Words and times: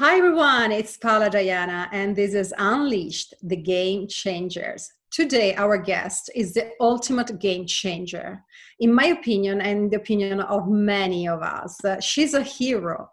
Hi, 0.00 0.16
everyone. 0.16 0.72
It's 0.72 0.96
Paola 0.96 1.28
Diana, 1.28 1.86
and 1.92 2.16
this 2.16 2.32
is 2.32 2.54
Unleashed 2.56 3.34
the 3.42 3.54
Game 3.54 4.08
Changers. 4.08 4.90
Today, 5.10 5.54
our 5.56 5.76
guest 5.76 6.30
is 6.34 6.54
the 6.54 6.70
ultimate 6.80 7.38
game 7.38 7.66
changer. 7.66 8.42
In 8.78 8.94
my 8.94 9.08
opinion, 9.08 9.60
and 9.60 9.90
the 9.90 9.98
opinion 9.98 10.40
of 10.40 10.70
many 10.70 11.28
of 11.28 11.42
us, 11.42 11.84
uh, 11.84 12.00
she's 12.00 12.32
a 12.32 12.42
hero. 12.42 13.10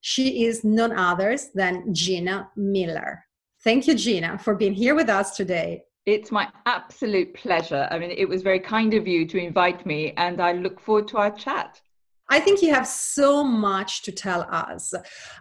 She 0.00 0.44
is 0.46 0.64
none 0.64 0.90
other 0.98 1.38
than 1.54 1.94
Gina 1.94 2.50
Miller. 2.56 3.24
Thank 3.62 3.86
you, 3.86 3.94
Gina, 3.94 4.36
for 4.36 4.56
being 4.56 4.74
here 4.74 4.96
with 4.96 5.08
us 5.08 5.36
today. 5.36 5.84
It's 6.04 6.32
my 6.32 6.48
absolute 6.66 7.32
pleasure. 7.34 7.86
I 7.92 8.00
mean, 8.00 8.10
it 8.10 8.28
was 8.28 8.42
very 8.42 8.58
kind 8.58 8.92
of 8.94 9.06
you 9.06 9.24
to 9.28 9.38
invite 9.38 9.86
me, 9.86 10.14
and 10.16 10.40
I 10.40 10.54
look 10.54 10.80
forward 10.80 11.06
to 11.08 11.18
our 11.18 11.30
chat. 11.30 11.80
I 12.28 12.40
think 12.40 12.62
you 12.62 12.72
have 12.72 12.86
so 12.86 13.44
much 13.44 14.02
to 14.02 14.12
tell 14.12 14.42
us. 14.50 14.94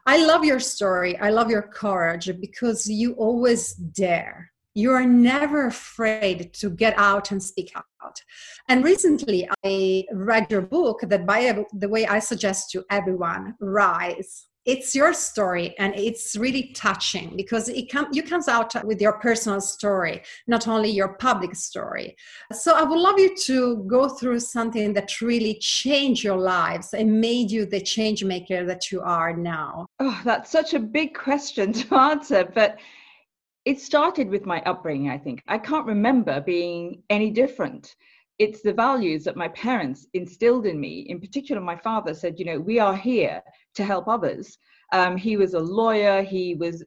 I 0.06 0.26
love 0.26 0.44
your 0.44 0.60
story. 0.60 1.18
I 1.20 1.30
love 1.30 1.50
your 1.50 1.62
courage 1.62 2.30
because 2.40 2.88
you 2.88 3.14
always 3.14 3.74
dare. 3.74 4.52
You 4.76 4.92
are 4.92 5.06
never 5.06 5.68
afraid 5.68 6.54
to 6.56 6.70
get 6.70 6.98
out 6.98 7.32
and 7.32 7.42
speak 7.42 7.72
out. 7.76 8.22
And 8.68 8.84
recently, 8.84 9.48
I 9.64 10.06
read 10.12 10.48
your 10.50 10.62
book 10.62 11.02
that, 11.04 11.26
by 11.26 11.66
the 11.74 11.90
way, 11.90 12.08
I 12.08 12.20
suggest 12.20 12.72
to 12.72 12.84
everyone 12.90 13.56
Rise 13.60 14.48
it's 14.66 14.96
your 14.96 15.14
story 15.14 15.76
and 15.78 15.94
it's 15.96 16.36
really 16.36 16.72
touching 16.74 17.36
because 17.36 17.68
it 17.68 17.92
come, 17.92 18.08
you 18.12 18.24
comes 18.24 18.48
out 18.48 18.74
with 18.86 19.02
your 19.02 19.14
personal 19.20 19.60
story 19.60 20.22
not 20.48 20.68
only 20.68 20.90
your 20.90 21.14
public 21.16 21.56
story. 21.56 22.16
So 22.52 22.76
i 22.76 22.84
would 22.84 23.00
love 23.00 23.20
you 23.20 23.36
to 23.46 23.84
go 23.88 24.08
through 24.08 24.40
something 24.40 24.94
that 24.94 25.22
really 25.22 25.56
changed 25.56 26.24
your 26.24 26.38
lives 26.38 26.94
and 26.94 27.20
made 27.20 27.52
you 27.52 27.66
the 27.66 27.82
change 27.82 28.24
maker 28.24 28.66
that 28.66 28.92
you 28.92 29.02
are 29.02 29.36
now. 29.36 29.86
Oh 30.00 30.22
that's 30.24 30.50
such 30.50 30.74
a 30.74 30.80
big 30.80 31.14
question 31.14 31.74
to 31.74 31.96
answer 32.12 32.50
but 32.54 32.80
it 33.66 33.80
started 33.80 34.30
with 34.30 34.46
my 34.46 34.62
upbringing 34.64 35.10
i 35.10 35.18
think. 35.18 35.42
I 35.48 35.58
can't 35.58 35.86
remember 35.86 36.42
being 36.42 37.04
any 37.10 37.32
different 37.32 37.96
it's 38.40 38.62
the 38.62 38.74
values 38.74 39.24
that 39.24 39.36
my 39.36 39.48
parents 39.50 40.08
instilled 40.14 40.66
in 40.66 40.80
me. 40.80 41.06
In 41.10 41.20
particular, 41.20 41.62
my 41.62 41.76
father 41.78 42.14
said, 42.14 42.40
you 42.40 42.46
know, 42.46 42.60
we 42.60 42.80
are 42.80 42.96
here 42.96 43.42
to 43.76 43.84
help 43.84 44.08
others. 44.08 44.58
Um, 44.92 45.18
he 45.18 45.38
was 45.38 45.54
a 45.54 45.60
lawyer. 45.60 46.24
He 46.24 46.56
was 46.56 46.84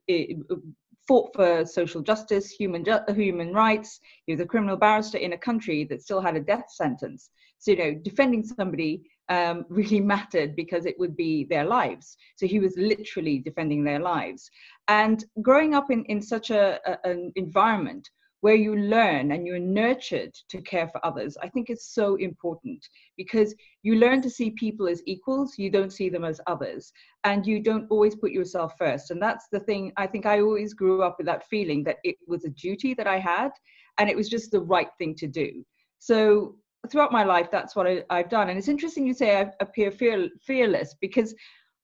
fought 1.07 1.33
for 1.35 1.65
social 1.65 2.03
justice, 2.03 2.51
human 2.51 2.85
ju- 2.85 3.15
human 3.15 3.53
rights. 3.53 4.01
He 4.27 4.33
was 4.33 4.41
a 4.41 4.47
criminal 4.47 4.77
barrister 4.77 5.19
in 5.19 5.33
a 5.33 5.39
country 5.39 5.85
that 5.85 6.03
still 6.03 6.21
had 6.21 6.37
a 6.37 6.41
death 6.41 6.67
sentence. 6.69 7.31
So 7.59 7.71
you 7.73 7.79
know, 7.79 7.95
defending 7.95 8.45
somebody 8.45 9.03
um, 9.29 9.65
really 9.71 10.01
mattered 10.01 10.57
because 10.57 10.87
it 10.87 10.99
would 10.99 11.17
be 11.17 11.45
their 11.45 11.65
lives. 11.65 12.17
So 12.37 12.47
he 12.47 12.59
was 12.59 12.77
literally 12.77 13.39
defending 13.39 13.85
their 13.85 14.01
lives. 14.01 14.51
And 14.89 15.25
growing 15.43 15.75
up 15.75 15.91
in 15.91 16.05
in 16.07 16.21
such 16.21 16.51
a, 16.51 16.81
a 16.87 17.09
an 17.09 17.33
environment 17.37 18.09
where 18.41 18.55
you 18.55 18.77
learn 18.77 19.33
and 19.33 19.47
you're 19.47 19.59
nurtured 19.59 20.35
to 20.49 20.61
care 20.61 20.89
for 20.89 21.05
others, 21.05 21.37
I 21.43 21.49
think 21.49 21.71
is 21.71 21.87
so 21.87 22.17
important 22.17 22.87
because 23.17 23.55
you 23.83 23.97
learn 23.97 24.21
to 24.23 24.31
see 24.31 24.51
people 24.51 24.89
as 24.89 25.03
equals, 25.07 25.59
you 25.59 25.71
don't 25.71 25.93
see 25.93 26.09
them 26.09 26.25
as 26.25 26.41
others, 26.47 26.93
and 27.25 27.47
you 27.47 27.61
don't 27.61 27.87
always 27.91 28.15
put 28.15 28.33
yourself 28.33 28.75
first. 28.79 29.11
And 29.11 29.21
that's 29.21 29.49
the 29.51 29.61
thing, 29.61 29.93
I 29.97 30.07
think 30.07 30.27
I 30.27 30.41
always 30.41 30.75
grew 30.75 31.03
up 31.03 31.17
with 31.19 31.27
that 31.27 31.47
feeling 31.49 31.83
that 31.85 31.99
it 32.05 32.17
was 32.27 32.45
a 32.45 32.51
duty 32.51 32.95
that 32.95 33.07
I 33.07 33.19
had 33.19 33.51
and 33.99 34.11
it 34.11 34.17
was 34.17 34.29
just 34.29 34.51
the 34.51 34.61
right 34.61 34.91
thing 34.99 35.15
to 35.17 35.27
do. 35.27 35.65
So 35.99 36.57
throughout 36.91 37.13
my 37.13 37.25
life, 37.25 37.49
that's 37.51 37.75
what 37.75 37.87
I, 37.87 38.05
have 38.11 38.29
done. 38.29 38.49
And 38.49 38.59
it's 38.59 38.69
interesting 38.69 39.07
you 39.07 39.15
say 39.15 39.41
I 39.41 39.51
appear 39.61 39.91
fear, 39.91 40.29
fearless 40.43 40.95
because 41.01 41.35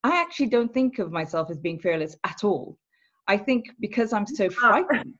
I 0.04 0.20
actually 0.20 0.48
don't 0.48 0.72
think 0.72 0.98
of 0.98 1.12
myself 1.12 1.50
as 1.50 1.58
being 1.58 1.78
fearless 1.78 2.16
at 2.24 2.44
all. 2.44 2.76
I 3.28 3.36
think 3.36 3.66
because 3.80 4.12
I'm 4.12 4.26
so 4.26 4.50
frightened 4.50 5.14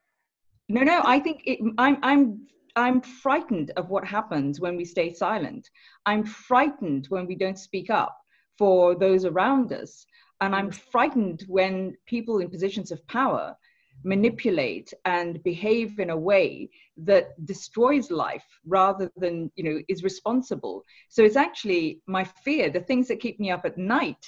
no, 0.73 0.81
no. 0.81 1.01
I 1.03 1.19
think 1.19 1.41
it, 1.45 1.59
I'm 1.77 1.97
I'm 2.01 2.47
I'm 2.75 3.01
frightened 3.01 3.71
of 3.77 3.89
what 3.89 4.05
happens 4.05 4.59
when 4.59 4.75
we 4.75 4.85
stay 4.85 5.13
silent. 5.13 5.69
I'm 6.05 6.23
frightened 6.25 7.05
when 7.09 7.27
we 7.27 7.35
don't 7.35 7.59
speak 7.59 7.89
up 7.89 8.17
for 8.57 8.95
those 8.95 9.25
around 9.25 9.71
us, 9.71 10.05
and 10.41 10.55
I'm 10.55 10.69
mm-hmm. 10.69 10.89
frightened 10.91 11.43
when 11.47 11.95
people 12.05 12.39
in 12.39 12.49
positions 12.49 12.91
of 12.91 13.05
power 13.07 13.55
manipulate 14.03 14.91
and 15.05 15.41
behave 15.43 15.99
in 15.99 16.09
a 16.09 16.17
way 16.17 16.69
that 16.97 17.45
destroys 17.45 18.11
life 18.11 18.45
rather 18.65 19.11
than 19.17 19.51
you 19.55 19.63
know 19.63 19.79
is 19.87 20.03
responsible 20.03 20.83
so 21.09 21.23
it's 21.23 21.35
actually 21.35 22.01
my 22.07 22.23
fear 22.23 22.69
the 22.69 22.79
things 22.79 23.07
that 23.07 23.21
keep 23.21 23.39
me 23.39 23.49
up 23.51 23.65
at 23.65 23.77
night 23.77 24.25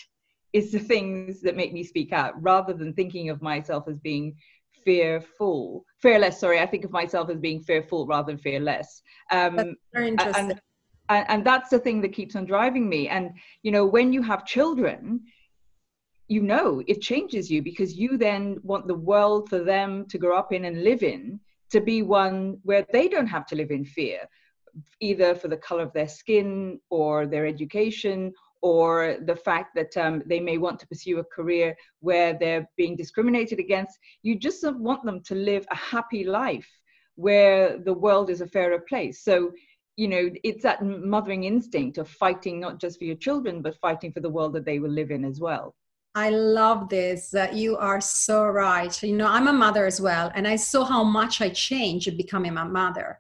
is 0.54 0.72
the 0.72 0.80
things 0.94 1.42
that 1.42 1.58
make 1.58 1.74
me 1.74 1.84
speak 1.84 2.14
out 2.14 2.42
rather 2.42 2.74
than 2.74 2.94
thinking 2.94 3.30
of 3.30 3.42
myself 3.42 3.88
as 3.88 4.00
being 4.00 4.36
fearful 4.86 5.84
fearless 6.02 6.40
sorry 6.40 6.60
i 6.60 6.66
think 6.66 6.86
of 6.86 6.92
myself 6.92 7.30
as 7.30 7.40
being 7.40 7.60
fearful 7.60 8.06
rather 8.08 8.32
than 8.32 8.38
fearless 8.38 9.02
um 9.32 9.56
that's 9.56 9.70
very 9.94 10.08
interesting. 10.10 10.52
And, 10.52 10.62
and, 11.10 11.26
and 11.30 11.46
that's 11.46 11.70
the 11.70 11.80
thing 11.80 12.02
that 12.02 12.14
keeps 12.14 12.36
on 12.36 12.46
driving 12.46 12.88
me 12.88 13.10
and 13.10 13.32
you 13.64 13.72
know 13.72 13.86
when 13.86 14.14
you 14.14 14.22
have 14.22 14.46
children 14.46 15.22
you 16.28 16.42
know 16.42 16.82
it 16.88 17.02
changes 17.02 17.52
you 17.52 17.62
because 17.62 17.96
you 17.96 18.18
then 18.18 18.58
want 18.64 18.88
the 18.88 18.96
world 18.96 19.50
for 19.50 19.60
them 19.60 20.06
to 20.10 20.18
grow 20.18 20.38
up 20.38 20.54
in 20.54 20.66
and 20.66 20.84
live 20.84 21.04
in 21.04 21.40
to 21.70 21.82
be 21.82 22.02
one 22.02 22.58
where 22.64 22.86
they 22.94 23.08
don't 23.08 23.28
have 23.28 23.46
to 23.48 23.56
live 23.56 23.72
in 23.72 23.84
fear 23.84 24.20
either 25.00 25.36
for 25.36 25.48
the 25.48 25.58
color 25.58 25.84
of 25.84 25.94
their 25.94 26.08
skin 26.08 26.80
or 26.90 27.26
their 27.26 27.46
education 27.46 28.34
or 28.62 29.18
the 29.26 29.36
fact 29.36 29.76
that 29.76 29.96
um, 29.98 30.24
they 30.26 30.40
may 30.40 30.58
want 30.58 30.80
to 30.80 30.88
pursue 30.88 31.20
a 31.20 31.24
career 31.24 31.76
where 32.00 32.34
they're 32.34 32.68
being 32.78 32.96
discriminated 32.96 33.60
against. 33.60 33.98
You 34.24 34.38
just 34.38 34.66
want 34.72 35.04
them 35.04 35.22
to 35.24 35.36
live 35.36 35.66
a 35.72 35.76
happy 35.76 36.24
life 36.24 36.70
where 37.16 37.78
the 37.78 37.94
world 37.94 38.30
is 38.30 38.42
a 38.42 38.48
fairer 38.48 38.80
place. 38.80 39.24
So, 39.24 39.52
you 39.98 40.08
know, 40.08 40.30
it's 40.44 40.64
that 40.64 40.84
mothering 40.84 41.44
instinct 41.46 41.98
of 41.98 42.10
fighting 42.10 42.60
not 42.60 42.80
just 42.80 42.98
for 42.98 43.06
your 43.06 43.16
children, 43.16 43.62
but 43.62 43.80
fighting 43.80 44.12
for 44.12 44.20
the 44.20 44.30
world 44.30 44.54
that 44.54 44.66
they 44.66 44.80
will 44.80 44.92
live 44.92 45.12
in 45.12 45.24
as 45.24 45.40
well. 45.40 45.76
I 46.16 46.30
love 46.30 46.88
this. 46.88 47.34
Uh, 47.34 47.50
you 47.54 47.76
are 47.76 48.00
so 48.00 48.46
right. 48.46 49.04
You 49.04 49.18
know, 49.18 49.28
I'm 49.28 49.50
a 49.50 49.54
mother 49.54 49.86
as 49.86 50.00
well, 50.00 50.32
and 50.34 50.48
I 50.48 50.56
saw 50.56 50.86
how 50.86 51.04
much 51.04 51.42
I 51.42 51.50
changed 51.50 52.18
becoming 52.18 52.58
a 52.58 52.66
mother. 52.66 53.20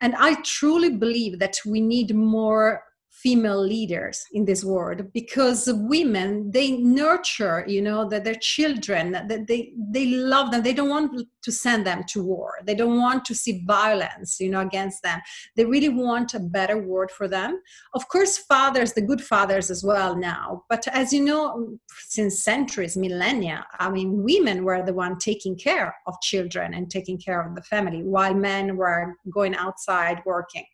And 0.00 0.16
I 0.16 0.34
truly 0.42 0.90
believe 0.90 1.38
that 1.38 1.58
we 1.64 1.80
need 1.80 2.12
more 2.14 2.82
female 3.22 3.62
leaders 3.62 4.24
in 4.32 4.44
this 4.44 4.64
world 4.64 5.12
because 5.12 5.68
women 5.72 6.50
they 6.50 6.72
nurture 6.72 7.64
you 7.66 7.80
know 7.80 8.08
that 8.08 8.24
their 8.24 8.40
children 8.40 9.12
that 9.12 9.46
they 9.46 9.72
they 9.90 10.06
love 10.06 10.50
them. 10.50 10.62
They 10.62 10.72
don't 10.72 10.88
want 10.88 11.26
to 11.42 11.52
send 11.52 11.86
them 11.86 12.04
to 12.08 12.22
war. 12.22 12.54
They 12.64 12.74
don't 12.74 12.98
want 12.98 13.24
to 13.26 13.34
see 13.34 13.64
violence 13.66 14.40
you 14.40 14.50
know 14.50 14.60
against 14.60 15.02
them. 15.02 15.20
They 15.56 15.64
really 15.64 15.88
want 15.88 16.34
a 16.34 16.40
better 16.40 16.78
world 16.78 17.10
for 17.10 17.28
them. 17.28 17.60
Of 17.94 18.08
course 18.08 18.38
fathers 18.38 18.92
the 18.92 19.02
good 19.02 19.22
fathers 19.22 19.70
as 19.70 19.84
well 19.84 20.16
now. 20.16 20.64
But 20.68 20.86
as 20.88 21.12
you 21.12 21.24
know 21.24 21.78
since 22.08 22.42
centuries 22.42 22.96
millennia 22.96 23.64
i 23.78 23.90
mean 23.90 24.22
women 24.22 24.64
were 24.64 24.82
the 24.84 24.92
one 24.92 25.18
taking 25.18 25.56
care 25.56 25.94
of 26.06 26.20
children 26.20 26.74
and 26.74 26.90
taking 26.90 27.18
care 27.18 27.40
of 27.40 27.54
the 27.54 27.62
family 27.62 28.02
while 28.02 28.34
men 28.34 28.76
were 28.76 29.14
going 29.30 29.54
outside 29.54 30.22
working 30.24 30.64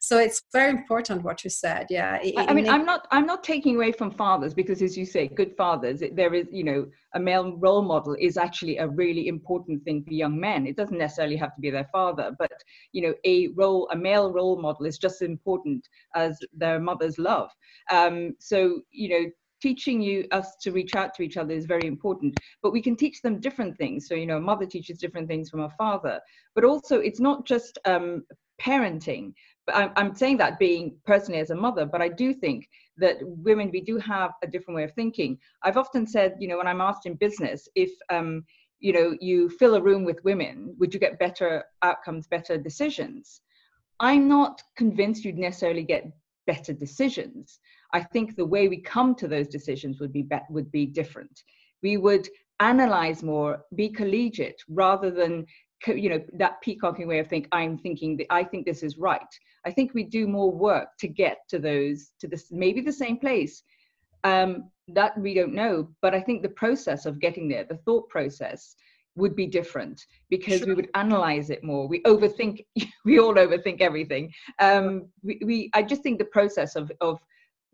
so 0.00 0.18
it's 0.18 0.42
very 0.52 0.70
important 0.70 1.22
what 1.22 1.42
you 1.44 1.50
said 1.50 1.86
yeah 1.90 2.18
it, 2.22 2.34
i 2.36 2.52
mean 2.52 2.68
i'm 2.68 2.84
not 2.84 3.06
i'm 3.10 3.26
not 3.26 3.42
taking 3.42 3.76
away 3.76 3.92
from 3.92 4.10
fathers 4.10 4.54
because 4.54 4.82
as 4.82 4.96
you 4.96 5.04
say 5.04 5.28
good 5.28 5.56
fathers 5.56 6.02
there 6.12 6.34
is 6.34 6.46
you 6.50 6.64
know 6.64 6.86
a 7.14 7.20
male 7.20 7.56
role 7.56 7.82
model 7.82 8.16
is 8.18 8.36
actually 8.36 8.76
a 8.78 8.86
really 8.86 9.28
important 9.28 9.82
thing 9.84 10.04
for 10.04 10.12
young 10.12 10.38
men. 10.38 10.66
It 10.66 10.76
doesn't 10.76 10.98
necessarily 10.98 11.36
have 11.36 11.54
to 11.54 11.60
be 11.60 11.70
their 11.70 11.88
father 11.90 12.34
but 12.38 12.52
you 12.92 13.02
know 13.02 13.14
a 13.24 13.48
role 13.48 13.88
a 13.90 13.96
male 13.96 14.32
role 14.32 14.60
model 14.60 14.86
is 14.86 14.98
just 14.98 15.22
as 15.22 15.28
important 15.28 15.88
as 16.14 16.38
their 16.52 16.80
mother's 16.80 17.18
love. 17.18 17.50
Um, 17.90 18.34
so 18.38 18.82
you 18.90 19.08
know 19.08 19.30
teaching 19.60 20.00
you 20.00 20.24
us 20.30 20.56
to 20.62 20.70
reach 20.70 20.94
out 20.94 21.14
to 21.14 21.22
each 21.22 21.36
other 21.36 21.52
is 21.52 21.66
very 21.66 21.86
important 21.86 22.36
but 22.62 22.72
we 22.72 22.80
can 22.80 22.96
teach 22.96 23.22
them 23.22 23.40
different 23.40 23.76
things. 23.76 24.06
So 24.06 24.14
you 24.14 24.26
know 24.26 24.36
a 24.36 24.40
mother 24.40 24.66
teaches 24.66 24.98
different 24.98 25.28
things 25.28 25.50
from 25.50 25.60
a 25.60 25.70
father 25.70 26.20
but 26.54 26.64
also 26.64 27.00
it's 27.00 27.20
not 27.20 27.46
just 27.46 27.78
um, 27.84 28.24
parenting 28.60 29.32
I'm, 29.74 30.14
saying 30.14 30.38
that 30.38 30.58
being 30.58 30.96
personally 31.04 31.40
as 31.40 31.50
a 31.50 31.54
mother, 31.54 31.86
but 31.86 32.02
I 32.02 32.08
do 32.08 32.32
think 32.32 32.68
that 32.96 33.16
women, 33.22 33.70
we 33.72 33.80
do 33.80 33.98
have 33.98 34.32
a 34.42 34.46
different 34.46 34.76
way 34.76 34.84
of 34.84 34.92
thinking. 34.92 35.38
I've 35.62 35.76
often 35.76 36.06
said, 36.06 36.36
you 36.38 36.48
know, 36.48 36.58
when 36.58 36.66
I'm 36.66 36.80
asked 36.80 37.06
in 37.06 37.14
business, 37.14 37.68
if, 37.74 37.90
um, 38.10 38.44
you 38.80 38.92
know, 38.92 39.16
you 39.20 39.48
fill 39.48 39.74
a 39.74 39.82
room 39.82 40.04
with 40.04 40.22
women, 40.24 40.74
would 40.78 40.94
you 40.94 41.00
get 41.00 41.18
better 41.18 41.64
outcomes, 41.82 42.26
better 42.26 42.56
decisions? 42.58 43.40
I'm 44.00 44.28
not 44.28 44.62
convinced 44.76 45.24
you'd 45.24 45.38
necessarily 45.38 45.82
get 45.82 46.10
better 46.46 46.72
decisions. 46.72 47.58
I 47.92 48.02
think 48.02 48.36
the 48.36 48.46
way 48.46 48.68
we 48.68 48.80
come 48.80 49.14
to 49.16 49.28
those 49.28 49.48
decisions 49.48 50.00
would 50.00 50.12
be, 50.12 50.22
be 50.22 50.36
would 50.50 50.70
be 50.70 50.86
different. 50.86 51.42
We 51.82 51.96
would 51.96 52.28
analyze 52.60 53.22
more, 53.22 53.64
be 53.74 53.88
collegiate, 53.88 54.60
rather 54.68 55.10
than 55.10 55.46
you 55.86 56.10
know 56.10 56.22
that 56.32 56.60
peacocking 56.60 57.06
way 57.06 57.20
of 57.20 57.28
think 57.28 57.46
i'm 57.52 57.78
thinking 57.78 58.16
that 58.16 58.26
i 58.30 58.42
think 58.42 58.66
this 58.66 58.82
is 58.82 58.98
right 58.98 59.32
i 59.64 59.70
think 59.70 59.94
we 59.94 60.02
do 60.02 60.26
more 60.26 60.50
work 60.50 60.88
to 60.98 61.06
get 61.06 61.38
to 61.48 61.58
those 61.58 62.10
to 62.20 62.26
this 62.26 62.50
maybe 62.50 62.80
the 62.80 62.92
same 62.92 63.16
place 63.16 63.62
Um, 64.24 64.70
that 64.88 65.18
we 65.18 65.34
don't 65.34 65.54
know, 65.54 65.88
but 66.00 66.14
I 66.14 66.20
think 66.20 66.42
the 66.42 66.48
process 66.48 67.06
of 67.06 67.20
getting 67.20 67.48
there, 67.48 67.64
the 67.64 67.76
thought 67.76 68.08
process, 68.08 68.74
would 69.16 69.34
be 69.34 69.46
different 69.46 70.06
because 70.30 70.58
sure. 70.58 70.68
we 70.68 70.74
would 70.74 70.90
analyze 70.94 71.50
it 71.50 71.64
more. 71.64 71.88
We 71.88 72.00
overthink. 72.02 72.64
we 73.04 73.18
all 73.18 73.34
overthink 73.34 73.80
everything. 73.80 74.32
Um, 74.60 75.08
we, 75.22 75.40
we, 75.44 75.70
I 75.74 75.82
just 75.82 76.02
think 76.02 76.18
the 76.18 76.24
process 76.26 76.76
of 76.76 76.90
of 77.00 77.18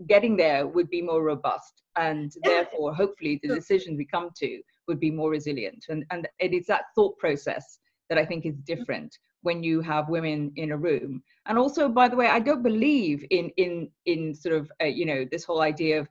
getting 0.09 0.37
there 0.37 0.67
would 0.67 0.91
be 0.91 1.03
more 1.03 1.23
robust, 1.23 1.83
and 1.97 2.33
therefore, 2.43 2.95
hopefully, 2.95 3.39
the 3.43 3.55
decisions 3.55 3.99
we 3.99 4.07
come 4.07 4.31
to 4.39 4.61
would 4.89 5.01
be 5.01 5.11
more 5.11 5.31
resilient. 5.31 5.85
And 5.89 6.05
and 6.11 6.27
it 6.39 6.53
is 6.53 6.67
that 6.67 6.85
thought 6.95 7.17
process 7.19 7.79
that 8.09 8.19
I 8.19 8.25
think 8.25 8.47
is 8.47 8.57
different 8.59 9.19
when 9.43 9.63
you 9.63 9.81
have 9.83 10.09
women 10.09 10.53
in 10.57 10.73
a 10.73 10.77
room. 10.77 11.23
And 11.47 11.59
also, 11.59 11.89
by 11.89 12.09
the 12.09 12.17
way, 12.17 12.27
I 12.27 12.41
don't 12.41 12.63
believe 12.63 13.25
in 13.31 13.51
in 13.57 13.91
in 14.07 14.35
sort 14.35 14.55
of 14.55 14.73
uh, 14.83 14.87
you 14.87 15.07
know 15.07 15.25
this 15.31 15.45
whole 15.45 15.63
idea 15.63 16.01
of 16.01 16.09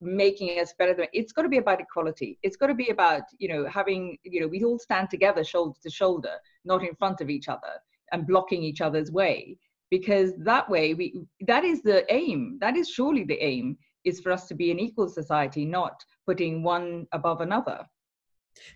making 0.00 0.58
us 0.58 0.74
better 0.78 0.94
than 0.94 1.06
it's 1.12 1.32
got 1.32 1.42
to 1.42 1.48
be 1.48 1.58
about 1.58 1.80
equality. 1.80 2.38
It's 2.42 2.56
got 2.56 2.66
to 2.68 2.74
be 2.74 2.88
about 2.88 3.22
you 3.38 3.48
know 3.48 3.66
having 3.68 4.18
you 4.22 4.40
know 4.40 4.48
we 4.48 4.62
all 4.64 4.78
stand 4.78 5.10
together 5.10 5.44
shoulder 5.44 5.78
to 5.82 5.90
shoulder 5.90 6.34
not 6.64 6.82
in 6.82 6.94
front 6.94 7.20
of 7.20 7.30
each 7.30 7.48
other 7.48 7.74
and 8.12 8.26
blocking 8.26 8.62
each 8.62 8.80
other's 8.80 9.10
way. 9.10 9.58
Because 9.90 10.32
that 10.38 10.68
way 10.68 10.94
we 10.94 11.26
that 11.46 11.64
is 11.64 11.82
the 11.82 12.04
aim. 12.12 12.58
That 12.60 12.76
is 12.76 12.88
surely 12.88 13.24
the 13.24 13.42
aim 13.42 13.78
is 14.04 14.20
for 14.20 14.32
us 14.32 14.46
to 14.48 14.54
be 14.54 14.70
an 14.70 14.78
equal 14.78 15.08
society 15.08 15.64
not 15.64 16.04
putting 16.26 16.62
one 16.62 17.06
above 17.12 17.40
another 17.40 17.86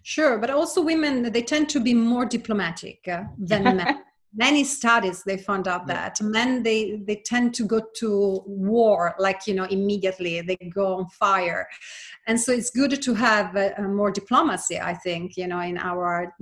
Sure, 0.03 0.39
but 0.39 0.51
also 0.51 0.83
women 0.83 1.31
they 1.33 1.43
tend 1.43 1.69
to 1.71 1.81
be 1.81 1.95
more 1.95 2.25
diplomatic 2.25 3.07
uh, 3.09 3.25
than 3.39 3.65
men. 3.65 4.03
Many 4.35 4.63
studies 4.63 5.23
they 5.25 5.39
found 5.39 5.67
out 5.67 5.87
that 5.87 6.21
men 6.21 6.63
they 6.63 7.01
they 7.07 7.17
tend 7.17 7.55
to 7.55 7.65
go 7.65 7.81
to 7.97 8.43
war 8.47 9.15
like 9.19 9.47
you 9.47 9.55
know 9.55 9.65
immediately 9.65 10.43
they 10.43 10.57
go 10.57 10.97
on 10.97 11.09
fire, 11.09 11.67
and 12.27 12.39
so 12.39 12.53
it's 12.53 12.69
good 12.71 13.01
to 13.03 13.15
have 13.15 13.57
uh, 13.57 13.71
more 13.83 14.11
diplomacy. 14.11 14.79
I 14.79 14.93
think 14.93 15.39
you 15.39 15.47
know 15.47 15.61
in 15.61 15.79
our 15.79 16.35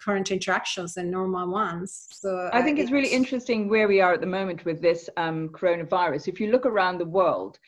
current 0.00 0.30
interactions 0.30 0.96
and 0.96 1.10
normal 1.10 1.50
ones. 1.50 2.06
So 2.12 2.48
I 2.52 2.62
think 2.62 2.78
uh, 2.78 2.82
it's 2.82 2.92
really 2.92 3.12
interesting 3.12 3.68
where 3.68 3.88
we 3.88 4.00
are 4.00 4.14
at 4.14 4.20
the 4.20 4.34
moment 4.38 4.64
with 4.64 4.80
this 4.80 5.10
um, 5.16 5.48
coronavirus. 5.48 6.28
If 6.28 6.38
you 6.38 6.52
look 6.52 6.64
around 6.64 6.98
the 6.98 7.06
world, 7.06 7.58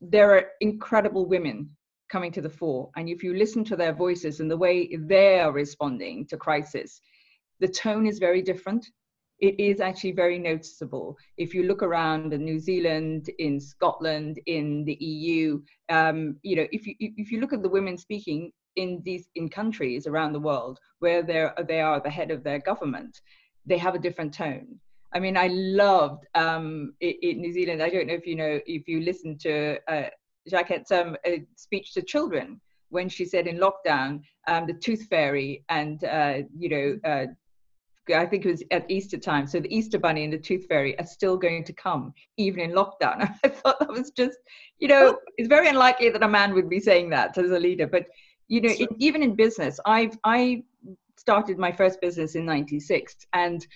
there 0.00 0.30
are 0.36 0.44
incredible 0.60 1.26
women 1.26 1.75
coming 2.08 2.32
to 2.32 2.40
the 2.40 2.50
fore. 2.50 2.90
And 2.96 3.08
if 3.08 3.22
you 3.22 3.34
listen 3.34 3.64
to 3.64 3.76
their 3.76 3.92
voices 3.92 4.40
and 4.40 4.50
the 4.50 4.56
way 4.56 4.94
they 4.96 5.40
are 5.40 5.52
responding 5.52 6.26
to 6.26 6.36
crisis, 6.36 7.00
the 7.60 7.68
tone 7.68 8.06
is 8.06 8.18
very 8.18 8.42
different. 8.42 8.86
It 9.38 9.60
is 9.60 9.80
actually 9.80 10.12
very 10.12 10.38
noticeable. 10.38 11.16
If 11.36 11.54
you 11.54 11.64
look 11.64 11.82
around 11.82 12.32
in 12.32 12.44
New 12.44 12.58
Zealand, 12.58 13.28
in 13.38 13.60
Scotland, 13.60 14.40
in 14.46 14.84
the 14.84 14.94
EU, 14.94 15.60
um, 15.90 16.36
you 16.42 16.56
know, 16.56 16.66
if 16.72 16.86
you 16.86 16.94
if 16.98 17.30
you 17.30 17.40
look 17.40 17.52
at 17.52 17.62
the 17.62 17.68
women 17.68 17.98
speaking 17.98 18.50
in 18.76 19.02
these 19.04 19.28
in 19.34 19.48
countries 19.50 20.06
around 20.06 20.32
the 20.32 20.40
world 20.40 20.78
where 21.00 21.22
they're 21.22 21.54
they 21.68 21.80
are 21.80 22.00
the 22.00 22.10
head 22.10 22.30
of 22.30 22.44
their 22.44 22.60
government, 22.60 23.20
they 23.66 23.76
have 23.76 23.94
a 23.94 23.98
different 23.98 24.32
tone. 24.32 24.80
I 25.12 25.20
mean, 25.20 25.36
I 25.36 25.48
loved 25.48 26.26
um, 26.34 26.94
in, 27.00 27.40
New 27.40 27.52
Zealand. 27.52 27.82
I 27.82 27.90
don't 27.90 28.06
know 28.06 28.14
if 28.14 28.26
you 28.26 28.36
know 28.36 28.60
if 28.66 28.88
you 28.88 29.00
listen 29.00 29.36
to 29.38 29.78
uh, 29.88 30.10
Jacinda's 30.48 30.90
um, 30.92 31.16
speech 31.56 31.92
to 31.94 32.02
children 32.02 32.60
when 32.90 33.08
she 33.08 33.24
said 33.24 33.46
in 33.46 33.58
lockdown, 33.58 34.20
um, 34.46 34.66
the 34.66 34.74
tooth 34.74 35.06
fairy 35.08 35.64
and, 35.68 36.04
uh, 36.04 36.38
you 36.56 36.68
know, 36.68 36.98
uh, 37.10 37.26
I 38.14 38.24
think 38.26 38.44
it 38.44 38.50
was 38.50 38.62
at 38.70 38.88
Easter 38.88 39.18
time. 39.18 39.48
So 39.48 39.58
the 39.58 39.74
Easter 39.74 39.98
bunny 39.98 40.22
and 40.22 40.32
the 40.32 40.38
tooth 40.38 40.66
fairy 40.68 40.96
are 41.00 41.06
still 41.06 41.36
going 41.36 41.64
to 41.64 41.72
come 41.72 42.14
even 42.36 42.60
in 42.60 42.70
lockdown. 42.70 43.34
I 43.44 43.48
thought 43.48 43.80
that 43.80 43.88
was 43.88 44.10
just, 44.12 44.38
you 44.78 44.86
know, 44.86 45.18
it's 45.36 45.48
very 45.48 45.68
unlikely 45.68 46.10
that 46.10 46.22
a 46.22 46.28
man 46.28 46.54
would 46.54 46.70
be 46.70 46.78
saying 46.78 47.10
that 47.10 47.36
as 47.36 47.50
a 47.50 47.58
leader. 47.58 47.88
But, 47.88 48.06
you 48.46 48.60
know, 48.60 48.70
it, 48.70 48.88
even 48.98 49.24
in 49.24 49.34
business, 49.34 49.80
I've, 49.84 50.16
I 50.22 50.62
started 51.16 51.58
my 51.58 51.72
first 51.72 52.00
business 52.00 52.36
in 52.36 52.44
96 52.44 53.26
and 53.32 53.66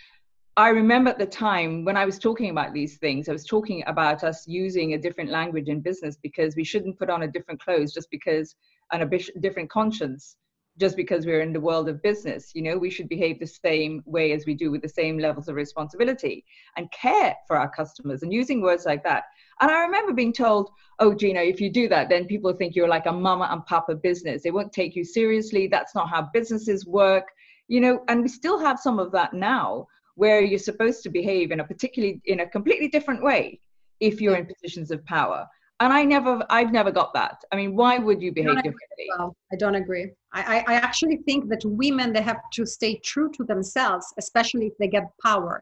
I 0.57 0.69
remember 0.71 1.11
at 1.11 1.19
the 1.19 1.27
time 1.27 1.85
when 1.85 1.97
I 1.97 2.05
was 2.05 2.19
talking 2.19 2.51
about 2.51 2.75
these 2.75 2.99
things, 2.99 3.29
I 3.29 3.33
was 3.33 3.47
talking 3.47 3.83
about 3.87 4.25
us 4.25 4.47
using 4.49 4.95
a 4.95 4.99
different 4.99 5.31
language 5.31 5.69
in 5.69 5.81
business 5.81 6.17
because 6.23 6.57
we 6.57 6.65
shouldn't 6.65 6.99
put 6.99 7.09
on 7.09 7.23
a 7.23 7.29
different 7.29 7.61
clothes 7.61 7.93
just 7.93 8.11
because 8.11 8.57
and 8.93 9.03
a 9.03 9.41
different 9.41 9.71
conscience 9.71 10.37
just 10.79 10.97
because 10.97 11.27
we're 11.27 11.43
in 11.43 11.53
the 11.53 11.61
world 11.61 11.89
of 11.89 12.03
business. 12.03 12.53
You 12.55 12.63
know, 12.63 12.79
we 12.79 12.91
should 12.91 13.09
behave 13.09 13.39
the 13.39 13.47
same 13.47 14.03
way 14.07 14.33
as 14.33 14.47
we 14.47 14.55
do 14.55 14.71
with 14.71 14.83
the 14.83 14.89
same 14.89 15.19
levels 15.19 15.49
of 15.49 15.55
responsibility 15.55 16.45
and 16.77 16.91
care 16.91 17.37
for 17.47 17.57
our 17.57 17.69
customers 17.69 18.23
and 18.23 18.33
using 18.33 18.63
words 18.63 18.87
like 18.87 19.05
that. 19.05 19.25
And 19.61 19.71
I 19.71 19.83
remember 19.83 20.13
being 20.13 20.33
told, 20.33 20.71
oh, 20.99 21.15
Gina, 21.15 21.41
if 21.41 21.61
you 21.61 21.71
do 21.71 21.89
that, 21.89 22.09
then 22.09 22.27
people 22.27 22.53
think 22.53 22.75
you're 22.75 22.89
like 22.89 23.07
a 23.07 23.13
mama 23.13 23.49
and 23.51 23.65
papa 23.67 23.95
business. 23.95 24.43
They 24.43 24.51
won't 24.51 24.73
take 24.73 24.97
you 24.97 25.05
seriously. 25.05 25.67
That's 25.67 25.95
not 25.95 26.09
how 26.09 26.29
businesses 26.33 26.87
work. 26.87 27.29
You 27.69 27.81
know, 27.81 28.03
and 28.09 28.23
we 28.23 28.29
still 28.29 28.59
have 28.59 28.81
some 28.81 28.99
of 28.99 29.13
that 29.13 29.33
now 29.35 29.87
where 30.21 30.43
you're 30.43 30.69
supposed 30.71 31.03
to 31.03 31.09
behave 31.09 31.51
in 31.51 31.61
a 31.61 31.65
particularly 31.65 32.21
in 32.27 32.41
a 32.41 32.47
completely 32.57 32.89
different 32.89 33.23
way 33.23 33.59
if 34.01 34.21
you're 34.21 34.37
in 34.37 34.47
positions 34.53 34.91
of 34.91 35.05
power. 35.17 35.41
And 35.83 35.95
i 35.99 36.03
never 36.05 36.33
i've 36.57 36.73
never 36.79 36.93
got 37.01 37.11
that. 37.21 37.37
I 37.53 37.55
mean 37.61 37.71
why 37.81 37.93
would 38.07 38.21
you 38.25 38.31
behave 38.39 38.57
differently? 38.67 39.07
well, 39.13 39.31
i 39.55 39.57
don't 39.63 39.79
agree. 39.83 40.07
I, 40.41 40.59
I 40.73 40.75
actually 40.89 41.19
think 41.29 41.49
that 41.53 41.63
women 41.85 42.13
they 42.13 42.25
have 42.33 42.43
to 42.57 42.63
stay 42.77 42.93
true 43.13 43.29
to 43.37 43.43
themselves 43.53 44.07
especially 44.25 44.67
if 44.71 44.75
they 44.81 44.91
get 44.97 45.07
power. 45.29 45.55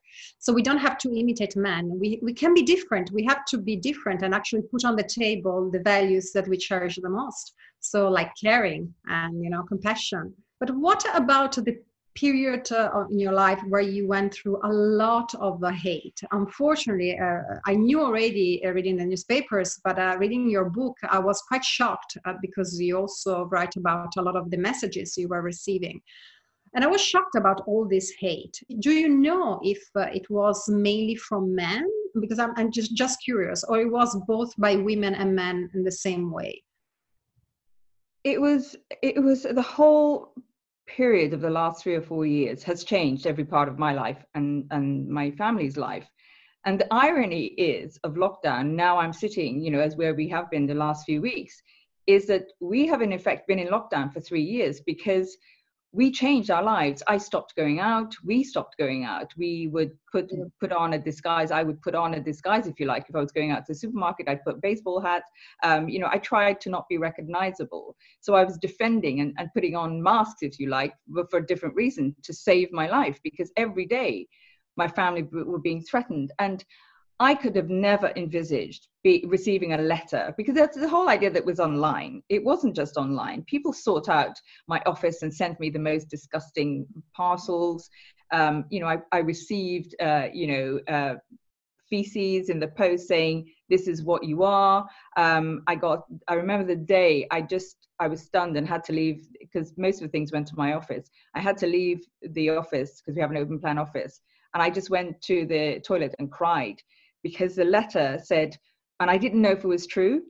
So 0.45 0.49
we 0.59 0.65
don't 0.69 0.85
have 0.89 0.99
to 1.05 1.09
imitate 1.23 1.55
men. 1.71 1.85
We, 2.03 2.09
we 2.27 2.35
can 2.43 2.53
be 2.61 2.65
different. 2.75 3.07
We 3.19 3.25
have 3.33 3.43
to 3.53 3.57
be 3.71 3.77
different 3.91 4.21
and 4.25 4.35
actually 4.35 4.65
put 4.73 4.85
on 4.89 4.97
the 4.97 5.09
table 5.23 5.57
the 5.77 5.85
values 5.95 6.27
that 6.35 6.49
we 6.51 6.57
cherish 6.69 6.97
the 7.07 7.15
most. 7.21 7.45
So 7.91 7.99
like 8.19 8.33
caring 8.45 8.83
and 9.21 9.33
you 9.45 9.51
know 9.53 9.63
compassion. 9.73 10.25
But 10.61 10.71
what 10.87 11.03
about 11.23 11.53
the 11.67 11.75
period 12.19 12.71
uh, 12.73 13.05
in 13.11 13.19
your 13.19 13.33
life 13.33 13.61
where 13.69 13.81
you 13.81 14.07
went 14.09 14.35
through 14.35 14.59
a 14.65 14.73
lot 14.73 15.33
of 15.37 15.63
uh, 15.63 15.71
hate. 15.71 16.21
Unfortunately, 16.33 17.17
uh, 17.19 17.43
I 17.67 17.75
knew 17.75 18.01
already 18.01 18.65
uh, 18.65 18.71
reading 18.71 18.97
the 18.97 19.05
newspapers, 19.05 19.81
but 19.85 19.99
uh, 19.99 20.17
reading 20.19 20.51
your 20.51 20.69
book, 20.69 20.97
I 21.09 21.19
was 21.19 21.41
quite 21.43 21.65
shocked 21.65 22.19
because 22.43 22.81
you 22.81 22.97
also 22.99 23.45
write 23.45 23.77
about 23.77 24.17
a 24.17 24.23
lot 24.23 24.37
of 24.37 24.51
the 24.51 24.57
messages 24.57 25.17
you 25.17 25.29
were 25.29 25.43
receiving. 25.43 26.01
And 26.75 26.85
I 26.85 26.89
was 26.89 27.01
shocked 27.01 27.37
about 27.37 27.63
all 27.67 27.87
this 27.89 28.13
hate. 28.19 28.63
Do 28.81 28.91
you 28.91 29.09
know 29.09 29.61
if 29.63 29.81
it 29.95 30.29
was 30.29 30.69
mainly 30.69 31.15
from 31.15 31.55
men? 31.55 31.89
Because 32.21 32.39
I'm, 32.39 32.53
I'm 32.57 32.71
just, 32.73 32.95
just 32.95 33.23
curious, 33.23 33.65
or 33.65 33.79
it 33.81 33.91
was 33.91 34.19
both 34.27 34.53
by 34.59 34.77
women 34.77 35.15
and 35.15 35.35
men 35.35 35.71
in 35.75 35.85
the 35.85 35.93
same 35.93 36.31
way? 36.31 36.63
it 38.25 38.41
was 38.41 38.77
it 39.03 39.23
was 39.23 39.45
the 39.45 39.63
whole 39.63 40.33
period 40.89 41.33
of 41.33 41.41
the 41.41 41.51
last 41.51 41.83
three 41.83 41.95
or 41.95 42.03
four 42.03 42.27
years 42.27 42.63
has 42.65 42.83
changed 42.83 43.27
every 43.27 43.45
part 43.45 43.69
of 43.69 43.79
my 43.79 43.93
life 43.93 44.25
and, 44.35 44.65
and 44.71 45.09
my 45.09 45.31
family's 45.33 45.77
life. 45.77 46.09
And 46.65 46.81
the 46.81 46.93
irony 46.93 47.47
is 47.47 47.99
of 48.05 48.15
lockdown, 48.15 48.71
now 48.71 48.99
I'm 48.99 49.13
sitting, 49.13 49.61
you 49.61 49.71
know, 49.71 49.81
as 49.81 49.97
where 49.97 50.15
we 50.15 50.29
have 50.29 50.51
been 50.51 50.67
the 50.67 50.75
last 50.75 51.05
few 51.07 51.23
weeks, 51.23 51.63
is 52.07 52.27
that 52.27 52.47
we 52.61 52.87
have 52.87 53.03
in 53.03 53.13
effect 53.13 53.47
been 53.47 53.59
in 53.59 53.69
lockdown 53.69 54.13
for 54.13 54.21
three 54.21 54.43
years 54.43 54.81
because 54.81 55.37
we 55.93 56.11
changed 56.11 56.51
our 56.51 56.63
lives. 56.63 57.03
I 57.07 57.17
stopped 57.17 57.57
going 57.57 57.81
out. 57.81 58.15
We 58.23 58.45
stopped 58.45 58.77
going 58.77 59.05
out. 59.05 59.33
We 59.39 59.69
would 59.69 59.93
put 60.13 60.31
put 60.61 60.71
on 60.71 60.93
a 60.93 60.99
disguise. 60.99 61.51
I 61.51 61.63
would 61.63 61.81
put 61.81 61.95
on 61.95 62.15
a 62.15 62.21
disguise, 62.21 62.67
if 62.67 62.79
you 62.79 62.87
like. 62.87 63.07
If 63.09 63.17
I 63.17 63.21
was 63.21 63.33
going 63.33 63.53
out 63.53 63.65
to 63.67 63.73
the 63.73 63.79
supermarket, 63.79 64.29
I'd 64.29 64.45
put 64.45 64.61
baseball 64.61 65.01
hats. 65.01 65.31
Um, 65.63 65.89
you 65.89 65.99
know, 65.99 66.09
I 66.11 66.19
tried 66.19 66.61
to 66.63 66.71
not 66.71 66.89
be 66.91 66.99
recognizable. 66.99 67.97
So 68.21 68.35
I 68.35 68.45
was 68.45 68.59
defending 68.59 69.21
and, 69.21 69.35
and 69.39 69.49
putting 69.55 69.77
on 69.77 70.03
masks, 70.03 70.43
if 70.43 70.61
you 70.61 70.69
like, 70.69 70.93
but 71.07 71.31
for 71.31 71.39
a 71.39 71.47
different 71.47 71.75
reason 71.75 72.15
to 72.23 72.35
save 72.35 72.71
my 72.71 72.89
life 72.89 73.19
because 73.23 73.51
every 73.57 73.87
day 73.87 74.27
my 74.77 74.89
family 74.89 75.23
were 75.33 75.59
being 75.59 75.83
threatened. 75.83 76.33
And 76.39 76.65
I 77.21 77.35
could 77.35 77.57
have 77.57 77.69
never 77.69 78.13
envisaged 78.15 78.87
be 79.03 79.25
receiving 79.29 79.73
a 79.73 79.79
letter 79.79 80.35
because 80.37 80.55
that's 80.55 80.77
the 80.77 80.89
whole 80.89 81.09
idea 81.09 81.31
that 81.31 81.45
was 81.45 81.59
online. 81.59 82.23
It 82.29 82.45
wasn't 82.45 82.77
just 82.77 82.97
online. 82.97 83.45
People 83.45 83.73
sought 83.73 84.09
out 84.09 84.37
my 84.69 84.81
office 84.87 85.23
and 85.23 85.35
sent 85.35 85.59
me 85.59 85.71
the 85.71 85.79
most 85.79 86.09
disgusting 86.09 86.87
parcels. 87.15 87.91
Um, 88.33 88.67
you 88.71 88.81
know, 88.81 88.87
I, 88.87 88.99
I 89.11 89.19
received, 89.19 89.97
uh, 90.01 90.29
you 90.33 90.47
know, 90.47 90.81
uh, 90.95 91.15
feces 91.91 92.51
in 92.51 92.61
the 92.61 92.69
post 92.69 93.09
saying 93.09 93.51
this 93.69 93.89
is 93.89 94.03
what 94.03 94.23
you 94.25 94.43
are. 94.43 94.87
Um, 95.17 95.63
I 95.67 95.75
got. 95.75 96.05
I 96.29 96.35
remember 96.35 96.67
the 96.67 96.81
day 96.81 97.27
I 97.31 97.41
just 97.41 97.89
I 97.99 98.07
was 98.09 98.23
stunned 98.23 98.57
and 98.57 98.69
had 98.69 98.85
to 98.85 98.93
leave 98.93 99.27
because 99.41 99.73
most 99.77 99.97
of 99.97 100.03
the 100.03 100.13
things 100.13 100.33
went 100.33 100.47
to 100.49 100.57
my 100.57 100.75
office. 100.75 101.11
I 101.35 101.41
had 101.41 101.57
to 101.59 101.67
leave 101.67 102.01
the 102.23 102.51
office 102.51 103.01
because 103.01 103.17
we 103.17 103.23
have 103.23 103.31
an 103.31 103.39
open 103.39 103.59
plan 103.59 103.79
office, 103.79 104.21
and 104.55 104.63
I 104.63 104.71
just 104.71 104.91
went 104.91 105.21
to 105.23 105.47
the 105.47 105.81
toilet 105.81 106.15
and 106.19 106.31
cried 106.31 106.81
because 107.23 107.55
the 107.55 107.65
letter 107.65 108.19
said, 108.23 108.57
and 109.01 109.11
I 109.11 109.17
didn't 109.17 109.43
know 109.43 109.53
if 109.53 109.65
it 109.65 109.69
was 109.69 109.87
true, 109.87 110.23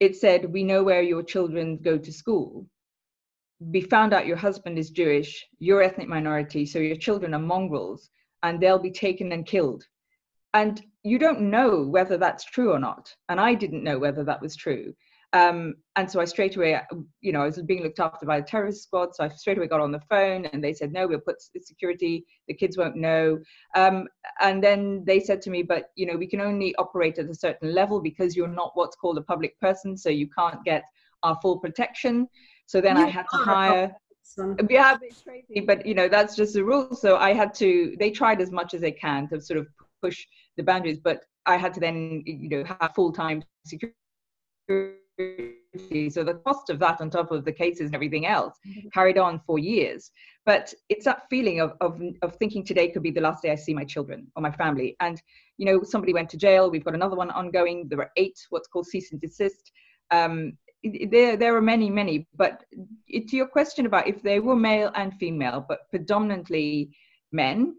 it 0.00 0.16
said, 0.16 0.52
We 0.52 0.64
know 0.64 0.82
where 0.82 1.02
your 1.02 1.22
children 1.22 1.78
go 1.78 1.98
to 1.98 2.12
school. 2.12 2.66
We 3.60 3.80
found 3.82 4.12
out 4.12 4.26
your 4.26 4.36
husband 4.36 4.78
is 4.78 4.90
Jewish, 4.90 5.46
you're 5.60 5.82
ethnic 5.82 6.08
minority, 6.08 6.66
so 6.66 6.78
your 6.78 6.96
children 6.96 7.34
are 7.34 7.38
mongrels, 7.38 8.10
and 8.42 8.58
they'll 8.58 8.78
be 8.78 8.90
taken 8.90 9.32
and 9.32 9.46
killed. 9.46 9.84
And 10.54 10.82
you 11.04 11.18
don't 11.18 11.50
know 11.50 11.86
whether 11.86 12.18
that's 12.18 12.44
true 12.44 12.72
or 12.72 12.78
not. 12.78 13.14
And 13.28 13.40
I 13.40 13.54
didn't 13.54 13.84
know 13.84 13.98
whether 13.98 14.24
that 14.24 14.42
was 14.42 14.56
true. 14.56 14.94
Um, 15.34 15.76
and 15.96 16.10
so 16.10 16.20
I 16.20 16.26
straight 16.26 16.56
away, 16.56 16.78
you 17.20 17.32
know, 17.32 17.40
I 17.40 17.46
was 17.46 17.60
being 17.62 17.82
looked 17.82 18.00
after 18.00 18.26
by 18.26 18.38
a 18.38 18.42
terrorist 18.42 18.82
squad. 18.82 19.14
So 19.14 19.24
I 19.24 19.28
straight 19.28 19.56
away 19.56 19.66
got 19.66 19.80
on 19.80 19.92
the 19.92 20.00
phone 20.00 20.46
and 20.46 20.62
they 20.62 20.74
said, 20.74 20.92
no, 20.92 21.06
we'll 21.06 21.20
put 21.20 21.36
security, 21.40 22.26
the 22.48 22.54
kids 22.54 22.76
won't 22.76 22.96
know. 22.96 23.38
Um, 23.74 24.08
and 24.40 24.62
then 24.62 25.04
they 25.06 25.20
said 25.20 25.40
to 25.42 25.50
me, 25.50 25.62
but, 25.62 25.90
you 25.94 26.06
know, 26.06 26.16
we 26.16 26.26
can 26.26 26.40
only 26.40 26.74
operate 26.76 27.18
at 27.18 27.30
a 27.30 27.34
certain 27.34 27.74
level 27.74 28.00
because 28.00 28.36
you're 28.36 28.48
not 28.48 28.72
what's 28.74 28.96
called 28.96 29.18
a 29.18 29.22
public 29.22 29.58
person. 29.60 29.96
So 29.96 30.10
you 30.10 30.28
can't 30.36 30.62
get 30.64 30.84
our 31.22 31.38
full 31.40 31.58
protection. 31.58 32.28
So 32.66 32.80
then 32.80 32.96
you 32.96 33.04
I 33.04 33.08
had 33.08 33.26
to 33.32 33.38
hire. 33.38 33.92
Yeah, 34.70 34.96
it's 35.02 35.22
crazy, 35.22 35.60
but 35.66 35.84
you 35.84 35.94
know 35.94 36.08
that's 36.08 36.36
just 36.36 36.54
the 36.54 36.64
rule. 36.64 36.94
So 36.94 37.16
I 37.16 37.34
had 37.34 37.52
to. 37.54 37.94
They 37.98 38.10
tried 38.10 38.40
as 38.40 38.50
much 38.50 38.72
as 38.72 38.80
they 38.80 38.92
can 38.92 39.28
to 39.28 39.40
sort 39.40 39.58
of 39.58 39.66
push 40.00 40.24
the 40.56 40.62
boundaries, 40.62 40.98
but 40.98 41.24
I 41.44 41.56
had 41.56 41.74
to 41.74 41.80
then, 41.80 42.22
you 42.24 42.48
know, 42.48 42.64
have 42.80 42.94
full 42.94 43.12
time 43.12 43.42
security 43.66 43.96
so 45.18 46.24
the 46.24 46.40
cost 46.44 46.70
of 46.70 46.78
that 46.78 47.00
on 47.00 47.10
top 47.10 47.30
of 47.30 47.44
the 47.44 47.52
cases 47.52 47.86
and 47.86 47.94
everything 47.94 48.26
else 48.26 48.54
carried 48.92 49.18
on 49.18 49.40
for 49.46 49.58
years. 49.58 50.10
But 50.44 50.72
it's 50.88 51.04
that 51.04 51.24
feeling 51.30 51.60
of, 51.60 51.74
of, 51.80 52.00
of 52.22 52.36
thinking 52.36 52.64
today 52.64 52.88
could 52.88 53.02
be 53.02 53.10
the 53.10 53.20
last 53.20 53.42
day 53.42 53.50
I 53.52 53.56
see 53.56 53.74
my 53.74 53.84
children 53.84 54.26
or 54.34 54.42
my 54.42 54.50
family. 54.50 54.96
And, 55.00 55.20
you 55.58 55.66
know, 55.66 55.82
somebody 55.82 56.12
went 56.12 56.30
to 56.30 56.36
jail. 56.36 56.70
We've 56.70 56.84
got 56.84 56.94
another 56.94 57.16
one 57.16 57.30
ongoing. 57.30 57.88
There 57.88 58.00
are 58.00 58.10
eight, 58.16 58.38
what's 58.50 58.68
called 58.68 58.86
cease 58.86 59.12
and 59.12 59.20
desist. 59.20 59.70
Um, 60.10 60.58
there, 60.82 61.36
there 61.36 61.56
are 61.56 61.62
many, 61.62 61.90
many. 61.90 62.26
But 62.34 62.64
to 63.08 63.36
your 63.36 63.46
question 63.46 63.86
about 63.86 64.08
if 64.08 64.22
they 64.22 64.40
were 64.40 64.56
male 64.56 64.90
and 64.94 65.14
female, 65.14 65.64
but 65.68 65.90
predominantly 65.90 66.90
men, 67.30 67.76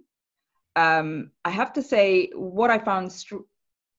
um, 0.76 1.32
I 1.46 1.50
have 1.50 1.74
to 1.74 1.84
say 1.84 2.30
what 2.34 2.70
I 2.70 2.78
found 2.78 3.14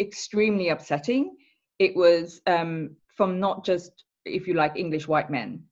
extremely 0.00 0.70
upsetting. 0.70 1.36
It 1.78 1.94
was 1.94 2.40
um, 2.46 2.96
from 3.14 3.40
not 3.40 3.64
just, 3.64 4.04
if 4.24 4.46
you 4.46 4.54
like, 4.54 4.76
English 4.76 5.08
white 5.08 5.30
men. 5.30 5.62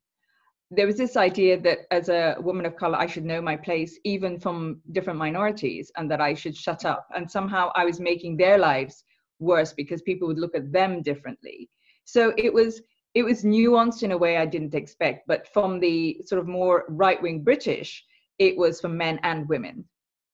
There 0.71 0.87
was 0.87 0.97
this 0.97 1.17
idea 1.17 1.59
that 1.61 1.79
as 1.91 2.09
a 2.09 2.35
woman 2.39 2.65
of 2.65 2.75
color, 2.75 2.97
I 2.97 3.05
should 3.05 3.25
know 3.25 3.41
my 3.41 3.55
place, 3.55 3.99
even 4.03 4.39
from 4.39 4.81
different 4.91 5.19
minorities, 5.19 5.91
and 5.97 6.09
that 6.09 6.21
I 6.21 6.33
should 6.33 6.55
shut 6.55 6.83
up. 6.85 7.07
And 7.15 7.29
somehow 7.29 7.71
I 7.75 7.85
was 7.85 7.99
making 7.99 8.37
their 8.37 8.57
lives 8.57 9.03
worse 9.39 9.73
because 9.73 10.01
people 10.01 10.27
would 10.27 10.39
look 10.39 10.55
at 10.55 10.71
them 10.71 11.01
differently. 11.01 11.69
So 12.05 12.33
it 12.37 12.53
was 12.53 12.81
it 13.13 13.23
was 13.23 13.43
nuanced 13.43 14.01
in 14.01 14.11
a 14.11 14.17
way 14.17 14.37
I 14.37 14.47
didn't 14.47 14.73
expect. 14.73 15.27
But 15.27 15.47
from 15.53 15.79
the 15.79 16.19
sort 16.25 16.41
of 16.41 16.47
more 16.47 16.85
right 16.89 17.21
wing 17.21 17.43
British, 17.43 18.03
it 18.39 18.57
was 18.57 18.81
for 18.81 18.89
men 18.89 19.19
and 19.21 19.47
women 19.47 19.85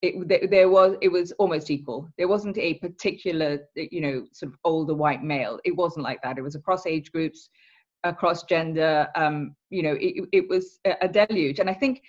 it 0.02 0.50
there 0.50 0.70
was 0.70 0.96
it 1.02 1.10
was 1.10 1.32
almost 1.34 1.70
equal. 1.70 2.10
There 2.18 2.28
wasn't 2.28 2.58
a 2.58 2.76
particular 2.76 3.60
you 3.76 4.02
know 4.02 4.26
sort 4.32 4.54
of 4.54 4.60
older 4.64 4.94
white 4.94 5.24
male. 5.24 5.60
It 5.66 5.76
wasn't 5.76 6.04
like 6.04 6.22
that. 6.24 6.38
It 6.38 6.42
was 6.42 6.56
across 6.56 6.86
age 6.86 7.12
groups 7.12 7.50
across 8.06 8.44
gender 8.44 9.08
um 9.16 9.54
you 9.70 9.84
know 9.84 9.98
it, 10.00 10.28
it 10.32 10.50
was 10.50 10.80
a 10.86 11.08
deluge. 11.08 11.60
And 11.60 11.70
i 11.70 11.74
think 11.74 12.02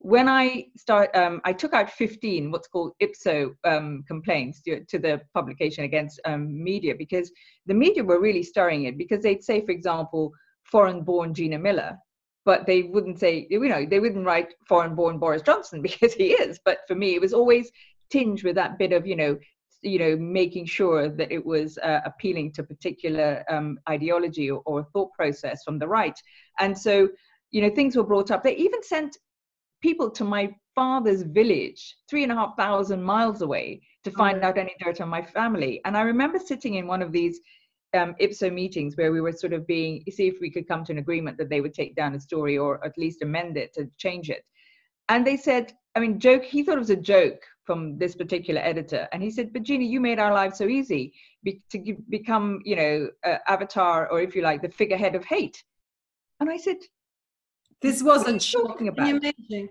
when 0.00 0.28
i 0.28 0.64
start 0.76 1.14
um, 1.16 1.40
i 1.44 1.52
took 1.52 1.74
out 1.74 1.90
15 1.90 2.50
what's 2.50 2.68
called 2.68 2.92
ipso 3.00 3.54
um, 3.64 4.04
complaints 4.06 4.62
to, 4.62 4.84
to, 4.84 4.98
the 4.98 5.20
publication 5.34 5.84
against 5.84 6.20
um, 6.24 6.62
media 6.62 6.94
because 6.96 7.32
the 7.66 7.74
media 7.74 8.04
were 8.04 8.20
really 8.20 8.42
stirring 8.44 8.84
it 8.84 8.96
because 8.96 9.22
they'd 9.22 9.42
say 9.42 9.64
for 9.64 9.72
example 9.72 10.32
foreign 10.64 11.02
born 11.02 11.34
gina 11.34 11.58
miller 11.58 11.98
but 12.48 12.64
they 12.64 12.84
wouldn't 12.84 13.20
say, 13.20 13.46
you 13.50 13.60
know, 13.68 13.84
they 13.84 14.00
wouldn't 14.00 14.24
write 14.24 14.54
foreign 14.66 14.94
born 14.94 15.18
Boris 15.18 15.42
Johnson 15.42 15.82
because 15.88 16.14
he 16.14 16.28
is. 16.28 16.58
But 16.64 16.78
for 16.88 16.94
me, 16.94 17.14
it 17.14 17.20
was 17.20 17.34
always 17.34 17.70
tinged 18.10 18.42
with 18.42 18.54
that 18.54 18.78
bit 18.78 18.94
of, 18.94 19.06
you 19.06 19.16
know, 19.16 19.38
you 19.82 19.98
know, 19.98 20.16
making 20.16 20.64
sure 20.64 21.10
that 21.10 21.30
it 21.30 21.44
was 21.44 21.76
uh, 21.76 22.00
appealing 22.06 22.52
to 22.52 22.62
particular 22.62 23.44
um, 23.50 23.78
ideology 23.86 24.50
or, 24.50 24.62
or 24.64 24.82
thought 24.94 25.12
process 25.12 25.62
from 25.62 25.78
the 25.78 25.86
right. 25.86 26.18
And 26.58 26.76
so, 26.76 27.10
you 27.50 27.60
know, 27.60 27.68
things 27.68 27.94
were 27.96 28.10
brought 28.12 28.30
up. 28.30 28.42
They 28.42 28.56
even 28.56 28.82
sent 28.82 29.18
people 29.82 30.10
to 30.12 30.24
my 30.24 30.48
father's 30.74 31.24
village, 31.24 31.98
three 32.08 32.22
and 32.22 32.32
a 32.32 32.34
half 32.34 32.56
thousand 32.56 33.02
miles 33.02 33.42
away, 33.42 33.82
to 34.04 34.10
find 34.12 34.42
oh. 34.42 34.48
out 34.48 34.56
any 34.56 34.74
dirt 34.80 35.02
on 35.02 35.10
my 35.10 35.20
family. 35.20 35.82
And 35.84 35.98
I 35.98 36.00
remember 36.00 36.38
sitting 36.38 36.76
in 36.76 36.86
one 36.86 37.02
of 37.02 37.12
these 37.12 37.40
um, 37.94 38.14
IPSO 38.20 38.52
meetings 38.52 38.96
where 38.96 39.12
we 39.12 39.20
were 39.20 39.32
sort 39.32 39.52
of 39.52 39.66
being 39.66 40.02
see 40.10 40.28
if 40.28 40.36
we 40.40 40.50
could 40.50 40.68
come 40.68 40.84
to 40.84 40.92
an 40.92 40.98
agreement 40.98 41.38
that 41.38 41.48
they 41.48 41.60
would 41.60 41.74
take 41.74 41.94
down 41.94 42.14
a 42.14 42.20
story 42.20 42.58
or 42.58 42.84
at 42.84 42.98
least 42.98 43.22
amend 43.22 43.56
it 43.56 43.72
to 43.74 43.88
change 43.96 44.30
it. 44.30 44.44
And 45.08 45.26
they 45.26 45.36
said, 45.36 45.72
I 45.98 46.00
mean, 46.00 46.20
joke. 46.20 46.44
He 46.44 46.62
thought 46.62 46.76
it 46.76 46.80
was 46.80 46.90
a 46.90 46.96
joke 46.96 47.42
from 47.64 47.98
this 47.98 48.14
particular 48.14 48.60
editor, 48.60 49.08
and 49.12 49.22
he 49.22 49.30
said, 49.30 49.52
"But 49.52 49.62
Gina, 49.62 49.84
you 49.84 50.00
made 50.00 50.18
our 50.18 50.32
lives 50.32 50.58
so 50.58 50.68
easy 50.68 51.12
be, 51.42 51.60
to 51.70 51.96
become, 52.08 52.60
you 52.64 52.76
know, 52.76 53.10
uh, 53.24 53.38
avatar 53.48 54.08
or 54.10 54.20
if 54.20 54.36
you 54.36 54.42
like, 54.42 54.62
the 54.62 54.68
figurehead 54.68 55.14
of 55.14 55.24
hate." 55.24 55.64
And 56.40 56.48
I 56.48 56.56
said, 56.56 56.76
"This 57.82 58.02
wasn't 58.02 58.48
talking 58.52 58.88
about." 58.88 59.08
Amazing, 59.08 59.70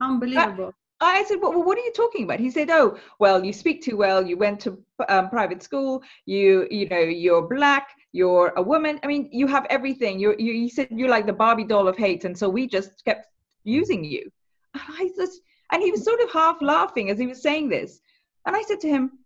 unbelievable. 0.00 0.74
I 1.00 1.24
said, 1.24 1.38
well, 1.40 1.62
what 1.62 1.78
are 1.78 1.82
you 1.82 1.92
talking 1.92 2.24
about? 2.24 2.40
He 2.40 2.50
said, 2.50 2.68
oh, 2.70 2.98
well, 3.18 3.42
you 3.42 3.52
speak 3.52 3.82
too 3.82 3.96
well. 3.96 4.24
You 4.26 4.36
went 4.36 4.60
to 4.60 4.78
um, 5.08 5.30
private 5.30 5.62
school. 5.62 6.02
You, 6.26 6.68
you 6.70 6.88
know, 6.88 6.98
you're 6.98 7.48
black. 7.48 7.88
You're 8.12 8.52
a 8.56 8.62
woman. 8.62 9.00
I 9.02 9.06
mean, 9.06 9.30
you 9.32 9.46
have 9.46 9.66
everything. 9.70 10.18
You, 10.18 10.34
you 10.38 10.68
said 10.68 10.88
you're 10.90 11.08
like 11.08 11.26
the 11.26 11.32
Barbie 11.32 11.64
doll 11.64 11.88
of 11.88 11.96
hate, 11.96 12.24
and 12.24 12.36
so 12.36 12.48
we 12.48 12.66
just 12.66 13.04
kept 13.04 13.28
using 13.64 14.04
you. 14.04 14.30
And 14.74 14.82
I 14.88 15.10
just, 15.16 15.40
and 15.72 15.82
he 15.82 15.90
was 15.90 16.04
sort 16.04 16.20
of 16.20 16.30
half 16.32 16.60
laughing 16.60 17.08
as 17.10 17.18
he 17.18 17.26
was 17.26 17.40
saying 17.40 17.68
this. 17.70 18.00
And 18.46 18.54
I 18.54 18.62
said 18.62 18.80
to 18.80 18.88
him, 18.88 19.18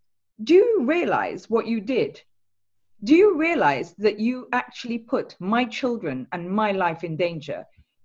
do 0.43 0.55
you 0.55 0.85
realize 0.85 1.51
what 1.51 1.67
you 1.67 1.81
did? 1.81 2.21
Do 3.03 3.15
you 3.15 3.37
realize 3.37 3.95
that 3.99 4.19
you 4.19 4.49
actually 4.53 4.99
put 4.99 5.37
my 5.39 5.65
children 5.65 6.27
and 6.33 6.49
my 6.51 6.73
life 6.73 7.05
in 7.05 7.17
danger? 7.17 7.65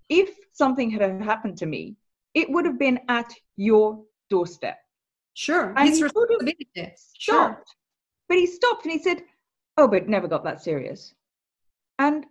If 0.10 0.36
something 0.54 0.90
had 0.90 1.22
happened 1.22 1.58
to 1.58 1.66
me, 1.66 1.96
it 2.34 2.50
would 2.50 2.66
have 2.66 2.80
been 2.80 3.00
at 3.08 3.34
your 3.58 4.04
doorstep. 4.30 4.78
Sure. 5.34 5.74
And 5.78 5.96
sort 5.96 6.32
of 6.32 6.50
sure. 7.18 7.64
But 8.28 8.38
he 8.38 8.46
stopped 8.46 8.86
and 8.86 8.92
he 8.92 9.00
said, 9.00 9.24
Oh, 9.78 9.88
but 9.88 10.10
never 10.10 10.28
got 10.28 10.44
that 10.44 10.62
serious. 10.62 11.14
And 11.98 12.26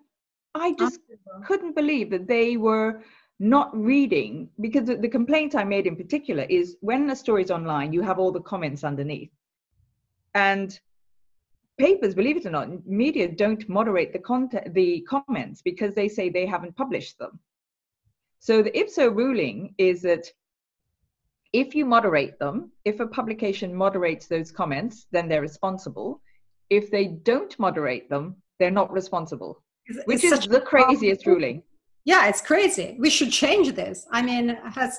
I 0.54 0.72
just 0.72 1.00
couldn't 1.44 1.74
believe 1.74 2.10
that 2.10 2.26
they 2.26 2.56
were 2.56 3.02
not 3.38 3.74
reading 3.76 4.48
because 4.60 4.86
the, 4.86 4.96
the 4.96 5.08
complaint 5.08 5.54
I 5.54 5.64
made 5.64 5.86
in 5.86 5.96
particular 5.96 6.44
is 6.44 6.76
when 6.80 7.08
a 7.10 7.16
story 7.16 7.42
is 7.42 7.50
online, 7.50 7.92
you 7.92 8.02
have 8.02 8.18
all 8.18 8.32
the 8.32 8.40
comments 8.40 8.84
underneath. 8.84 9.30
And 10.34 10.78
papers, 11.78 12.14
believe 12.14 12.36
it 12.36 12.46
or 12.46 12.50
not, 12.50 12.86
media 12.86 13.28
don't 13.28 13.68
moderate 13.68 14.12
the 14.12 14.18
content, 14.18 14.74
the 14.74 15.00
comments 15.02 15.62
because 15.62 15.94
they 15.94 16.08
say 16.08 16.28
they 16.28 16.46
haven't 16.46 16.76
published 16.76 17.18
them. 17.18 17.38
So 18.40 18.62
the 18.62 18.70
IPSO 18.70 19.14
ruling 19.14 19.74
is 19.78 20.02
that 20.02 20.26
if 21.52 21.74
you 21.74 21.84
moderate 21.84 22.38
them, 22.38 22.70
if 22.84 23.00
a 23.00 23.06
publication 23.06 23.74
moderates 23.74 24.26
those 24.26 24.52
comments, 24.52 25.06
then 25.10 25.28
they're 25.28 25.40
responsible. 25.40 26.20
If 26.70 26.90
they 26.90 27.06
don't 27.06 27.58
moderate 27.58 28.10
them, 28.10 28.36
they're 28.58 28.70
not 28.70 28.92
responsible, 28.92 29.62
it's, 29.86 29.98
which 30.04 30.24
it's 30.24 30.44
is 30.44 30.46
the 30.46 30.60
craziest 30.60 31.26
ruling. 31.26 31.62
Yeah, 32.04 32.28
it's 32.28 32.40
crazy. 32.40 32.96
We 32.98 33.10
should 33.10 33.30
change 33.30 33.74
this. 33.74 34.06
I 34.12 34.22
mean, 34.22 34.58
has 34.74 34.98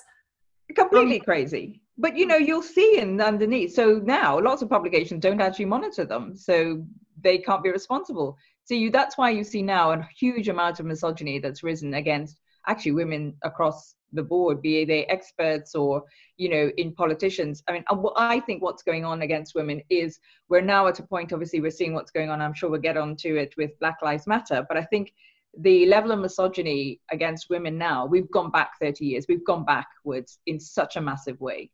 completely 0.75 1.19
um, 1.19 1.25
crazy. 1.25 1.81
But 1.97 2.17
you 2.17 2.25
know, 2.25 2.37
you'll 2.37 2.63
see 2.63 2.99
in 2.99 3.19
underneath. 3.19 3.73
So 3.73 3.99
now, 4.03 4.39
lots 4.39 4.61
of 4.61 4.69
publications 4.69 5.21
don't 5.21 5.41
actually 5.41 5.65
monitor 5.65 6.05
them, 6.05 6.35
so 6.35 6.85
they 7.21 7.37
can't 7.37 7.63
be 7.63 7.71
responsible. 7.71 8.37
So 8.63 8.73
you, 8.73 8.89
that's 8.91 9.17
why 9.17 9.31
you 9.31 9.43
see 9.43 9.61
now 9.61 9.91
a 9.91 10.07
huge 10.17 10.47
amount 10.47 10.79
of 10.79 10.85
misogyny 10.85 11.39
that's 11.39 11.63
risen 11.63 11.95
against 11.95 12.39
actually 12.67 12.93
women 12.93 13.33
across 13.43 13.95
the 14.13 14.23
board, 14.23 14.61
be 14.61 14.85
they 14.85 15.05
experts 15.05 15.75
or 15.75 16.03
you 16.37 16.49
know 16.49 16.71
in 16.77 16.93
politicians. 16.93 17.63
I 17.67 17.73
mean, 17.73 17.83
I 18.15 18.39
think 18.39 18.63
what's 18.63 18.83
going 18.83 19.05
on 19.05 19.21
against 19.21 19.55
women 19.55 19.81
is 19.89 20.19
we're 20.49 20.61
now 20.61 20.87
at 20.87 20.99
a 20.99 21.03
point. 21.03 21.33
Obviously, 21.33 21.61
we're 21.61 21.71
seeing 21.71 21.93
what's 21.93 22.11
going 22.11 22.29
on. 22.29 22.41
I'm 22.41 22.53
sure 22.53 22.69
we'll 22.69 22.81
get 22.81 22.97
onto 22.97 23.35
it 23.35 23.53
with 23.57 23.77
Black 23.79 23.97
Lives 24.01 24.27
Matter, 24.27 24.65
but 24.67 24.77
I 24.77 24.83
think 24.83 25.13
the 25.57 25.85
level 25.87 26.11
of 26.11 26.19
misogyny 26.19 26.99
against 27.11 27.49
women 27.49 27.77
now 27.77 28.05
we've 28.05 28.29
gone 28.31 28.51
back 28.51 28.71
30 28.79 29.05
years 29.05 29.25
we've 29.27 29.43
gone 29.45 29.65
backwards 29.65 30.39
in 30.45 30.59
such 30.59 30.95
a 30.95 31.01
massive 31.01 31.39
way 31.41 31.71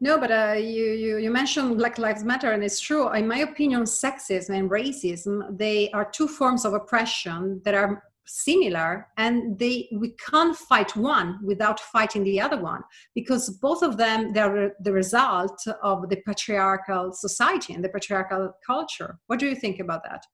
no 0.00 0.18
but 0.18 0.30
uh, 0.32 0.54
you, 0.54 0.84
you 0.92 1.18
you 1.18 1.30
mentioned 1.30 1.76
black 1.76 1.98
lives 1.98 2.24
matter 2.24 2.52
and 2.52 2.64
it's 2.64 2.80
true 2.80 3.12
in 3.12 3.28
my 3.28 3.38
opinion 3.38 3.82
sexism 3.82 4.58
and 4.58 4.70
racism 4.70 5.56
they 5.58 5.90
are 5.90 6.10
two 6.10 6.26
forms 6.26 6.64
of 6.64 6.72
oppression 6.72 7.60
that 7.64 7.74
are 7.74 8.02
similar 8.26 9.08
and 9.16 9.58
they 9.58 9.88
we 9.92 10.14
can't 10.30 10.56
fight 10.56 10.94
one 10.96 11.38
without 11.44 11.80
fighting 11.80 12.22
the 12.24 12.40
other 12.40 12.60
one 12.60 12.82
because 13.14 13.50
both 13.50 13.82
of 13.82 13.96
them 13.96 14.32
they're 14.32 14.72
the 14.80 14.92
result 14.92 15.66
of 15.82 16.08
the 16.08 16.16
patriarchal 16.26 17.12
society 17.12 17.74
and 17.74 17.84
the 17.84 17.88
patriarchal 17.88 18.52
culture. 18.64 19.18
What 19.26 19.38
do 19.38 19.48
you 19.48 19.56
think 19.56 19.80
about 19.80 20.02
that? 20.04 20.24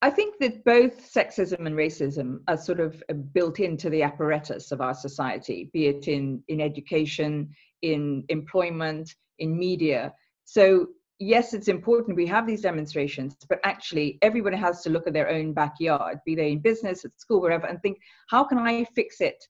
I 0.00 0.10
think 0.10 0.38
that 0.38 0.64
both 0.64 1.12
sexism 1.12 1.66
and 1.66 1.74
racism 1.74 2.38
are 2.46 2.56
sort 2.56 2.78
of 2.78 3.02
uh, 3.08 3.14
built 3.14 3.58
into 3.58 3.90
the 3.90 4.02
apparatus 4.02 4.70
of 4.70 4.80
our 4.80 4.94
society 4.94 5.70
be 5.72 5.86
it 5.86 6.08
in 6.08 6.42
in 6.48 6.60
education 6.60 7.50
in 7.82 8.24
employment 8.28 9.14
in 9.38 9.58
media. 9.58 10.12
So 10.44 10.88
yes, 11.18 11.54
it's 11.54 11.68
important 11.68 12.16
we 12.16 12.26
have 12.26 12.46
these 12.46 12.60
demonstrations, 12.60 13.36
but 13.48 13.60
actually 13.64 14.18
everybody 14.22 14.56
has 14.56 14.82
to 14.82 14.90
look 14.90 15.06
at 15.06 15.12
their 15.12 15.28
own 15.28 15.52
backyard, 15.52 16.18
be 16.24 16.34
they 16.34 16.52
in 16.52 16.60
business, 16.60 17.04
at 17.04 17.18
school, 17.20 17.40
wherever, 17.40 17.66
and 17.66 17.80
think, 17.82 17.98
how 18.28 18.44
can 18.44 18.58
I 18.58 18.84
fix 18.84 19.20
it 19.20 19.42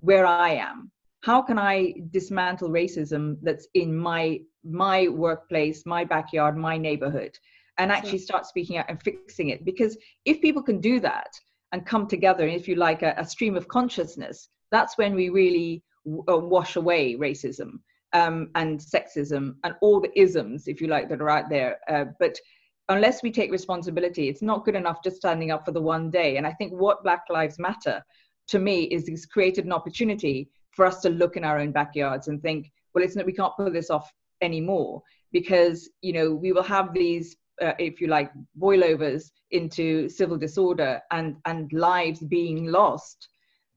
where 0.00 0.26
I 0.26 0.50
am? 0.50 0.90
How 1.22 1.42
can 1.42 1.58
I 1.58 1.94
dismantle 2.10 2.68
racism 2.70 3.38
that's 3.42 3.66
in 3.74 3.96
my 3.96 4.40
my 4.64 5.08
workplace, 5.08 5.86
my 5.86 6.04
backyard, 6.04 6.56
my 6.56 6.76
neighborhood, 6.76 7.36
and 7.78 7.90
actually 7.90 8.18
start 8.18 8.46
speaking 8.46 8.76
out 8.76 8.86
and 8.88 9.02
fixing 9.02 9.50
it? 9.50 9.64
Because 9.64 9.96
if 10.24 10.40
people 10.40 10.62
can 10.62 10.80
do 10.80 11.00
that 11.00 11.28
and 11.72 11.84
come 11.84 12.06
together, 12.06 12.46
if 12.46 12.68
you 12.68 12.76
like, 12.76 13.02
a, 13.02 13.14
a 13.16 13.24
stream 13.24 13.56
of 13.56 13.66
consciousness, 13.66 14.48
that's 14.70 14.98
when 14.98 15.14
we 15.14 15.28
really 15.30 15.82
uh, 16.28 16.36
wash 16.36 16.76
away 16.76 17.16
racism 17.16 17.80
um, 18.16 18.50
and 18.54 18.80
sexism 18.80 19.56
and 19.64 19.74
all 19.82 20.00
the 20.00 20.18
isms, 20.18 20.68
if 20.68 20.80
you 20.80 20.86
like, 20.86 21.08
that 21.08 21.20
are 21.20 21.30
out 21.30 21.50
there. 21.50 21.78
Uh, 21.88 22.06
but 22.18 22.36
unless 22.88 23.22
we 23.22 23.30
take 23.30 23.50
responsibility, 23.50 24.28
it's 24.28 24.42
not 24.42 24.64
good 24.64 24.74
enough 24.74 25.02
just 25.04 25.16
standing 25.16 25.50
up 25.50 25.64
for 25.66 25.72
the 25.72 25.80
one 25.80 26.10
day. 26.10 26.36
And 26.36 26.46
I 26.46 26.52
think 26.52 26.72
what 26.72 27.02
Black 27.02 27.24
Lives 27.28 27.58
Matter 27.58 28.02
to 28.48 28.58
me 28.58 28.84
is 28.84 29.08
it's 29.08 29.26
created 29.26 29.66
an 29.66 29.72
opportunity 29.72 30.48
for 30.70 30.86
us 30.86 31.00
to 31.00 31.10
look 31.10 31.36
in 31.36 31.44
our 31.44 31.58
own 31.58 31.72
backyards 31.72 32.28
and 32.28 32.40
think, 32.40 32.70
well, 32.94 33.04
it's 33.04 33.16
not, 33.16 33.26
we 33.26 33.32
can't 33.32 33.56
pull 33.56 33.70
this 33.70 33.90
off 33.90 34.10
anymore 34.40 35.02
because 35.32 35.88
you 36.02 36.12
know 36.12 36.30
we 36.34 36.52
will 36.52 36.62
have 36.62 36.92
these 36.92 37.36
uh, 37.62 37.72
if 37.78 38.00
you 38.00 38.06
like 38.06 38.30
boilovers 38.60 39.30
into 39.50 40.08
civil 40.08 40.36
disorder 40.36 41.00
and 41.10 41.36
and 41.46 41.72
lives 41.72 42.20
being 42.20 42.66
lost 42.66 43.28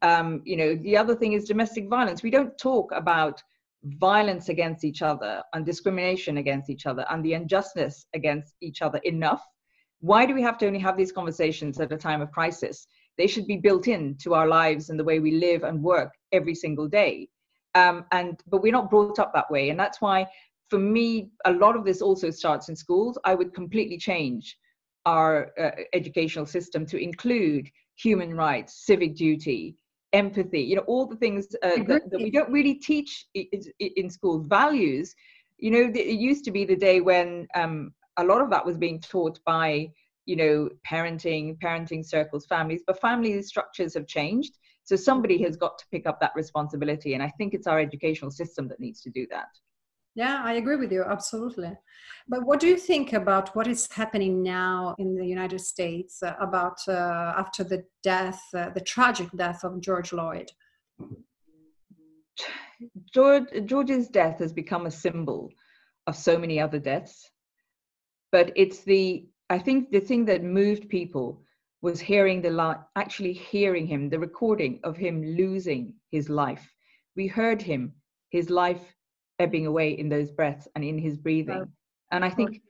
um, 0.02 0.42
you 0.46 0.58
know 0.58 0.76
the 0.76 0.98
other 0.98 1.16
thing 1.16 1.34
is 1.34 1.46
domestic 1.46 1.88
violence 1.88 2.24
we 2.24 2.30
don't 2.30 2.58
talk 2.58 2.92
about 2.94 3.42
violence 3.84 4.50
against 4.50 4.84
each 4.84 5.02
other 5.02 5.42
and 5.54 5.66
discrimination 5.66 6.38
against 6.38 6.70
each 6.70 6.86
other 6.86 7.06
and 7.10 7.24
the 7.24 7.34
injustice 7.34 8.06
against 8.14 8.56
each 8.62 8.82
other 8.82 9.00
enough? 9.00 9.46
Why 10.02 10.26
do 10.26 10.34
we 10.34 10.42
have 10.42 10.58
to 10.60 10.68
only 10.68 10.80
have 10.80 10.98
these 10.98 11.12
conversations 11.12 11.80
at 11.80 11.92
a 11.92 11.98
time 11.98 12.22
of 12.22 12.32
crisis? 12.32 12.88
They 13.18 13.28
should 13.28 13.48
be 13.48 13.58
built 13.58 13.88
into 13.88 14.34
our 14.34 14.48
lives 14.48 14.90
and 14.90 15.00
the 15.00 15.04
way 15.04 15.20
we 15.20 15.32
live 15.32 15.64
and 15.64 15.84
work 15.84 16.14
every 16.32 16.56
single 16.56 16.88
day. 16.88 17.28
Um, 17.76 18.06
and 18.12 18.42
but 18.48 18.62
we're 18.62 18.72
not 18.72 18.90
brought 18.90 19.20
up 19.20 19.34
that 19.34 19.52
way. 19.52 19.70
And 19.70 19.80
that's 19.80 20.02
why 20.02 20.26
for 20.70 20.80
me 20.80 21.30
a 21.46 21.52
lot 21.52 21.76
of 21.76 21.86
this 21.86 22.02
also 22.02 22.32
starts 22.32 22.70
in 22.70 22.76
schools. 22.76 23.18
I 23.26 23.36
would 23.36 23.54
completely 23.54 23.98
change 23.98 24.58
our 25.06 25.52
uh, 25.60 25.72
educational 25.94 26.46
system 26.46 26.86
to 26.88 26.98
include 26.98 27.70
human 27.96 28.36
rights 28.36 28.86
civic 28.86 29.16
duty 29.16 29.76
empathy 30.14 30.62
you 30.62 30.76
know 30.76 30.82
all 30.84 31.06
the 31.06 31.16
things 31.16 31.48
uh, 31.64 31.84
that, 31.88 32.10
that, 32.10 32.20
we 32.20 32.32
don't 32.32 32.52
really 32.52 32.76
teach 32.76 33.28
in 33.34 34.10
schools 34.10 34.46
values. 34.48 35.14
You 35.58 35.72
know 35.72 35.92
it 35.94 36.20
used 36.20 36.46
to 36.46 36.52
be 36.52 36.66
the 36.66 36.76
day 36.76 37.02
when 37.02 37.48
um, 37.56 37.94
a 38.18 38.24
lot 38.24 38.42
of 38.42 38.50
that 38.50 38.66
was 38.66 38.78
being 38.78 39.00
taught 39.00 39.40
by 39.46 39.90
you 40.26 40.36
know 40.36 40.70
parenting 40.90 41.58
parenting 41.60 42.06
circles 42.06 42.46
families 42.46 42.82
but 42.86 43.00
family 43.00 43.42
structures 43.42 43.94
have 43.94 44.08
changed. 44.08 44.58
So 44.84 44.96
somebody 44.96 45.40
has 45.44 45.56
got 45.56 45.78
to 45.78 45.86
pick 45.92 46.08
up 46.08 46.20
that 46.20 46.32
responsibility 46.36 47.14
and 47.14 47.22
i 47.22 47.32
think 47.38 47.54
it's 47.54 47.68
our 47.68 47.80
educational 47.80 48.32
system 48.32 48.68
that 48.70 48.80
needs 48.80 49.02
to 49.02 49.12
do 49.12 49.28
that 49.30 49.50
yeah, 50.20 50.42
I 50.44 50.54
agree 50.56 50.76
with 50.76 50.92
you, 50.92 51.06
absolutely. 51.06 51.72
But 52.28 52.46
what 52.46 52.60
do 52.60 52.68
you 52.68 52.76
think 52.76 53.14
about 53.14 53.56
what 53.56 53.68
is 53.68 53.88
happening 53.90 54.44
now 54.44 54.94
in 55.00 55.16
the 55.16 55.26
United 55.26 55.62
States 55.62 56.22
uh, 56.22 56.36
about 56.42 56.78
uh, 56.90 57.34
after 57.44 57.64
the 57.64 57.86
death, 58.04 58.42
uh, 58.54 58.70
the 58.72 58.82
tragic 58.82 59.30
death 59.44 59.64
of 59.64 59.80
George 59.80 60.10
Floyd? 60.10 60.52
George, 63.14 63.48
George's 63.66 64.10
death 64.10 64.40
has 64.40 64.52
become 64.52 64.88
a 64.88 64.92
symbol 64.92 65.52
of 66.06 66.18
so 66.18 66.38
many 66.38 66.60
other 66.60 66.80
deaths. 66.80 67.32
But 68.34 68.52
it's 68.58 68.82
the, 68.84 69.26
I 69.50 69.58
think 69.58 69.90
the 69.90 70.02
thing 70.02 70.26
that 70.26 70.44
moved 70.44 70.90
people 70.90 71.42
was 71.82 72.02
hearing 72.02 72.42
the, 72.42 72.78
actually 72.98 73.32
hearing 73.32 73.88
him, 73.88 74.10
the 74.10 74.20
recording 74.20 74.82
of 74.84 74.98
him 74.98 75.24
losing 75.24 75.94
his 76.12 76.28
life. 76.28 76.66
We 77.16 77.28
heard 77.28 77.62
him, 77.62 77.94
his 78.32 78.50
life 78.50 78.96
ebbing 79.40 79.66
away 79.66 79.92
in 79.92 80.10
those 80.10 80.32
breaths 80.32 80.68
and 80.76 80.84
in 80.84 80.98
his 80.98 81.18
breathing. 81.18 81.66
And 82.12 82.24
I 82.26 82.30
think 82.30 82.62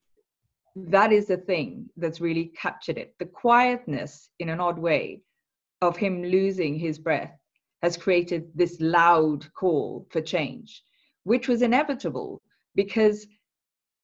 that 0.75 1.11
is 1.11 1.27
the 1.27 1.37
thing 1.37 1.89
that's 1.97 2.21
really 2.21 2.51
captured 2.55 2.97
it. 2.97 3.15
The 3.19 3.25
quietness, 3.25 4.29
in 4.39 4.49
an 4.49 4.59
odd 4.59 4.77
way, 4.77 5.21
of 5.81 5.97
him 5.97 6.23
losing 6.23 6.77
his 6.77 6.99
breath 6.99 7.35
has 7.81 7.97
created 7.97 8.51
this 8.55 8.77
loud 8.79 9.51
call 9.53 10.05
for 10.11 10.21
change, 10.21 10.83
which 11.23 11.47
was 11.47 11.61
inevitable 11.61 12.41
because 12.75 13.25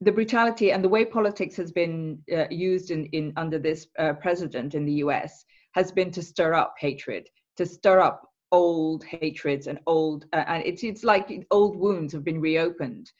the 0.01 0.11
brutality 0.11 0.71
and 0.71 0.83
the 0.83 0.89
way 0.89 1.05
politics 1.05 1.55
has 1.55 1.71
been 1.71 2.19
uh, 2.35 2.45
used 2.49 2.91
in, 2.91 3.05
in 3.07 3.33
under 3.37 3.59
this 3.59 3.87
uh, 3.99 4.13
president 4.13 4.75
in 4.75 4.85
the 4.85 4.93
US 4.93 5.45
has 5.73 5.91
been 5.91 6.11
to 6.11 6.21
stir 6.21 6.53
up 6.53 6.75
hatred, 6.79 7.27
to 7.57 7.65
stir 7.65 7.99
up 7.99 8.29
old 8.55 9.03
hatreds 9.03 9.67
and 9.67 9.79
old 9.85 10.25
uh, 10.31 10.45
and 10.47 10.63
it's 10.65 10.83
it's 10.83 11.03
like 11.03 11.45
old 11.51 11.75
wounds 11.75 12.13
have 12.13 12.23
been 12.23 12.39
reopened 12.39 13.11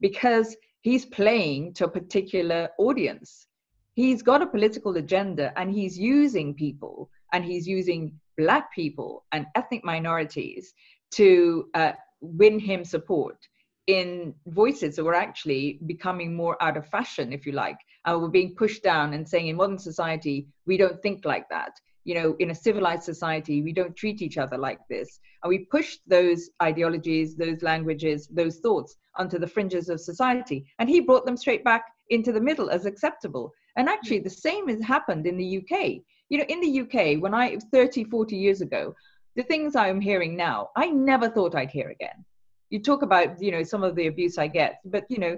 because 0.00 0.56
he's 0.82 1.04
playing 1.06 1.74
to 1.74 1.86
a 1.86 1.94
particular 2.00 2.68
audience. 2.78 3.48
He's 3.94 4.22
got 4.22 4.42
a 4.42 4.46
political 4.46 4.96
agenda 4.96 5.52
and 5.58 5.68
he's 5.70 5.98
using 5.98 6.54
people 6.54 7.10
and 7.32 7.44
he's 7.44 7.66
using 7.66 8.12
black 8.36 8.72
people 8.72 9.24
and 9.32 9.46
ethnic 9.56 9.84
minorities 9.84 10.74
to 11.12 11.68
uh, 11.74 11.92
win 12.20 12.58
him 12.58 12.84
support 12.84 13.38
in 13.86 14.34
voices 14.46 14.96
that 14.96 15.04
were 15.04 15.22
actually 15.26 15.80
becoming 15.86 16.34
more 16.34 16.56
out 16.62 16.76
of 16.76 16.86
fashion 16.86 17.32
if 17.32 17.44
you 17.46 17.52
like 17.52 17.78
and 18.06 18.20
were 18.20 18.36
being 18.38 18.54
pushed 18.54 18.82
down 18.82 19.14
and 19.14 19.28
saying 19.28 19.48
in 19.48 19.56
modern 19.56 19.78
society 19.78 20.46
we 20.66 20.76
don't 20.76 21.00
think 21.02 21.24
like 21.24 21.48
that 21.50 21.72
you 22.04 22.14
know, 22.14 22.36
in 22.38 22.50
a 22.50 22.54
civilized 22.54 23.02
society, 23.02 23.62
we 23.62 23.72
don't 23.72 23.96
treat 23.96 24.22
each 24.22 24.38
other 24.38 24.58
like 24.58 24.80
this. 24.88 25.18
And 25.42 25.48
we 25.48 25.60
pushed 25.66 26.00
those 26.06 26.50
ideologies, 26.62 27.34
those 27.34 27.62
languages, 27.62 28.28
those 28.28 28.58
thoughts 28.58 28.96
onto 29.16 29.38
the 29.38 29.46
fringes 29.46 29.88
of 29.88 30.00
society. 30.00 30.66
And 30.78 30.88
he 30.88 31.00
brought 31.00 31.24
them 31.24 31.36
straight 31.36 31.64
back 31.64 31.84
into 32.10 32.32
the 32.32 32.40
middle 32.40 32.70
as 32.70 32.86
acceptable. 32.86 33.52
And 33.76 33.88
actually, 33.88 34.20
the 34.20 34.30
same 34.30 34.68
has 34.68 34.82
happened 34.82 35.26
in 35.26 35.36
the 35.36 35.58
UK. 35.58 36.02
You 36.28 36.38
know, 36.38 36.44
in 36.48 36.60
the 36.60 36.80
UK, 36.80 37.22
when 37.22 37.34
I, 37.34 37.58
30, 37.72 38.04
40 38.04 38.36
years 38.36 38.60
ago, 38.60 38.94
the 39.36 39.42
things 39.42 39.74
I'm 39.74 40.00
hearing 40.00 40.36
now, 40.36 40.70
I 40.76 40.86
never 40.86 41.28
thought 41.28 41.54
I'd 41.54 41.70
hear 41.70 41.88
again. 41.88 42.24
You 42.70 42.80
talk 42.80 43.02
about, 43.02 43.40
you 43.40 43.50
know, 43.50 43.62
some 43.62 43.82
of 43.82 43.94
the 43.94 44.06
abuse 44.06 44.38
I 44.38 44.46
get, 44.46 44.80
but, 44.84 45.04
you 45.08 45.18
know, 45.18 45.36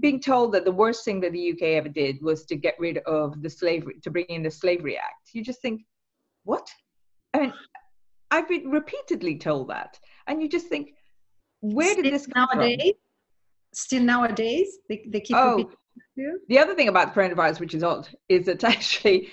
being 0.00 0.20
told 0.20 0.52
that 0.52 0.64
the 0.64 0.72
worst 0.72 1.04
thing 1.04 1.20
that 1.20 1.32
the 1.32 1.52
UK 1.52 1.62
ever 1.62 1.88
did 1.88 2.22
was 2.22 2.44
to 2.46 2.56
get 2.56 2.74
rid 2.78 2.98
of 2.98 3.42
the 3.42 3.50
slavery, 3.50 3.96
to 4.02 4.10
bring 4.10 4.24
in 4.26 4.42
the 4.42 4.50
Slavery 4.50 4.96
Act. 4.96 5.30
You 5.32 5.42
just 5.44 5.60
think, 5.60 5.82
what? 6.44 6.66
I 7.34 7.40
mean, 7.40 7.52
I've 8.30 8.48
been 8.48 8.70
repeatedly 8.70 9.38
told 9.38 9.68
that, 9.68 9.98
and 10.26 10.42
you 10.42 10.48
just 10.48 10.66
think, 10.66 10.90
where 11.60 11.92
Still 11.92 12.02
did 12.02 12.14
this 12.14 12.26
come 12.26 12.48
nowadays? 12.52 12.78
from? 12.80 12.92
Still 13.74 14.02
nowadays, 14.02 14.78
they, 14.88 15.04
they 15.08 15.20
keep 15.20 15.36
oh, 15.36 15.70
the 16.48 16.58
other 16.58 16.74
thing 16.74 16.88
about 16.88 17.14
the 17.14 17.20
coronavirus, 17.20 17.60
which 17.60 17.74
is 17.74 17.82
odd, 17.82 18.08
is 18.28 18.46
that 18.46 18.64
actually 18.64 19.28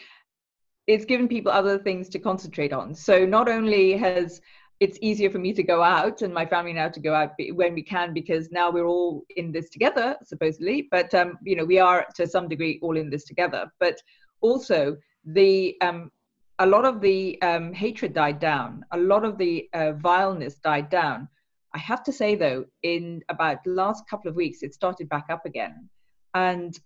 it's 0.88 1.06
given 1.06 1.28
people 1.28 1.52
other 1.52 1.78
things 1.78 2.10
to 2.10 2.20
concentrate 2.20 2.74
on. 2.74 2.94
So 2.94 3.26
not 3.26 3.48
only 3.48 3.94
has 3.94 4.42
it's 4.82 4.98
easier 5.00 5.30
for 5.30 5.38
me 5.38 5.54
to 5.54 5.62
go 5.62 5.84
out 5.84 6.24
and 6.24 6.34
my 6.34 6.46
family 6.46 6.74
now 6.74 6.90
to 6.90 7.00
go 7.00 7.14
out 7.14 7.34
when 7.54 7.76
we 7.76 7.84
can 7.84 8.14
because 8.14 8.50
now 8.52 8.72
we're 8.72 8.88
all 8.88 9.24
in 9.36 9.52
this 9.52 9.70
together 9.70 10.18
supposedly. 10.24 10.88
But 10.90 11.14
um, 11.14 11.38
you 11.44 11.56
know 11.56 11.64
we 11.64 11.78
are 11.78 12.08
to 12.16 12.26
some 12.26 12.50
degree 12.50 12.80
all 12.82 12.98
in 12.98 13.10
this 13.10 13.24
together. 13.24 13.72
But 13.80 14.02
also 14.42 14.98
the 15.24 15.78
um, 15.82 16.12
a 16.58 16.66
lot 16.66 16.84
of 16.84 17.00
the 17.00 17.40
um, 17.44 17.72
hatred 17.74 18.14
died 18.14 18.40
down. 18.40 18.84
A 18.92 18.98
lot 18.98 19.24
of 19.24 19.38
the 19.38 19.70
uh, 19.74 19.94
vileness 19.94 20.56
died 20.56 20.90
down. 20.90 21.30
I 21.76 21.78
have 21.78 22.04
to 22.06 22.12
say 22.12 22.36
though 22.36 22.66
in 22.82 23.22
about 23.30 23.64
the 23.64 23.72
last 23.72 24.10
couple 24.10 24.30
of 24.30 24.36
weeks 24.36 24.64
it 24.64 24.74
started 24.74 25.08
back 25.10 25.28
up 25.30 25.46
again. 25.46 25.90
And 26.34 26.78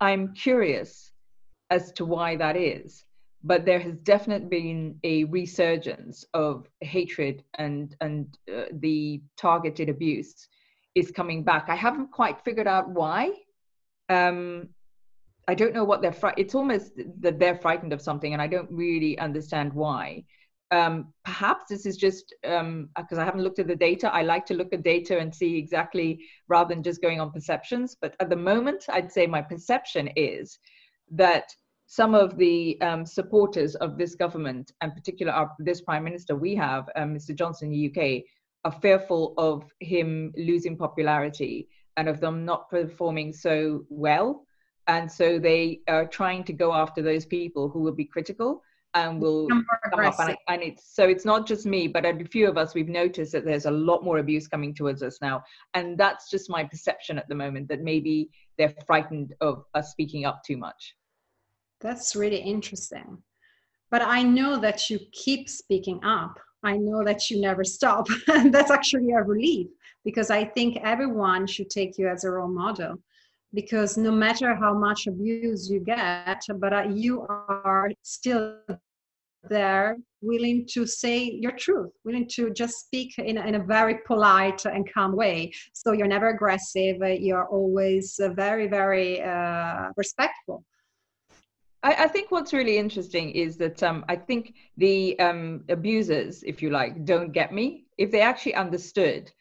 i'm 0.00 0.34
curious 0.34 1.12
as 1.70 1.92
to 1.92 2.04
why 2.04 2.34
that 2.34 2.56
is 2.56 3.04
but 3.44 3.64
there 3.64 3.80
has 3.80 3.96
definitely 3.98 4.48
been 4.48 4.98
a 5.04 5.24
resurgence 5.24 6.24
of 6.34 6.68
hatred 6.80 7.42
and 7.58 7.96
and 8.00 8.38
uh, 8.54 8.64
the 8.72 9.20
targeted 9.36 9.88
abuse 9.88 10.48
is 10.94 11.10
coming 11.10 11.42
back. 11.42 11.68
I 11.68 11.74
haven't 11.74 12.10
quite 12.10 12.44
figured 12.44 12.66
out 12.66 12.88
why. 12.88 13.32
Um, 14.08 14.68
I 15.48 15.54
don't 15.54 15.74
know 15.74 15.84
what 15.84 16.02
they're. 16.02 16.12
Fri- 16.12 16.34
it's 16.36 16.54
almost 16.54 16.92
that 17.20 17.38
they're 17.38 17.58
frightened 17.58 17.92
of 17.92 18.00
something, 18.00 18.32
and 18.32 18.40
I 18.40 18.46
don't 18.46 18.70
really 18.70 19.18
understand 19.18 19.72
why. 19.72 20.24
Um, 20.70 21.12
perhaps 21.24 21.66
this 21.68 21.84
is 21.84 21.96
just 21.96 22.34
because 22.42 22.60
um, 22.60 23.18
I 23.18 23.24
haven't 23.24 23.42
looked 23.42 23.58
at 23.58 23.66
the 23.66 23.76
data. 23.76 24.12
I 24.12 24.22
like 24.22 24.46
to 24.46 24.54
look 24.54 24.72
at 24.72 24.82
data 24.82 25.18
and 25.18 25.34
see 25.34 25.58
exactly 25.58 26.20
rather 26.48 26.74
than 26.74 26.82
just 26.82 27.02
going 27.02 27.20
on 27.20 27.30
perceptions. 27.30 27.96
But 28.00 28.14
at 28.20 28.30
the 28.30 28.36
moment, 28.36 28.84
I'd 28.88 29.12
say 29.12 29.26
my 29.26 29.42
perception 29.42 30.08
is 30.16 30.58
that 31.10 31.52
some 31.92 32.14
of 32.14 32.38
the 32.38 32.80
um, 32.80 33.04
supporters 33.04 33.74
of 33.74 33.98
this 33.98 34.14
government, 34.14 34.72
and 34.80 34.94
particular 34.94 35.30
our, 35.30 35.52
this 35.58 35.82
prime 35.82 36.02
minister 36.02 36.34
we 36.34 36.54
have, 36.54 36.88
um, 36.96 37.14
Mr. 37.14 37.36
Johnson 37.36 37.70
in 37.70 37.72
the 37.74 37.90
UK, 37.90 38.22
are 38.64 38.80
fearful 38.80 39.34
of 39.36 39.70
him 39.80 40.32
losing 40.38 40.74
popularity 40.74 41.68
and 41.98 42.08
of 42.08 42.18
them 42.18 42.46
not 42.46 42.70
performing 42.70 43.30
so 43.30 43.84
well. 43.90 44.46
And 44.86 45.12
so 45.12 45.38
they 45.38 45.82
are 45.86 46.06
trying 46.06 46.44
to 46.44 46.54
go 46.54 46.72
after 46.72 47.02
those 47.02 47.26
people 47.26 47.68
who 47.68 47.80
will 47.80 47.92
be 47.92 48.06
critical 48.06 48.62
and 48.94 49.20
will 49.20 49.48
come 49.48 49.66
up. 50.00 50.18
And, 50.18 50.36
and, 50.48 50.62
it's 50.62 50.94
so 50.96 51.04
it's 51.06 51.26
not 51.26 51.46
just 51.46 51.66
me, 51.66 51.88
but 51.88 52.06
a 52.06 52.24
few 52.24 52.48
of 52.48 52.56
us 52.56 52.74
we've 52.74 52.88
noticed 52.88 53.32
that 53.32 53.44
there's 53.44 53.66
a 53.66 53.70
lot 53.70 54.02
more 54.02 54.16
abuse 54.16 54.48
coming 54.48 54.74
towards 54.74 55.02
us 55.02 55.18
now, 55.20 55.42
and 55.74 55.98
that's 55.98 56.30
just 56.30 56.48
my 56.48 56.64
perception 56.64 57.18
at 57.18 57.28
the 57.28 57.34
moment 57.34 57.68
that 57.68 57.82
maybe 57.82 58.30
they're 58.56 58.74
frightened 58.86 59.34
of 59.42 59.66
us 59.74 59.90
speaking 59.90 60.24
up 60.24 60.42
too 60.42 60.56
much. 60.56 60.94
That's 61.82 62.16
really 62.16 62.40
interesting. 62.40 63.18
But 63.90 64.02
I 64.02 64.22
know 64.22 64.58
that 64.58 64.88
you 64.88 65.00
keep 65.12 65.48
speaking 65.48 66.02
up. 66.04 66.38
I 66.62 66.76
know 66.76 67.04
that 67.04 67.30
you 67.30 67.40
never 67.40 67.64
stop. 67.64 68.06
and 68.28 68.54
that's 68.54 68.70
actually 68.70 69.10
a 69.12 69.22
relief 69.22 69.66
because 70.04 70.30
I 70.30 70.44
think 70.44 70.78
everyone 70.82 71.46
should 71.46 71.70
take 71.70 71.98
you 71.98 72.08
as 72.08 72.24
a 72.24 72.30
role 72.30 72.48
model 72.48 72.98
because 73.54 73.96
no 73.96 74.10
matter 74.10 74.54
how 74.54 74.72
much 74.72 75.06
abuse 75.06 75.70
you 75.70 75.80
get 75.80 76.40
but 76.58 76.72
uh, 76.72 76.82
you 76.84 77.20
are 77.28 77.90
still 78.02 78.56
there 79.50 79.96
willing 80.20 80.64
to 80.70 80.86
say 80.86 81.24
your 81.24 81.52
truth 81.52 81.90
willing 82.04 82.28
to 82.28 82.50
just 82.50 82.78
speak 82.86 83.18
in, 83.18 83.36
in 83.36 83.56
a 83.56 83.64
very 83.64 83.98
polite 84.06 84.64
and 84.64 84.90
calm 84.92 85.14
way 85.14 85.52
so 85.72 85.92
you're 85.92 86.06
never 86.06 86.28
aggressive 86.30 86.96
you're 87.18 87.46
always 87.48 88.18
uh, 88.20 88.28
very 88.30 88.68
very 88.68 89.20
uh, 89.22 89.88
respectful 89.96 90.64
I, 91.82 92.04
I, 92.04 92.08
think 92.08 92.30
what's 92.30 92.52
really 92.52 92.78
interesting 92.78 93.30
is 93.30 93.56
that 93.56 93.82
um, 93.82 94.04
I 94.08 94.16
think 94.16 94.54
the 94.76 95.18
um, 95.18 95.64
abusers, 95.68 96.42
if 96.44 96.62
you 96.62 96.70
like, 96.70 97.04
don't 97.04 97.32
get 97.32 97.52
me. 97.52 97.86
If 97.98 98.10
they 98.10 98.20
actually 98.20 98.54
understood 98.54 99.32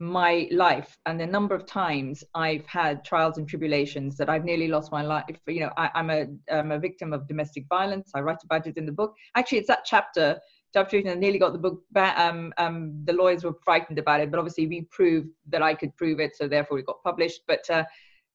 my 0.00 0.48
life 0.52 0.96
and 1.06 1.18
the 1.18 1.26
number 1.26 1.54
of 1.54 1.66
times 1.66 2.22
I've 2.34 2.64
had 2.66 3.04
trials 3.04 3.36
and 3.36 3.48
tribulations 3.48 4.16
that 4.16 4.28
I've 4.28 4.44
nearly 4.44 4.68
lost 4.68 4.92
my 4.92 5.02
life. 5.02 5.40
You 5.46 5.60
know, 5.60 5.72
I, 5.76 5.90
am 5.94 6.10
a 6.10 6.26
I'm 6.52 6.70
a 6.70 6.78
victim 6.78 7.12
of 7.12 7.26
domestic 7.26 7.64
violence. 7.68 8.12
I 8.14 8.20
write 8.20 8.44
about 8.44 8.66
it 8.66 8.76
in 8.76 8.86
the 8.86 8.92
book. 8.92 9.14
Actually, 9.34 9.58
it's 9.58 9.68
that 9.68 9.84
chapter. 9.84 10.38
Chapter 10.72 10.98
I 10.98 11.14
nearly 11.14 11.38
got 11.38 11.52
the 11.52 11.58
book. 11.58 11.82
Back, 11.92 12.18
um, 12.18 12.52
um, 12.58 13.00
the 13.04 13.12
lawyers 13.14 13.42
were 13.42 13.54
frightened 13.64 13.98
about 13.98 14.20
it, 14.20 14.30
but 14.30 14.38
obviously 14.38 14.66
we 14.66 14.82
proved 14.90 15.30
that 15.48 15.62
I 15.62 15.74
could 15.74 15.96
prove 15.96 16.20
it, 16.20 16.36
so 16.36 16.46
therefore 16.46 16.78
it 16.78 16.86
got 16.86 17.02
published. 17.02 17.40
But 17.48 17.68
uh, 17.70 17.84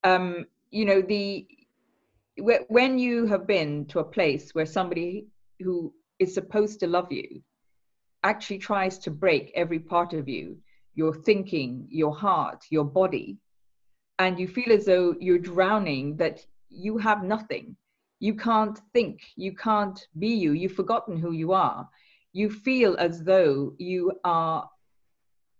um, 0.04 0.46
you 0.72 0.84
know, 0.84 1.02
the 1.02 1.48
when 2.38 3.00
you 3.00 3.26
have 3.28 3.46
been 3.46 3.86
to 3.88 4.00
a 4.00 4.04
place 4.04 4.54
where 4.54 4.66
somebody 4.66 5.28
who 5.60 5.94
is 6.20 6.34
supposed 6.34 6.80
to 6.80 6.88
love 6.88 7.12
you 7.12 7.42
actually 8.24 8.58
tries 8.58 8.98
to 9.00 9.12
break 9.12 9.52
every 9.56 9.80
part 9.80 10.14
of 10.14 10.28
you 10.28 10.58
your 10.96 11.14
thinking, 11.14 11.88
your 11.90 12.16
heart, 12.16 12.66
your 12.70 12.86
body, 12.86 13.38
and 14.20 14.40
you 14.40 14.48
feel 14.48 14.72
as 14.72 14.86
though 14.86 15.16
you're 15.20 15.40
drowning, 15.40 16.16
that 16.18 16.46
you 16.70 16.98
have 16.98 17.24
nothing. 17.24 17.76
You 18.20 18.36
can't 18.36 18.80
think, 18.94 19.22
you 19.36 19.56
can't 19.56 20.00
be 20.20 20.28
you, 20.28 20.52
you've 20.52 20.74
forgotten 20.76 21.18
who 21.18 21.32
you 21.32 21.52
are. 21.52 21.90
You 22.32 22.50
feel 22.50 22.96
as 22.98 23.24
though 23.24 23.74
you 23.78 24.14
are 24.24 24.70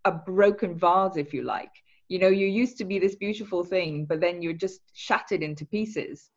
a 0.06 0.12
broken 0.12 0.78
vase, 0.78 1.18
if 1.18 1.34
you 1.34 1.44
like. 1.44 1.72
You 2.10 2.20
know, 2.20 2.28
you 2.28 2.48
used 2.48 2.78
to 2.78 2.86
be 2.86 3.00
this 3.00 3.16
beautiful 3.16 3.64
thing, 3.64 4.06
but 4.06 4.20
then 4.20 4.42
you're 4.42 4.54
just 4.54 4.82
shattered 4.94 5.42
into 5.42 5.66
pieces. 5.66 6.30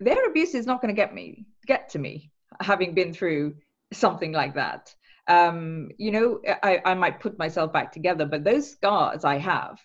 Their 0.00 0.26
abuse 0.28 0.54
is 0.54 0.66
not 0.66 0.80
going 0.80 0.94
to 0.94 1.00
get 1.00 1.14
me, 1.14 1.46
get 1.66 1.90
to 1.90 1.98
me, 1.98 2.30
having 2.60 2.94
been 2.94 3.12
through 3.12 3.54
something 3.92 4.32
like 4.32 4.54
that 4.54 4.94
um, 5.30 5.90
you 5.96 6.10
know, 6.10 6.40
I, 6.62 6.80
I 6.84 6.94
might 6.94 7.20
put 7.20 7.38
myself 7.38 7.72
back 7.72 7.92
together, 7.92 8.26
but 8.26 8.42
those 8.42 8.68
scars 8.68 9.24
I 9.24 9.38
have 9.38 9.78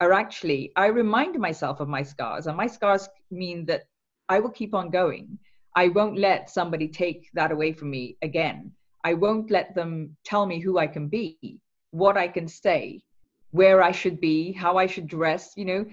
are 0.00 0.14
actually, 0.14 0.72
I 0.74 0.86
remind 0.86 1.38
myself 1.38 1.80
of 1.80 1.88
my 1.88 2.02
scars, 2.02 2.46
and 2.46 2.56
my 2.56 2.66
scars 2.66 3.06
mean 3.30 3.66
that 3.66 3.82
I 4.30 4.40
will 4.40 4.50
keep 4.50 4.74
on 4.74 4.88
going. 4.88 5.38
I 5.74 5.88
won't 5.88 6.18
let 6.18 6.48
somebody 6.48 6.88
take 6.88 7.28
that 7.34 7.52
away 7.52 7.74
from 7.74 7.90
me 7.90 8.16
again. 8.22 8.72
I 9.04 9.12
won't 9.12 9.50
let 9.50 9.74
them 9.74 10.16
tell 10.24 10.46
me 10.46 10.60
who 10.60 10.78
I 10.78 10.86
can 10.86 11.08
be, 11.08 11.60
what 11.90 12.16
I 12.16 12.28
can 12.28 12.48
say, 12.48 13.02
where 13.50 13.82
I 13.82 13.92
should 13.92 14.18
be, 14.18 14.52
how 14.52 14.78
I 14.78 14.86
should 14.86 15.06
dress. 15.06 15.52
You 15.56 15.66
know, 15.66 15.86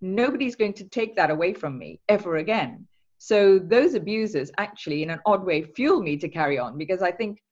nobody's 0.00 0.56
going 0.56 0.74
to 0.74 0.84
take 0.84 1.16
that 1.16 1.30
away 1.30 1.52
from 1.52 1.78
me 1.78 2.00
ever 2.08 2.36
again. 2.36 2.86
So 3.18 3.58
those 3.58 3.94
abusers 3.94 4.50
actually, 4.58 5.02
in 5.02 5.10
an 5.10 5.20
odd 5.26 5.44
way, 5.44 5.62
fuel 5.62 6.02
me 6.02 6.16
to 6.18 6.28
carry 6.28 6.58
on 6.58 6.76
because 6.76 7.02
I 7.02 7.10
think 7.12 7.42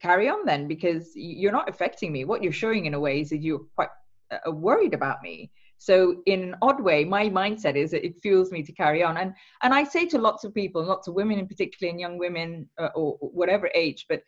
carry 0.00 0.28
on 0.28 0.44
then 0.44 0.66
because 0.66 1.12
you're 1.14 1.52
not 1.52 1.68
affecting 1.68 2.12
me. 2.12 2.24
What 2.24 2.42
you're 2.42 2.52
showing 2.52 2.86
in 2.86 2.94
a 2.94 3.00
way 3.00 3.20
is 3.20 3.30
that 3.30 3.38
you're 3.38 3.64
quite 3.76 3.90
uh, 4.30 4.50
worried 4.50 4.94
about 4.94 5.22
me. 5.22 5.50
So 5.78 6.22
in 6.26 6.42
an 6.42 6.56
odd 6.62 6.80
way, 6.80 7.04
my 7.04 7.28
mindset 7.28 7.74
is 7.74 7.90
that 7.90 8.06
it 8.06 8.20
fuels 8.22 8.52
me 8.52 8.62
to 8.62 8.72
carry 8.72 9.02
on. 9.02 9.16
And 9.16 9.34
and 9.62 9.74
I 9.74 9.84
say 9.84 10.06
to 10.06 10.18
lots 10.18 10.44
of 10.44 10.54
people, 10.54 10.84
lots 10.84 11.08
of 11.08 11.14
women 11.14 11.38
in 11.38 11.48
particular, 11.48 11.90
and 11.90 12.00
young 12.00 12.18
women 12.18 12.68
uh, 12.78 12.90
or 12.94 13.16
whatever 13.20 13.70
age, 13.74 14.06
but 14.08 14.22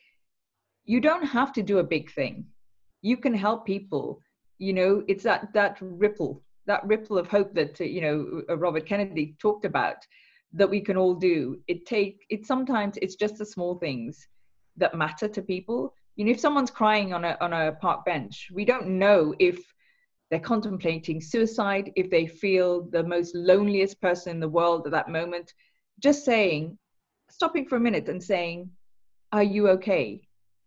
you 0.85 1.01
don't 1.01 1.25
have 1.25 1.53
to 1.55 1.63
do 1.63 1.79
a 1.79 1.85
big 1.85 2.11
thing. 2.13 2.45
You 3.03 3.17
can 3.17 3.35
help 3.35 3.67
people. 3.67 4.21
You 4.59 4.73
know, 4.73 5.05
it's 5.09 5.25
that 5.25 5.53
that 5.55 5.79
ripple, 5.81 6.43
that 6.67 6.87
ripple 6.87 7.19
of 7.19 7.29
hope 7.29 7.55
that 7.55 7.81
uh, 7.81 7.85
you 7.85 8.01
know 8.01 8.43
uh, 8.49 8.57
Robert 8.57 8.87
Kennedy 8.87 9.37
talked 9.39 9.65
about 9.65 9.97
that 10.55 10.71
we 10.71 10.81
can 10.81 10.97
all 10.97 11.15
do. 11.15 11.61
It 11.67 11.85
take 11.85 12.25
it 12.31 12.47
sometimes 12.47 12.97
it's 13.03 13.17
just 13.17 13.39
the 13.39 13.45
small 13.45 13.75
things 13.75 14.29
that 14.77 14.95
matter 14.95 15.29
to 15.29 15.43
people. 15.43 15.95
You 16.17 16.25
know, 16.25 16.31
if 16.31 16.41
someone's 16.41 16.71
crying 16.71 17.13
on 17.13 17.25
a 17.25 17.37
on 17.41 17.53
a 17.53 17.73
park 17.73 18.05
bench, 18.05 18.49
we 18.53 18.65
don't 18.65 18.99
know 18.99 19.35
if 19.41 19.61
they're 20.31 20.41
contemplating 20.41 21.21
suicide, 21.21 21.93
if 21.97 22.09
they 22.09 22.27
feel 22.27 22.83
the 22.91 23.03
most 23.03 23.35
loneliest 23.35 24.01
person 24.01 24.31
in 24.31 24.41
the 24.41 24.49
world 24.49 24.87
at 24.87 24.93
that 24.93 25.09
moment. 25.09 25.53
Just 25.99 26.25
saying, 26.25 26.79
stopping 27.29 27.67
for 27.67 27.77
a 27.77 27.81
minute 27.81 28.09
and 28.09 28.23
saying, 28.23 28.71
"Are 29.33 29.43
you 29.43 29.69
okay?" 29.71 30.23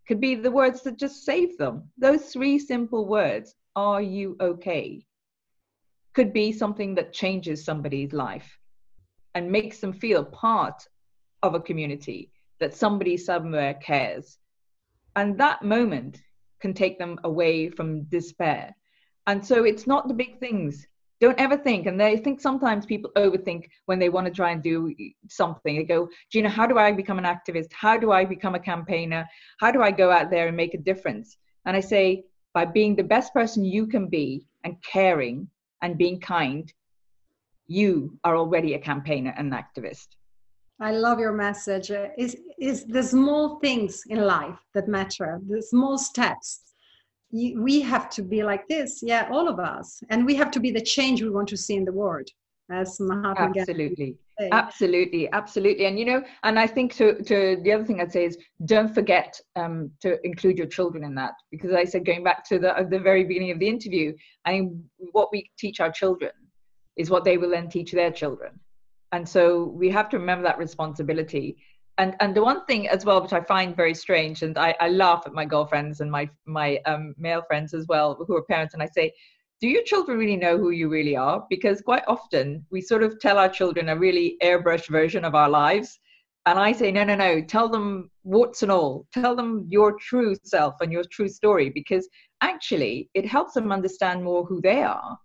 could 0.05 0.19
be 0.21 0.35
the 0.35 0.51
words 0.51 0.83
that 0.83 0.97
just 0.97 1.23
save 1.23 1.57
them. 1.57 1.89
Those 1.97 2.31
three 2.31 2.59
simple 2.59 3.05
words, 3.07 3.55
"Are 3.75 4.01
you 4.01 4.35
okay?" 4.41 5.05
could 6.13 6.33
be 6.33 6.51
something 6.51 6.95
that 6.95 7.13
changes 7.13 7.63
somebody's 7.63 8.11
life 8.11 8.56
and 9.37 9.51
makes 9.51 9.79
them 9.79 9.93
feel 9.93 10.25
part 10.25 10.87
of 11.43 11.53
a 11.53 11.59
community 11.59 12.31
that 12.59 12.73
somebody 12.73 13.15
somewhere 13.15 13.75
cares. 13.75 14.39
And 15.15 15.39
that 15.39 15.61
moment 15.61 16.19
can 16.59 16.73
take 16.73 16.97
them 16.97 17.19
away 17.23 17.69
from 17.69 18.05
despair. 18.05 18.75
And 19.27 19.45
so 19.45 19.63
it's 19.63 19.85
not 19.85 20.07
the 20.07 20.15
big 20.15 20.39
things. 20.39 20.87
Don't 21.21 21.39
ever 21.39 21.55
think, 21.55 21.85
and 21.85 22.01
they 22.01 22.17
think 22.17 22.41
sometimes 22.41 22.87
people 22.87 23.11
overthink 23.15 23.65
when 23.85 23.99
they 23.99 24.09
want 24.09 24.25
to 24.25 24.33
try 24.33 24.49
and 24.49 24.63
do 24.63 24.95
something. 25.29 25.77
They 25.77 25.83
go, 25.83 26.09
Gina, 26.31 26.49
how 26.49 26.65
do 26.65 26.79
I 26.79 26.91
become 26.91 27.19
an 27.19 27.25
activist? 27.35 27.71
How 27.73 27.95
do 27.95 28.11
I 28.11 28.25
become 28.25 28.55
a 28.55 28.59
campaigner? 28.59 29.27
How 29.59 29.71
do 29.71 29.83
I 29.83 29.91
go 29.91 30.09
out 30.09 30.31
there 30.31 30.47
and 30.47 30.57
make 30.57 30.73
a 30.73 30.79
difference? 30.79 31.37
And 31.65 31.77
I 31.77 31.79
say, 31.79 32.23
by 32.55 32.65
being 32.65 32.95
the 32.95 33.03
best 33.03 33.35
person 33.35 33.63
you 33.63 33.85
can 33.85 34.07
be 34.07 34.47
and 34.63 34.81
caring 34.81 35.47
and 35.83 35.95
being 35.95 36.19
kind, 36.19 36.73
you 37.67 38.17
are 38.23 38.35
already 38.35 38.73
a 38.73 38.79
campaigner 38.79 39.33
and 39.37 39.51
activist. 39.53 40.07
I 40.79 40.91
love 40.91 41.19
your 41.19 41.33
message. 41.33 41.91
Is 42.17 42.37
is 42.59 42.85
the 42.85 43.01
small 43.01 43.59
things 43.59 44.03
in 44.09 44.19
life 44.19 44.59
that 44.73 44.87
matter, 44.87 45.41
the 45.47 45.61
small 45.61 45.97
steps. 45.97 46.61
We 47.31 47.81
have 47.81 48.09
to 48.11 48.21
be 48.21 48.43
like 48.43 48.67
this, 48.69 49.01
yeah, 49.03 49.27
all 49.29 49.49
of 49.49 49.59
us, 49.59 50.01
and 50.09 50.25
we 50.25 50.35
have 50.35 50.51
to 50.51 50.59
be 50.59 50.71
the 50.71 50.81
change 50.81 51.21
we 51.21 51.29
want 51.29 51.49
to 51.49 51.57
see 51.57 51.75
in 51.75 51.83
the 51.83 51.91
world. 51.91 52.29
As 52.69 52.99
Mahatma 52.99 53.53
absolutely, 53.57 54.17
absolutely, 54.51 55.29
absolutely, 55.31 55.85
and 55.85 55.97
you 55.97 56.05
know, 56.05 56.21
and 56.43 56.59
I 56.59 56.67
think 56.67 56.93
to 56.95 57.21
to 57.23 57.57
the 57.63 57.71
other 57.71 57.85
thing 57.85 57.99
I'd 57.99 58.11
say 58.11 58.25
is 58.25 58.37
don't 58.65 58.93
forget 58.93 59.39
um, 59.55 59.89
to 60.01 60.17
include 60.25 60.57
your 60.57 60.67
children 60.67 61.03
in 61.03 61.15
that 61.15 61.33
because 61.49 61.73
I 61.73 61.85
said 61.85 62.05
going 62.05 62.23
back 62.23 62.47
to 62.49 62.59
the 62.59 62.87
the 62.89 62.99
very 62.99 63.23
beginning 63.23 63.51
of 63.51 63.59
the 63.59 63.67
interview, 63.67 64.13
I 64.45 64.51
mean, 64.53 64.83
what 65.11 65.29
we 65.31 65.49
teach 65.57 65.79
our 65.79 65.91
children 65.91 66.31
is 66.97 67.09
what 67.09 67.23
they 67.23 67.37
will 67.37 67.49
then 67.49 67.69
teach 67.69 67.91
their 67.91 68.11
children. 68.11 68.59
And 69.11 69.27
so 69.27 69.65
we 69.65 69.89
have 69.89 70.09
to 70.09 70.19
remember 70.19 70.43
that 70.43 70.57
responsibility. 70.57 71.57
And 71.97 72.15
and 72.19 72.35
the 72.35 72.43
one 72.43 72.65
thing 72.65 72.87
as 72.87 73.05
well 73.05 73.21
which 73.23 73.33
i 73.33 73.41
find 73.41 73.75
very 73.75 73.95
strange 73.95 74.43
and 74.43 74.55
i, 74.59 74.75
I 74.79 74.89
laugh 74.89 75.23
at 75.25 75.33
my 75.33 75.45
girlfriends 75.45 75.99
and 75.99 76.11
my 76.11 76.29
my 76.45 76.77
um, 76.85 77.15
male 77.17 77.41
friends 77.47 77.73
as 77.73 77.87
well 77.87 78.23
who 78.27 78.35
are 78.35 78.43
parents 78.43 78.75
and 78.75 78.83
i 78.83 78.85
say 78.85 79.11
do 79.59 79.67
your 79.67 79.81
children 79.81 80.19
really 80.19 80.37
know 80.37 80.57
who 80.57 80.69
you 80.69 80.87
really 80.87 81.15
are? 81.15 81.43
Because 81.49 81.81
quite 81.81 82.03
often 82.07 82.63
we 82.69 82.81
sort 82.81 83.01
of 83.01 83.19
tell 83.19 83.39
our 83.39 83.49
children 83.49 83.89
a 83.89 83.97
really 83.97 84.37
airbrushed 84.43 84.89
version 84.89 85.25
of 85.25 85.33
our 85.33 85.49
lives 85.49 85.99
and 86.45 86.59
i 86.59 86.71
say 86.71 86.91
no 86.91 87.03
no 87.03 87.15
no 87.15 87.41
tell 87.41 87.67
them 87.67 88.09
warts 88.23 88.61
and 88.61 88.71
all. 88.71 89.07
Tell 89.13 89.35
them 89.35 89.65
your 89.69 89.93
true 89.93 90.35
self 90.43 90.75
and 90.81 90.91
your 90.91 91.03
true 91.11 91.29
story 91.29 91.69
because 91.69 92.07
actually 92.41 93.09
it 93.13 93.25
helps 93.25 93.53
them 93.53 93.71
understand 93.71 94.23
more 94.23 94.45
who 94.45 94.61
they 94.61 94.83
are 94.83 95.17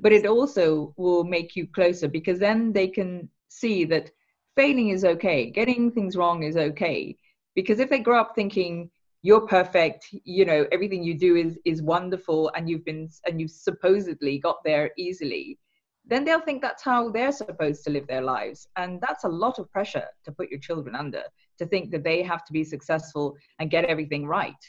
but 0.00 0.12
it 0.12 0.26
also 0.26 0.94
will 0.96 1.24
make 1.24 1.56
you 1.56 1.66
closer 1.66 2.08
because 2.08 2.38
then 2.38 2.72
they 2.72 2.88
can 2.88 3.28
see 3.48 3.84
that 3.84 4.10
failing 4.56 4.90
is 4.90 5.04
okay 5.04 5.50
getting 5.50 5.90
things 5.90 6.16
wrong 6.16 6.42
is 6.42 6.56
okay. 6.56 7.16
Because 7.54 7.80
if 7.80 7.90
they 7.90 7.98
grow 7.98 8.20
up 8.20 8.32
thinking 8.34 8.90
you're 9.22 9.46
perfect 9.46 10.08
you 10.24 10.44
know 10.44 10.66
everything 10.72 11.02
you 11.02 11.14
do 11.14 11.36
is 11.36 11.58
is 11.64 11.82
wonderful 11.82 12.50
and 12.56 12.68
you've 12.68 12.84
been 12.84 13.08
and 13.26 13.40
you've 13.40 13.50
supposedly 13.50 14.38
got 14.38 14.56
there 14.64 14.90
easily 14.98 15.58
then 16.04 16.24
they'll 16.24 16.40
think 16.40 16.60
that's 16.60 16.82
how 16.82 17.10
they're 17.10 17.30
supposed 17.30 17.84
to 17.84 17.90
live 17.90 18.08
their 18.08 18.22
lives. 18.22 18.66
And 18.74 19.00
that's 19.00 19.22
a 19.22 19.28
lot 19.28 19.60
of 19.60 19.70
pressure 19.70 20.08
to 20.24 20.32
put 20.32 20.50
your 20.50 20.58
children 20.58 20.96
under 20.96 21.22
to 21.58 21.66
think 21.66 21.92
that 21.92 22.02
they 22.02 22.24
have 22.24 22.44
to 22.46 22.52
be 22.52 22.64
successful 22.64 23.36
and 23.60 23.70
get 23.70 23.84
everything 23.84 24.26
right. 24.26 24.62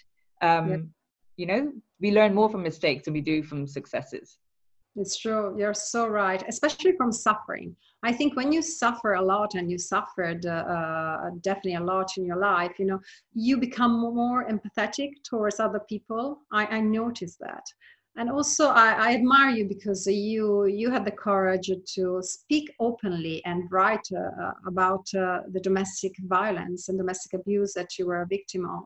Um, 0.44 0.94
you 1.38 1.46
know 1.46 1.72
we 2.00 2.12
learn 2.12 2.34
more 2.34 2.50
from 2.50 2.64
mistakes 2.64 3.06
than 3.06 3.14
we 3.14 3.22
do 3.22 3.44
from 3.44 3.66
successes 3.66 4.38
it's 4.96 5.18
true. 5.18 5.56
You're 5.58 5.74
so 5.74 6.08
right, 6.08 6.44
especially 6.48 6.94
from 6.96 7.12
suffering. 7.12 7.76
I 8.04 8.12
think 8.12 8.36
when 8.36 8.52
you 8.52 8.62
suffer 8.62 9.14
a 9.14 9.22
lot 9.22 9.56
and 9.56 9.72
you 9.72 9.78
suffered 9.78 10.46
uh, 10.46 10.50
uh, 10.50 11.30
definitely 11.42 11.76
a 11.76 11.84
lot 11.84 12.12
in 12.18 12.26
your 12.26 12.38
life, 12.38 12.74
you 12.78 12.86
know, 12.86 13.00
you 13.34 13.58
become 13.58 14.00
more 14.00 14.48
empathetic 14.48 15.12
towards 15.24 15.60
other 15.60 15.80
people. 15.90 16.40
I, 16.52 16.66
I 16.68 16.80
noticed 16.82 17.40
that. 17.40 17.64
And 18.16 18.30
also, 18.30 18.68
I, 18.68 18.92
I, 18.92 19.14
admire 19.16 19.50
you 19.50 19.68
because 19.68 20.06
you 20.06 20.66
you 20.68 20.92
had 20.92 21.04
the 21.04 21.12
courage 21.12 21.72
to 21.96 22.20
speak 22.22 22.72
openly 22.80 23.44
and 23.46 23.64
write 23.72 24.08
uh, 24.16 24.52
about 24.68 25.12
uh, 25.16 25.40
the 25.52 25.60
domestic 25.60 26.14
violence 26.28 26.90
and 26.90 26.98
domestic 27.00 27.34
abuse 27.34 27.74
that 27.74 27.98
you 27.98 28.06
were 28.06 28.22
a 28.22 28.28
victim 28.28 28.70
of. 28.70 28.84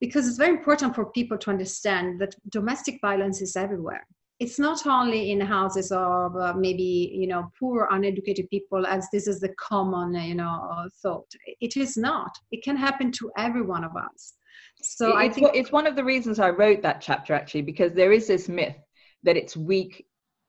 Because 0.00 0.26
it's 0.26 0.38
very 0.38 0.56
important 0.56 0.94
for 0.94 1.04
people 1.12 1.36
to 1.36 1.50
understand 1.50 2.18
that 2.20 2.34
domestic 2.48 2.98
violence 3.02 3.42
is 3.42 3.56
everywhere 3.56 4.06
it's 4.38 4.58
not 4.58 4.86
only 4.86 5.30
in 5.30 5.40
houses 5.40 5.90
of 5.90 6.36
uh, 6.36 6.52
maybe 6.54 7.10
you 7.14 7.26
know 7.26 7.50
poor 7.58 7.88
uneducated 7.90 8.48
people 8.50 8.86
as 8.86 9.08
this 9.12 9.26
is 9.26 9.40
the 9.40 9.54
common 9.58 10.14
you 10.14 10.34
know 10.34 10.88
thought. 11.02 11.30
It 11.60 11.76
is 11.76 11.96
not. 11.96 12.36
It 12.50 12.62
can 12.62 12.76
happen 12.76 13.10
to 13.12 13.30
every 13.36 13.62
one 13.62 13.84
of 13.84 13.96
us. 13.96 14.34
So 14.82 15.08
it's, 15.08 15.16
I 15.16 15.28
think 15.28 15.50
it's 15.54 15.72
one 15.72 15.86
of 15.86 15.96
the 15.96 16.04
reasons 16.04 16.38
I 16.38 16.50
wrote 16.50 16.82
that 16.82 17.00
chapter 17.00 17.34
actually 17.34 17.62
because 17.62 17.92
there 17.92 18.12
is 18.12 18.26
this 18.26 18.48
myth 18.48 18.76
that 19.22 19.36
it's 19.36 19.56
weak 19.56 20.06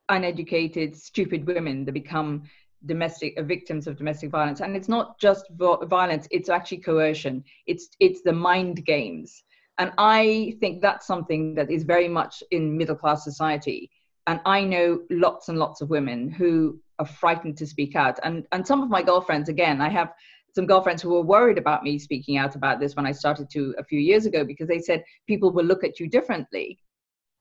uneducated 0.09 0.95
stupid 0.95 1.45
women 1.47 1.85
that 1.85 1.91
become 1.91 2.43
domestic 2.85 3.37
uh, 3.37 3.43
victims 3.43 3.87
of 3.87 3.97
domestic 3.97 4.29
violence. 4.29 4.59
And 4.59 4.75
it's 4.75 4.89
not 4.89 5.19
just 5.19 5.45
violence 5.51 6.27
it's 6.29 6.49
actually 6.49 6.79
coercion. 6.79 7.43
It's 7.65 7.87
it's 7.99 8.21
the 8.21 8.33
mind 8.33 8.85
games 8.85 9.43
and 9.77 9.91
I 9.97 10.55
think 10.59 10.81
that's 10.81 11.05
something 11.05 11.53
that 11.55 11.69
is 11.69 11.83
very 11.83 12.07
much 12.07 12.41
in 12.51 12.77
middle 12.77 12.95
class 12.95 13.23
society. 13.23 13.91
And 14.25 14.41
I 14.45 14.63
know 14.63 15.01
lots 15.09 15.49
and 15.49 15.57
lots 15.57 15.81
of 15.81 15.89
women 15.89 16.29
who 16.29 16.79
are 16.99 17.05
frightened 17.05 17.57
to 17.57 17.67
speak 17.67 17.95
out. 17.95 18.19
And, 18.23 18.45
and 18.51 18.65
some 18.65 18.81
of 18.81 18.89
my 18.89 19.03
girlfriends, 19.03 19.49
again, 19.49 19.79
I 19.79 19.89
have 19.89 20.13
some 20.55 20.65
girlfriends 20.65 21.01
who 21.01 21.09
were 21.09 21.21
worried 21.21 21.59
about 21.59 21.83
me 21.83 21.99
speaking 21.99 22.37
out 22.37 22.55
about 22.55 22.79
this 22.79 22.95
when 22.95 23.05
I 23.05 23.11
started 23.11 23.49
to 23.51 23.75
a 23.77 23.83
few 23.83 23.99
years 23.99 24.25
ago 24.25 24.43
because 24.43 24.67
they 24.67 24.79
said 24.79 25.03
people 25.27 25.51
will 25.51 25.65
look 25.65 25.83
at 25.83 25.99
you 25.99 26.09
differently. 26.09 26.79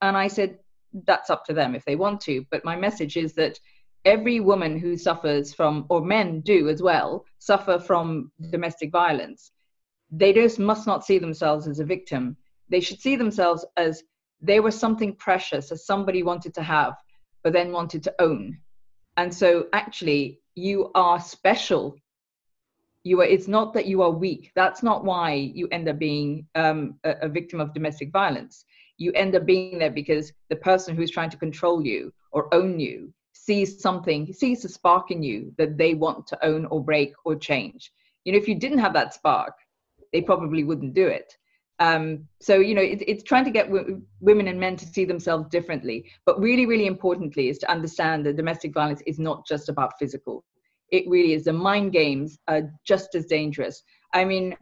And 0.02 0.16
I 0.16 0.28
said, 0.28 0.58
that's 1.06 1.30
up 1.30 1.44
to 1.46 1.54
them 1.54 1.74
if 1.74 1.84
they 1.86 1.96
want 1.96 2.20
to. 2.22 2.44
But 2.50 2.64
my 2.64 2.76
message 2.76 3.16
is 3.16 3.32
that 3.34 3.58
every 4.04 4.40
woman 4.40 4.78
who 4.78 4.98
suffers 4.98 5.54
from, 5.54 5.86
or 5.88 6.02
men 6.02 6.42
do 6.42 6.68
as 6.68 6.82
well, 6.82 7.24
suffer 7.38 7.78
from 7.78 8.30
domestic 8.50 8.92
violence 8.92 9.52
they 10.10 10.32
just 10.32 10.58
must 10.58 10.86
not 10.86 11.04
see 11.04 11.18
themselves 11.18 11.66
as 11.66 11.80
a 11.80 11.84
victim. 11.84 12.36
They 12.68 12.80
should 12.80 13.00
see 13.00 13.16
themselves 13.16 13.64
as 13.76 14.02
they 14.40 14.60
were 14.60 14.70
something 14.70 15.14
precious, 15.16 15.72
as 15.72 15.86
somebody 15.86 16.22
wanted 16.22 16.54
to 16.54 16.62
have, 16.62 16.94
but 17.42 17.52
then 17.52 17.72
wanted 17.72 18.02
to 18.04 18.14
own. 18.20 18.58
And 19.16 19.32
so 19.32 19.66
actually, 19.72 20.40
you 20.54 20.90
are 20.94 21.20
special. 21.20 21.96
You 23.04 23.20
are, 23.20 23.24
it's 23.24 23.48
not 23.48 23.72
that 23.74 23.86
you 23.86 24.02
are 24.02 24.10
weak. 24.10 24.52
That's 24.54 24.82
not 24.82 25.04
why 25.04 25.32
you 25.32 25.68
end 25.70 25.88
up 25.88 25.98
being 25.98 26.46
um, 26.54 26.98
a, 27.04 27.14
a 27.22 27.28
victim 27.28 27.60
of 27.60 27.72
domestic 27.72 28.10
violence. 28.12 28.64
You 28.98 29.12
end 29.12 29.36
up 29.36 29.46
being 29.46 29.78
there 29.78 29.90
because 29.90 30.32
the 30.48 30.56
person 30.56 30.96
who's 30.96 31.10
trying 31.10 31.30
to 31.30 31.36
control 31.36 31.84
you 31.84 32.12
or 32.32 32.52
own 32.54 32.80
you 32.80 33.12
sees 33.32 33.80
something, 33.80 34.32
sees 34.32 34.64
a 34.64 34.68
spark 34.68 35.10
in 35.10 35.22
you 35.22 35.52
that 35.56 35.78
they 35.78 35.94
want 35.94 36.26
to 36.26 36.44
own 36.44 36.66
or 36.66 36.82
break 36.82 37.12
or 37.24 37.36
change. 37.36 37.92
You 38.24 38.32
know, 38.32 38.38
if 38.38 38.48
you 38.48 38.56
didn't 38.56 38.78
have 38.78 38.94
that 38.94 39.14
spark, 39.14 39.54
they 40.16 40.22
probably 40.22 40.64
wouldn't 40.64 40.94
do 40.94 41.06
it. 41.06 41.36
Um, 41.78 42.26
so 42.40 42.54
you 42.56 42.74
know, 42.74 42.80
it, 42.80 43.02
it's 43.06 43.22
trying 43.22 43.44
to 43.44 43.50
get 43.50 43.66
w- 43.70 44.00
women 44.20 44.48
and 44.48 44.58
men 44.58 44.76
to 44.76 44.86
see 44.86 45.04
themselves 45.04 45.46
differently. 45.50 46.10
But 46.24 46.40
really, 46.40 46.64
really 46.64 46.86
importantly, 46.86 47.50
is 47.50 47.58
to 47.58 47.70
understand 47.70 48.24
that 48.24 48.36
domestic 48.36 48.72
violence 48.72 49.02
is 49.06 49.18
not 49.18 49.46
just 49.46 49.68
about 49.68 49.98
physical. 49.98 50.42
It 50.90 51.04
really 51.06 51.34
is. 51.34 51.44
The 51.44 51.52
mind 51.52 51.92
games 51.92 52.38
are 52.48 52.62
just 52.86 53.14
as 53.14 53.26
dangerous. 53.26 53.82
I 54.14 54.24
mean, 54.24 54.56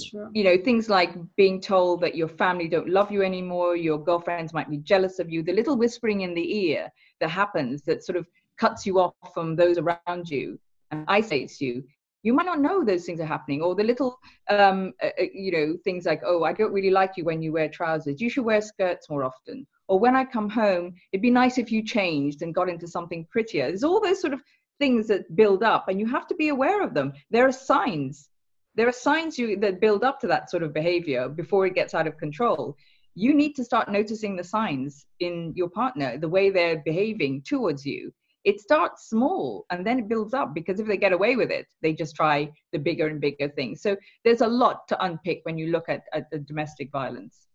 Sure. 0.00 0.30
you 0.32 0.42
know 0.42 0.56
things 0.56 0.88
like 0.88 1.10
being 1.36 1.60
told 1.60 2.00
that 2.00 2.14
your 2.14 2.28
family 2.28 2.66
don't 2.66 2.88
love 2.88 3.12
you 3.12 3.22
anymore 3.22 3.76
your 3.76 4.02
girlfriends 4.02 4.54
might 4.54 4.70
be 4.70 4.78
jealous 4.78 5.18
of 5.18 5.28
you 5.28 5.42
the 5.42 5.52
little 5.52 5.76
whispering 5.76 6.22
in 6.22 6.32
the 6.32 6.56
ear 6.64 6.88
that 7.20 7.28
happens 7.28 7.82
that 7.82 8.02
sort 8.02 8.16
of 8.16 8.26
cuts 8.56 8.86
you 8.86 8.98
off 8.98 9.12
from 9.34 9.54
those 9.54 9.76
around 9.76 10.30
you 10.30 10.58
and 10.92 11.04
isolates 11.08 11.60
you 11.60 11.84
you 12.22 12.32
might 12.32 12.46
not 12.46 12.60
know 12.60 12.84
those 12.84 13.04
things 13.04 13.20
are 13.20 13.26
happening 13.26 13.60
or 13.60 13.74
the 13.74 13.82
little 13.82 14.18
um, 14.48 14.92
uh, 15.02 15.10
uh, 15.20 15.24
you 15.32 15.52
know 15.52 15.76
things 15.84 16.06
like 16.06 16.22
oh 16.24 16.44
i 16.44 16.52
don't 16.52 16.72
really 16.72 16.90
like 16.90 17.12
you 17.16 17.24
when 17.24 17.42
you 17.42 17.52
wear 17.52 17.68
trousers. 17.68 18.20
You 18.20 18.30
should 18.30 18.44
wear 18.44 18.60
skirts 18.60 19.10
more 19.10 19.24
often. 19.24 19.66
Or 19.88 19.98
when 19.98 20.16
i 20.16 20.24
come 20.24 20.48
home 20.48 20.94
it'd 21.12 21.22
be 21.22 21.30
nice 21.30 21.58
if 21.58 21.70
you 21.72 21.84
changed 21.84 22.42
and 22.42 22.54
got 22.54 22.68
into 22.68 22.86
something 22.86 23.26
prettier. 23.30 23.68
There's 23.68 23.84
all 23.84 24.00
those 24.00 24.20
sort 24.20 24.32
of 24.32 24.42
things 24.78 25.06
that 25.08 25.34
build 25.36 25.62
up 25.62 25.88
and 25.88 26.00
you 26.00 26.06
have 26.06 26.26
to 26.28 26.34
be 26.34 26.48
aware 26.48 26.82
of 26.82 26.94
them. 26.94 27.12
There 27.30 27.46
are 27.46 27.52
signs. 27.52 28.28
There 28.74 28.88
are 28.88 28.92
signs 28.92 29.38
you 29.38 29.58
that 29.58 29.80
build 29.80 30.02
up 30.02 30.18
to 30.20 30.26
that 30.28 30.50
sort 30.50 30.62
of 30.62 30.72
behavior 30.72 31.28
before 31.28 31.66
it 31.66 31.74
gets 31.74 31.94
out 31.94 32.06
of 32.06 32.16
control. 32.16 32.76
You 33.14 33.34
need 33.34 33.54
to 33.56 33.64
start 33.64 33.90
noticing 33.90 34.34
the 34.34 34.44
signs 34.44 35.04
in 35.20 35.52
your 35.54 35.68
partner 35.68 36.16
the 36.16 36.28
way 36.28 36.48
they're 36.48 36.82
behaving 36.82 37.42
towards 37.42 37.84
you 37.84 38.12
it 38.44 38.60
starts 38.60 39.08
small 39.08 39.66
and 39.70 39.86
then 39.86 39.98
it 39.98 40.08
builds 40.08 40.34
up 40.34 40.54
because 40.54 40.80
if 40.80 40.86
they 40.86 40.96
get 40.96 41.12
away 41.12 41.36
with 41.36 41.50
it, 41.50 41.66
they 41.80 41.92
just 41.92 42.16
try 42.16 42.50
the 42.72 42.78
bigger 42.78 43.08
and 43.08 43.20
bigger 43.20 43.48
things. 43.48 43.82
So 43.82 43.96
there's 44.24 44.40
a 44.40 44.46
lot 44.46 44.88
to 44.88 45.04
unpick 45.04 45.40
when 45.44 45.58
you 45.58 45.68
look 45.68 45.88
at, 45.88 46.02
at 46.12 46.30
the 46.30 46.38
domestic 46.38 46.90
violence. 46.90 47.46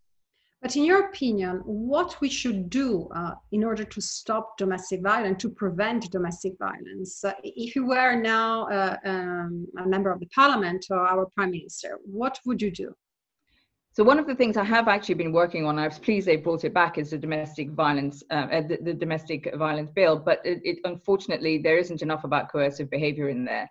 But 0.62 0.76
in 0.76 0.86
your 0.86 1.06
opinion, 1.06 1.58
what 1.65 2.19
we 2.19 2.30
should 2.30 2.69
do 2.69 3.08
uh, 3.15 3.36
in 3.52 3.63
order 3.63 3.84
to 3.84 4.02
stop 4.02 4.58
domestic 4.58 5.02
violence, 5.04 5.41
to 5.43 5.50
prevent 5.50 6.12
domestic 6.12 6.54
violence? 6.58 7.23
Uh, 7.23 7.34
if 7.43 7.76
you 7.76 7.86
were 7.86 8.15
now 8.19 8.67
uh, 8.67 8.97
um, 9.06 9.67
a 9.78 9.88
member 9.88 10.12
of 10.12 10.19
the 10.19 10.26
parliament 10.28 10.88
or 10.89 10.97
our 10.97 11.28
prime 11.36 11.52
minister, 11.52 12.00
what 12.06 12.39
would 12.45 12.60
you 12.60 12.71
do? 12.71 12.95
So 13.97 14.03
one 14.03 14.19
of 14.19 14.27
the 14.27 14.36
things 14.36 14.57
I 14.57 14.63
have 14.63 14.88
actually 14.88 15.15
been 15.15 15.31
working 15.31 15.65
on, 15.65 15.79
I 15.79 15.88
was 15.88 15.97
pleased 15.97 16.27
they 16.27 16.36
brought 16.36 16.63
it 16.63 16.71
back, 16.71 16.99
is 16.99 17.10
the 17.10 17.17
domestic 17.17 17.71
violence, 17.71 18.23
uh, 18.29 18.45
uh, 18.51 18.62
the, 18.62 18.77
the, 18.79 18.93
domestic 18.93 19.51
violence 19.55 19.89
bill. 19.89 20.17
But 20.19 20.39
it, 20.45 20.62
it, 20.63 20.77
unfortunately, 20.83 21.57
there 21.57 21.79
isn't 21.79 22.03
enough 22.03 22.23
about 22.23 22.51
coercive 22.51 22.91
behaviour 22.91 23.29
in 23.29 23.43
there. 23.43 23.67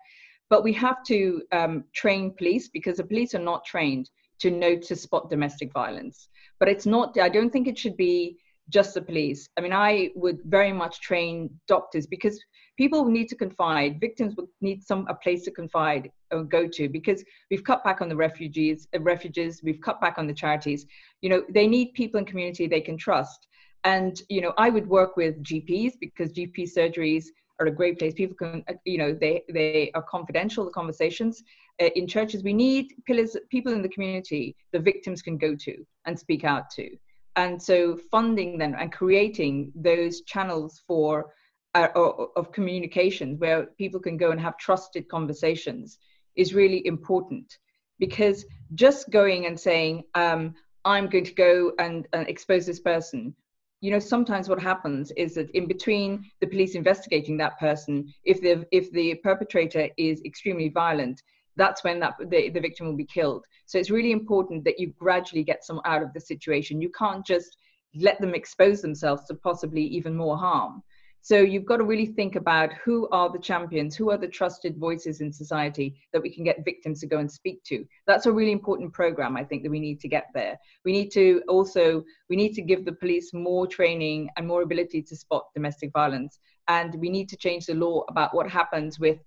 But 0.49 0.65
we 0.65 0.73
have 0.73 1.01
to 1.05 1.43
um, 1.53 1.85
train 1.93 2.33
police 2.37 2.67
because 2.67 2.97
the 2.97 3.05
police 3.05 3.35
are 3.35 3.39
not 3.39 3.63
trained 3.63 4.09
to 4.39 4.51
know 4.51 4.75
to 4.75 4.97
spot 4.97 5.29
domestic 5.29 5.71
violence. 5.71 6.27
But 6.59 6.67
it's 6.67 6.85
not. 6.85 7.17
I 7.17 7.29
don't 7.29 7.49
think 7.49 7.69
it 7.69 7.79
should 7.79 7.95
be 7.95 8.37
just 8.69 8.93
the 8.93 9.01
police. 9.01 9.49
I 9.57 9.61
mean, 9.61 9.73
I 9.73 10.11
would 10.15 10.39
very 10.45 10.73
much 10.73 10.99
train 10.99 11.49
doctors 11.67 12.05
because 12.05 12.39
people 12.77 13.05
need 13.05 13.27
to 13.29 13.35
confide. 13.35 13.99
Victims 13.99 14.35
would 14.35 14.47
need 14.61 14.83
some 14.83 15.05
a 15.09 15.15
place 15.15 15.43
to 15.45 15.51
confide 15.51 16.11
or 16.31 16.43
go 16.43 16.67
to 16.67 16.89
because 16.89 17.23
we've 17.49 17.63
cut 17.63 17.83
back 17.83 18.01
on 18.01 18.09
the 18.09 18.15
refugees 18.15 18.87
uh, 18.95 18.99
refuges 18.99 19.61
we've 19.63 19.81
cut 19.81 20.01
back 20.01 20.17
on 20.17 20.27
the 20.27 20.33
charities. 20.33 20.85
You 21.21 21.29
know 21.29 21.43
they 21.49 21.67
need 21.67 21.93
people 21.93 22.19
in 22.19 22.25
community 22.25 22.67
they 22.67 22.81
can 22.81 22.97
trust. 22.97 23.47
And 23.83 24.21
you 24.29 24.41
know 24.41 24.53
i 24.57 24.69
would 24.69 24.87
work 24.87 25.15
with 25.15 25.41
gps 25.43 25.93
because 25.99 26.33
gp 26.33 26.57
surgeries 26.77 27.25
are 27.59 27.67
a 27.67 27.71
great 27.71 27.97
place. 27.97 28.13
People 28.13 28.35
can 28.35 28.63
uh, 28.67 28.73
you 28.85 28.97
know 28.97 29.13
they 29.13 29.43
they 29.51 29.91
are 29.95 30.03
confidential 30.03 30.65
the 30.65 30.71
conversations 30.71 31.43
uh, 31.81 31.89
in 31.95 32.05
churches. 32.07 32.43
We 32.43 32.53
need 32.53 32.93
pillars 33.05 33.35
people 33.49 33.73
in 33.73 33.81
the 33.81 33.89
community 33.89 34.55
the 34.73 34.79
victims 34.79 35.21
can 35.21 35.37
go 35.37 35.55
to 35.55 35.85
and 36.05 36.19
speak 36.19 36.43
out 36.43 36.69
to 36.71 36.89
and 37.37 37.61
so 37.61 37.95
funding 38.11 38.57
them 38.57 38.75
and 38.77 38.91
creating 38.91 39.71
those 39.75 40.21
channels 40.21 40.81
for 40.85 41.33
uh, 41.75 41.87
of 42.35 42.51
communication 42.51 43.37
where 43.37 43.67
people 43.77 43.99
can 43.99 44.17
go 44.17 44.31
and 44.31 44.41
have 44.41 44.57
trusted 44.57 45.07
conversations 45.07 45.99
is 46.35 46.53
really 46.53 46.85
important. 46.85 47.57
Because 47.99 48.45
just 48.73 49.09
going 49.09 49.45
and 49.45 49.59
saying 49.59 50.03
um, 50.15 50.53
i'm 50.85 51.07
going 51.07 51.23
to 51.23 51.33
go 51.33 51.71
and, 51.79 52.07
and 52.13 52.27
expose 52.27 52.65
this 52.65 52.79
person 52.79 53.33
you 53.81 53.91
know 53.91 53.99
sometimes 53.99 54.49
what 54.49 54.59
happens 54.59 55.11
is 55.11 55.35
that 55.35 55.49
in 55.51 55.67
between 55.67 56.23
the 56.41 56.47
police 56.47 56.75
investigating 56.75 57.37
that 57.37 57.59
person 57.59 58.11
if 58.23 58.41
the 58.41 58.65
if 58.71 58.91
the 58.91 59.15
perpetrator 59.23 59.89
is 59.97 60.21
extremely 60.25 60.69
violent 60.69 61.21
that's 61.57 61.83
when 61.83 61.99
that 61.99 62.13
the, 62.29 62.49
the 62.49 62.59
victim 62.59 62.87
will 62.87 62.95
be 62.95 63.05
killed 63.05 63.45
so 63.65 63.77
it's 63.77 63.91
really 63.91 64.11
important 64.11 64.63
that 64.63 64.79
you 64.79 64.93
gradually 64.97 65.43
get 65.43 65.65
some 65.65 65.81
out 65.85 66.01
of 66.01 66.13
the 66.13 66.21
situation 66.21 66.81
you 66.81 66.91
can't 66.97 67.25
just 67.25 67.57
let 67.95 68.19
them 68.21 68.33
expose 68.33 68.81
themselves 68.81 69.25
to 69.25 69.33
possibly 69.33 69.81
even 69.81 70.15
more 70.15 70.37
harm 70.37 70.83
So 71.21 71.41
you've 71.41 71.65
got 71.65 71.77
to 71.77 71.83
really 71.83 72.05
think 72.05 72.37
about 72.37 72.71
who 72.85 73.09
are 73.09 73.29
the 73.29 73.39
champions, 73.39 73.97
who 73.97 74.11
are 74.11 74.17
the 74.17 74.29
trusted 74.29 74.77
voices 74.77 75.19
in 75.19 75.33
society 75.33 75.99
that 76.13 76.21
we 76.21 76.33
can 76.33 76.45
get 76.45 76.63
victims 76.63 77.01
to 77.01 77.07
go 77.07 77.17
and 77.17 77.29
speak 77.29 77.61
to. 77.65 77.85
That's 78.05 78.27
a 78.27 78.31
really 78.31 78.53
important 78.53 78.93
program, 78.93 79.35
I 79.35 79.43
think, 79.43 79.63
that 79.63 79.69
we 79.69 79.81
need 79.81 79.99
to 79.99 80.07
get 80.07 80.27
there. 80.33 80.57
We 80.85 80.93
need 80.93 81.11
to 81.11 81.41
also, 81.49 82.05
we 82.29 82.37
need 82.37 82.53
to 82.53 82.61
give 82.61 82.85
the 82.85 82.93
police 82.93 83.33
more 83.33 83.67
training 83.67 84.29
and 84.37 84.47
more 84.47 84.61
ability 84.61 85.01
to 85.01 85.17
spot 85.17 85.47
domestic 85.53 85.91
violence. 85.91 86.39
And 86.69 86.95
we 86.95 87.09
need 87.09 87.27
to 87.27 87.35
change 87.35 87.65
the 87.65 87.73
law 87.73 88.05
about 88.07 88.33
what 88.33 88.49
happens 88.49 88.97
with, 88.97 89.19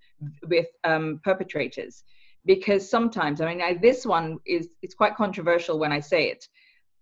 with 0.48 0.68
um, 0.84 1.20
perpetrators. 1.22 2.04
Because 2.46 2.88
sometimes, 2.88 3.40
I 3.40 3.48
mean, 3.48 3.62
I, 3.62 3.74
this 3.74 4.06
one 4.06 4.38
is, 4.46 4.68
it's 4.82 4.94
quite 4.94 5.14
controversial 5.16 5.78
when 5.78 5.92
I 5.92 6.00
say 6.00 6.30
it, 6.30 6.46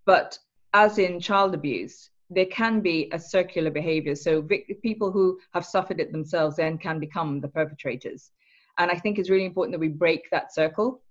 but 0.05 0.38
as 0.74 0.98
in 0.98 1.20
child 1.20 1.55
abuse, 1.55 2.11
there 2.31 2.46
can 2.46 2.81
be 2.81 3.09
a 3.12 3.18
circular 3.18 3.70
behavior. 3.70 4.14
So 4.14 4.42
vic- 4.42 4.83
people 4.83 5.11
who 5.11 5.38
have 5.55 5.64
suffered 5.64 6.01
it 6.01 6.12
themselves 6.12 6.57
then 6.57 6.77
can 6.77 6.98
become 6.98 7.40
the 7.40 7.48
perpetrators. 7.48 8.31
And 8.79 8.90
I 8.90 8.96
think 8.96 9.18
it's 9.18 9.31
really 9.31 9.46
important 9.46 9.72
that 9.72 9.81
we 9.81 9.88
break 9.88 10.29
that 10.31 10.53
circle. 10.53 11.03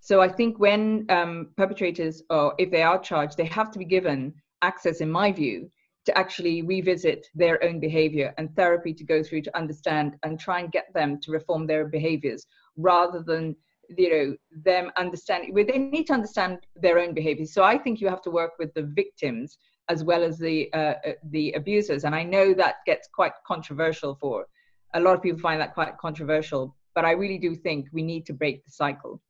So 0.00 0.20
I 0.20 0.28
think 0.28 0.58
when 0.58 1.06
um, 1.08 1.50
perpetrators, 1.56 2.22
or 2.28 2.54
if 2.58 2.70
they 2.70 2.82
are 2.82 2.98
charged, 2.98 3.36
they 3.36 3.46
have 3.46 3.70
to 3.70 3.78
be 3.78 3.84
given 3.84 4.34
access, 4.62 5.00
in 5.00 5.10
my 5.10 5.32
view, 5.32 5.70
to 6.06 6.18
actually 6.18 6.62
revisit 6.62 7.26
their 7.34 7.62
own 7.64 7.80
behavior 7.80 8.34
and 8.36 8.54
therapy 8.54 8.92
to 8.92 9.04
go 9.04 9.22
through 9.22 9.42
to 9.42 9.56
understand 9.56 10.16
and 10.22 10.38
try 10.38 10.60
and 10.60 10.72
get 10.72 10.92
them 10.92 11.18
to 11.20 11.30
reform 11.30 11.66
their 11.66 11.86
behaviors 11.86 12.46
rather 12.76 13.22
than 13.22 13.56
you 13.88 14.10
know 14.10 14.36
them 14.64 14.90
understanding 14.96 15.54
they 15.54 15.78
need 15.78 16.06
to 16.06 16.12
understand 16.12 16.58
their 16.76 16.98
own 16.98 17.14
behavior 17.14 17.46
so 17.46 17.62
i 17.62 17.76
think 17.76 18.00
you 18.00 18.08
have 18.08 18.22
to 18.22 18.30
work 18.30 18.52
with 18.58 18.72
the 18.74 18.82
victims 18.82 19.58
as 19.88 20.04
well 20.04 20.22
as 20.22 20.38
the 20.38 20.72
uh, 20.72 20.94
uh, 21.06 21.12
the 21.30 21.52
abusers. 21.52 22.04
And 22.04 22.14
I 22.14 22.22
know 22.22 22.54
that 22.54 22.76
gets 22.86 23.08
quite 23.12 23.32
controversial 23.46 24.16
for 24.20 24.46
a 24.94 25.00
lot 25.00 25.14
of 25.14 25.22
people 25.22 25.40
find 25.40 25.60
that 25.60 25.74
quite 25.74 25.98
controversial. 25.98 26.76
But 26.94 27.04
I 27.04 27.12
really 27.12 27.38
do 27.38 27.54
think 27.54 27.88
we 27.92 28.02
need 28.02 28.24
to 28.26 28.32
break 28.32 28.64
the 28.64 28.70
cycle. 28.70 29.20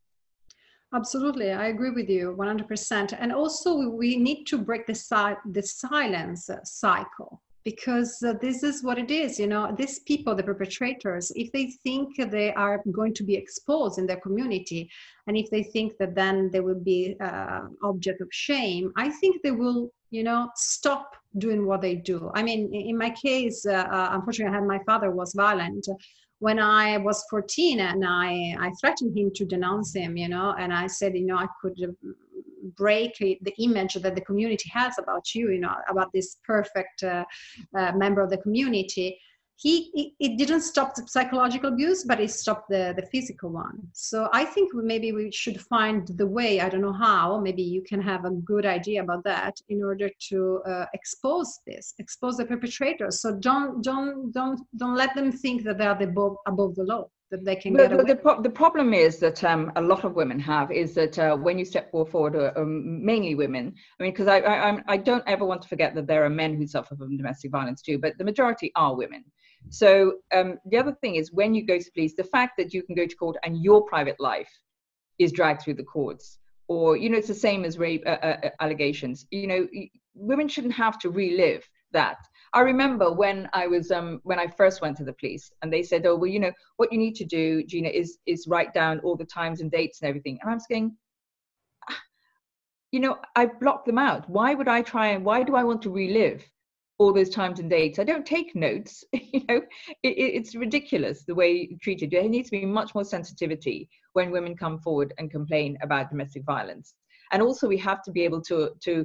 Absolutely, 0.95 1.51
I 1.51 1.69
agree 1.69 1.91
with 1.91 2.09
you 2.09 2.37
100%. 2.39 3.17
And 3.19 3.33
also, 3.33 3.89
we 3.89 4.17
need 4.17 4.45
to 4.45 4.59
break 4.59 4.87
the, 4.87 4.95
si- 4.95 5.41
the 5.51 5.63
silence 5.63 6.49
cycle 6.65 7.43
because 7.65 8.23
uh, 8.23 8.35
this 8.43 8.63
is 8.63 8.83
what 8.83 8.99
it 8.99 9.11
is 9.11 9.39
you 9.39 9.47
know 9.47 9.75
these 9.77 10.01
people 10.01 10.35
the 10.35 10.43
perpetrators 10.43 11.33
if 11.35 11.51
they 11.53 11.67
think 11.83 12.15
they 12.31 12.53
are 12.55 12.83
going 12.93 13.15
to 13.15 13.23
be 13.23 13.35
exposed 13.35 13.99
in 13.99 14.07
their 14.07 14.21
community 14.21 14.91
and 15.27 15.37
if 15.37 15.51
they 15.51 15.63
think 15.63 15.97
that 15.99 16.15
then 16.15 16.51
they 16.53 16.61
will 16.61 16.81
be 16.81 17.17
uh, 17.21 17.63
object 17.83 18.21
of 18.21 18.29
shame 18.31 18.93
i 18.97 19.09
think 19.09 19.43
they 19.43 19.51
will 19.51 19.91
you 20.11 20.23
know 20.23 20.49
stop 20.55 21.17
doing 21.39 21.67
what 21.67 21.81
they 21.81 21.97
do. 21.97 22.31
I 22.35 22.43
mean 22.43 22.73
in 22.73 22.97
my 22.97 23.11
case 23.11 23.67
uh, 23.67 23.87
uh 23.97 24.09
unfortunately 24.13 24.53
i 24.53 24.59
had 24.59 24.67
my 24.77 24.81
father 24.87 25.11
was 25.11 25.35
violent. 25.35 25.89
When 26.41 26.59
I 26.59 26.99
was 26.99 27.25
14 27.31 27.81
and 27.81 28.05
I, 28.05 28.55
I 28.61 28.71
threatened 28.81 29.17
him 29.17 29.31
to 29.37 29.45
denounce 29.47 29.95
him, 29.95 30.17
you 30.17 30.29
know, 30.29 30.55
and 30.59 30.75
I 30.75 30.89
said, 30.89 31.17
you 31.17 31.25
know, 31.25 31.39
I 31.39 31.47
could 31.61 31.79
break 32.77 33.17
the 33.19 33.55
image 33.59 33.95
that 33.95 34.15
the 34.15 34.21
community 34.21 34.69
has 34.73 34.99
about 34.99 35.35
you 35.35 35.51
you 35.51 35.61
know 35.61 35.75
about 35.89 36.11
this 36.13 36.37
perfect 36.45 37.03
uh, 37.03 37.25
uh, 37.77 37.93
member 37.93 38.21
of 38.21 38.31
the 38.31 38.39
community 38.39 39.19
he 39.57 40.15
it 40.19 40.37
didn't 40.37 40.63
stop 40.63 40.95
the 40.95 41.07
psychological 41.07 41.73
abuse 41.73 42.05
but 42.05 42.21
it 42.21 42.31
stopped 42.31 42.69
the 42.69 42.93
the 42.97 43.07
physical 43.07 43.51
one. 43.51 43.79
So 43.93 44.29
i 44.33 44.45
think 44.45 44.75
maybe 44.75 45.13
we 45.13 45.31
should 45.31 45.61
find 45.61 46.07
the 46.09 46.27
way 46.27 46.61
i 46.61 46.69
don't 46.69 46.81
know 46.81 46.99
how 47.09 47.41
maybe 47.41 47.63
you 47.63 47.83
can 47.83 48.01
have 48.01 48.25
a 48.25 48.31
good 48.31 48.67
idea 48.67 49.03
about 49.03 49.23
that 49.25 49.55
in 49.69 49.83
order 49.83 50.11
to 50.29 50.61
uh, 50.67 50.87
expose 50.93 51.61
this 51.67 51.95
expose 51.99 52.37
the 52.37 52.47
perpetrators. 52.47 53.21
So 53.21 53.37
don't 53.37 53.83
don't 53.83 54.33
don't 54.33 54.61
don't 54.77 54.97
let 54.97 55.15
them 55.15 55.31
think 55.31 55.63
that 55.65 55.79
they 55.79 55.87
are 55.87 56.03
above 56.03 56.37
above 56.47 56.75
the 56.75 56.85
law 56.85 57.09
that 57.35 57.45
they 57.45 57.57
can 57.57 57.75
get 57.75 57.93
away. 57.93 58.05
The, 58.05 58.15
the, 58.15 58.43
the, 58.43 58.51
problem 58.51 58.95
is 58.95 59.19
that 59.19 59.43
um, 59.43 59.73
a 59.75 59.81
lot 59.81 60.05
of 60.05 60.15
women 60.15 60.39
have 60.39 60.71
is 60.71 60.95
that 60.95 61.19
uh, 61.19 61.37
when 61.37 61.59
you 61.59 61.65
step 61.65 61.91
forward, 61.91 62.37
uh, 62.37 62.53
um, 62.57 63.05
mainly 63.05 63.35
women, 63.35 63.75
I 63.99 64.03
mean, 64.03 64.13
because 64.13 64.29
I, 64.29 64.39
I, 64.39 64.79
I 64.87 64.97
don't 64.97 65.25
ever 65.27 65.45
want 65.45 65.63
to 65.63 65.69
forget 65.69 65.95
that 65.97 66.07
there 66.07 66.25
are 66.25 66.31
men 66.31 66.55
who 66.55 66.67
suffer 66.67 66.95
from 66.95 67.17
domestic 67.17 67.51
violence 67.51 67.83
too, 67.83 67.99
but 67.99 68.17
the 68.19 68.25
majority 68.25 68.71
are 68.77 68.95
women. 68.95 69.25
So 69.71 70.19
um, 70.33 70.59
the 70.67 70.79
other 70.79 70.97
thing 71.01 71.17
is 71.17 71.33
when 71.33 71.55
you 71.55 71.67
go 71.67 71.79
to 71.79 71.93
police, 71.93 72.15
the 72.15 72.25
fact 72.25 72.53
that 72.59 72.73
you 72.73 72.83
can 72.85 72.95
go 72.95 73.07
to 73.07 73.17
court 73.17 73.37
and 73.43 73.63
your 73.63 73.83
private 73.83 74.21
life 74.21 74.53
is 75.19 75.33
dragged 75.33 75.63
through 75.63 75.75
the 75.75 75.85
courts, 75.85 76.39
or 76.69 76.97
you 76.97 77.11
know, 77.11 77.19
it's 77.19 77.29
the 77.29 77.35
same 77.35 77.65
as 77.65 77.79
rape 77.79 78.05
uh, 78.07 78.19
uh, 78.23 78.37
uh 78.45 78.51
allegations. 78.61 79.27
You 79.31 79.47
know, 79.47 79.69
women 80.15 80.49
shouldn't 80.49 80.75
have 80.75 80.99
to 81.01 81.11
relive 81.11 81.69
that. 81.93 82.19
I 82.55 82.61
remember 82.61 83.13
when 83.13 83.49
I 83.53 83.67
was 83.67 83.91
um, 83.91 84.21
when 84.23 84.39
I 84.39 84.47
first 84.47 84.81
went 84.81 84.97
to 84.99 85.05
the 85.05 85.13
police, 85.13 85.51
and 85.63 85.73
they 85.73 85.83
said, 85.83 86.07
"Oh, 86.07 86.15
well, 86.15 86.31
you 86.31 86.39
know, 86.39 86.53
what 86.77 86.93
you 86.93 86.99
need 86.99 87.17
to 87.17 87.25
do, 87.25 87.65
Gina, 87.65 87.89
is 87.89 88.19
is 88.27 88.47
write 88.47 88.73
down 88.73 89.01
all 89.01 89.17
the 89.17 89.25
times 89.25 89.61
and 89.61 89.71
dates 89.71 90.01
and 90.01 90.09
everything." 90.09 90.39
And 90.41 90.51
I'm 90.51 90.61
saying, 90.61 90.97
ah, 91.91 92.01
you 92.93 93.01
know, 93.01 93.19
I 93.35 93.47
blocked 93.47 93.87
them 93.87 93.99
out. 93.99 94.31
Why 94.31 94.55
would 94.55 94.69
I 94.69 94.83
try 94.83 95.09
and 95.09 95.25
why 95.25 95.43
do 95.43 95.57
I 95.57 95.65
want 95.65 95.83
to 95.83 95.91
relive 95.91 96.49
all 96.99 97.13
those 97.13 97.29
times 97.29 97.59
and 97.59 97.69
dates? 97.69 97.99
I 97.99 98.05
don't 98.05 98.25
take 98.25 98.55
notes. 98.55 99.03
you 99.13 99.43
know, 99.49 99.61
it, 100.05 100.15
it's 100.17 100.55
ridiculous 100.55 101.25
the 101.25 101.35
way 101.35 101.69
you 101.71 101.77
treated. 101.83 102.13
There 102.13 102.29
needs 102.29 102.51
to 102.51 102.61
be 102.61 102.67
much 102.67 102.95
more 102.95 103.05
sensitivity 103.05 103.89
when 104.13 104.31
women 104.31 104.57
come 104.57 104.79
forward 104.79 105.13
and 105.19 105.29
complain 105.29 105.77
about 105.83 106.09
domestic 106.09 106.45
violence, 106.45 106.95
and 107.33 107.43
also 107.43 107.67
we 107.67 107.79
have 107.79 108.01
to 108.05 108.13
be 108.13 108.23
able 108.23 108.43
to 108.43 108.71
to 108.85 109.05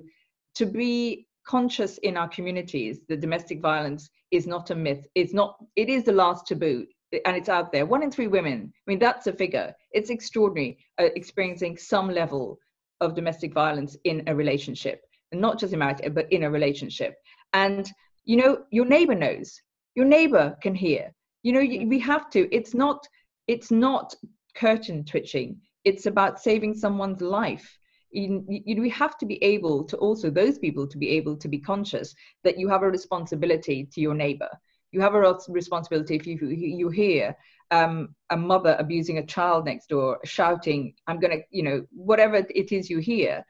to 0.54 0.66
be 0.68 1.26
conscious 1.45 1.97
in 1.99 2.17
our 2.17 2.28
communities 2.28 2.99
that 3.08 3.21
domestic 3.21 3.62
violence 3.62 4.10
is 4.32 4.45
not 4.45 4.69
a 4.69 4.75
myth. 4.75 5.08
It's 5.15 5.34
not, 5.34 5.56
it 5.75 5.89
is 5.89 6.04
the 6.04 6.12
last 6.12 6.47
taboo 6.47 6.86
and 7.25 7.36
it's 7.36 7.49
out 7.49 7.71
there. 7.71 7.86
One 7.86 8.04
in 8.04 8.12
three 8.12 8.28
women, 8.28 8.71
I 8.75 8.91
mean, 8.91 8.99
that's 8.99 9.28
a 9.28 9.34
figure. 9.34 9.73
It's 9.91 10.10
extraordinary 10.10 10.78
uh, 10.99 11.10
experiencing 11.15 11.78
some 11.78 12.10
level 12.10 12.60
of 13.02 13.15
domestic 13.15 13.54
violence 13.54 13.97
in 14.04 14.23
a 14.28 14.36
relationship, 14.36 15.02
and 15.32 15.41
not 15.41 15.58
just 15.58 15.73
in 15.73 15.80
marriage, 15.80 16.02
but 16.13 16.32
in 16.32 16.43
a 16.43 16.52
relationship. 16.52 17.15
And, 17.54 17.89
you 18.25 18.38
know, 18.38 18.63
your 18.71 18.86
neighbor 18.86 19.15
knows, 19.15 19.60
your 19.95 20.06
neighbor 20.06 20.58
can 20.62 20.75
hear. 20.75 21.12
You 21.41 21.54
know, 21.54 21.62
you, 21.62 21.88
we 21.88 21.99
have 21.99 22.30
to, 22.32 22.54
it's 22.54 22.73
not, 22.73 23.08
it's 23.47 23.71
not 23.71 24.13
curtain 24.56 25.06
twitching. 25.06 25.62
It's 25.86 26.06
about 26.06 26.41
saving 26.41 26.75
someone's 26.75 27.21
life 27.21 27.79
you, 28.12 28.45
you, 28.48 28.82
we 28.82 28.89
have 28.89 29.17
to 29.17 29.26
be 29.26 29.41
able 29.43 29.84
to 29.86 29.98
also 29.98 30.30
those 30.30 30.58
people 30.58 30.88
to 30.88 30.98
be 30.98 31.10
able 31.10 31.36
to 31.38 31.48
be 31.48 31.60
conscious 31.60 32.15
that 32.43 32.58
you 32.58 32.67
have 32.67 32.84
a 32.84 32.89
responsibility 32.89 33.88
to 33.93 34.02
your 34.02 34.13
neighbor. 34.13 34.50
You 34.91 35.02
have 35.02 35.13
a 35.13 35.38
responsibility 35.50 36.15
if 36.15 36.26
you 36.26 36.38
you 36.48 36.89
hear 36.89 37.36
um, 37.72 38.15
a 38.30 38.38
mother 38.38 38.76
abusing 38.80 39.19
a 39.19 39.26
child 39.26 39.65
next 39.65 39.88
door 39.89 40.19
shouting 40.24 40.93
i'm 41.08 41.19
to 41.19 41.41
you 41.52 41.63
know 41.63 41.86
whatever 41.91 42.38
it 42.38 42.72
is 42.72 42.89
you 42.89 42.98
hear 43.00 43.45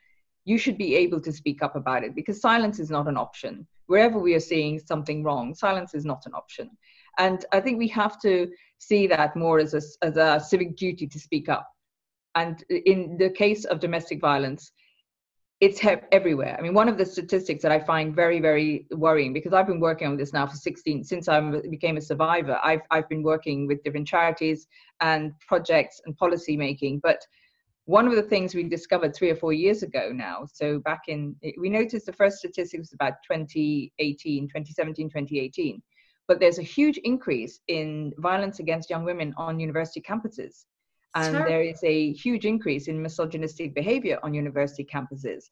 you 0.45 0.57
should 0.57 0.77
be 0.77 0.95
able 0.95 1.21
to 1.21 1.31
speak 1.31 1.61
up 1.61 1.75
about 1.75 2.03
it 2.03 2.15
because 2.15 2.41
silence 2.41 2.79
is 2.79 2.89
not 2.89 3.07
an 3.07 3.17
option. 3.17 3.67
Wherever 3.87 4.17
we 4.19 4.33
are 4.33 4.39
seeing 4.39 4.79
something 4.79 5.23
wrong 5.23 5.53
silence 5.53 5.93
is 5.93 6.05
not 6.05 6.23
an 6.25 6.33
option. 6.33 6.69
And 7.17 7.45
i 7.51 7.59
think 7.59 7.77
we 7.77 7.87
have 7.89 8.19
to 8.21 8.49
see 8.77 9.07
that 9.07 9.35
more 9.35 9.59
as 9.59 9.73
a, 9.73 9.81
as 10.05 10.15
a 10.17 10.39
civic 10.39 10.75
duty 10.77 11.07
to 11.07 11.19
speak 11.19 11.49
up 11.49 11.67
and 12.35 12.63
in 12.69 13.17
the 13.17 13.29
case 13.29 13.65
of 13.65 13.79
domestic 13.79 14.19
violence, 14.21 14.71
it's 15.61 15.79
he- 15.79 15.95
everywhere. 16.11 16.55
I 16.57 16.61
mean, 16.61 16.73
one 16.73 16.87
of 16.87 16.97
the 16.97 17.05
statistics 17.05 17.61
that 17.63 17.71
I 17.71 17.79
find 17.79 18.15
very, 18.15 18.39
very 18.39 18.85
worrying 18.91 19.33
because 19.33 19.51
I've 19.51 19.67
been 19.67 19.81
working 19.81 20.07
on 20.07 20.15
this 20.15 20.31
now 20.31 20.47
for 20.47 20.55
16 20.55 21.03
since 21.03 21.27
I 21.27 21.39
became 21.69 21.97
a 21.97 22.01
survivor. 22.01 22.57
I've 22.63 22.81
I've 22.91 23.09
been 23.09 23.23
working 23.23 23.67
with 23.67 23.83
different 23.83 24.07
charities 24.07 24.67
and 25.01 25.33
projects 25.47 26.01
and 26.05 26.15
policy 26.15 26.55
making. 26.55 26.99
But 27.03 27.19
one 27.85 28.07
of 28.07 28.15
the 28.15 28.21
things 28.21 28.55
we 28.55 28.63
discovered 28.63 29.15
three 29.15 29.31
or 29.31 29.35
four 29.35 29.51
years 29.51 29.83
ago 29.83 30.11
now, 30.13 30.45
so 30.51 30.79
back 30.79 31.01
in 31.07 31.35
we 31.59 31.69
noticed 31.69 32.05
the 32.05 32.13
first 32.13 32.37
statistics 32.37 32.79
was 32.79 32.93
about 32.93 33.15
2018, 33.29 34.47
2017, 34.47 35.09
2018. 35.09 35.81
But 36.27 36.39
there's 36.39 36.59
a 36.59 36.63
huge 36.63 36.99
increase 36.99 37.59
in 37.67 38.13
violence 38.19 38.59
against 38.59 38.89
young 38.89 39.03
women 39.03 39.33
on 39.35 39.59
university 39.59 39.99
campuses 39.99 40.65
and 41.15 41.35
there 41.35 41.61
is 41.61 41.79
a 41.83 42.13
huge 42.13 42.45
increase 42.45 42.87
in 42.87 43.01
misogynistic 43.01 43.73
behavior 43.73 44.19
on 44.23 44.33
university 44.33 44.85
campuses. 44.85 45.45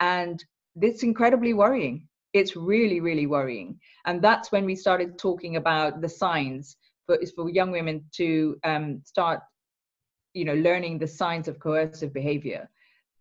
And 0.00 0.44
it's 0.80 1.02
incredibly 1.02 1.54
worrying. 1.54 2.08
It's 2.32 2.56
really 2.56 3.00
really 3.00 3.26
worrying. 3.26 3.78
And 4.06 4.20
that's 4.20 4.50
when 4.50 4.64
we 4.64 4.74
started 4.74 5.18
talking 5.18 5.56
about 5.56 6.00
the 6.00 6.08
signs 6.08 6.76
for, 7.06 7.18
for 7.36 7.48
young 7.48 7.70
women 7.70 8.04
to 8.16 8.58
um, 8.64 9.02
start 9.04 9.40
you 10.32 10.44
know 10.44 10.54
learning 10.54 10.98
the 10.98 11.06
signs 11.06 11.48
of 11.48 11.60
coercive 11.60 12.12
behavior. 12.12 12.68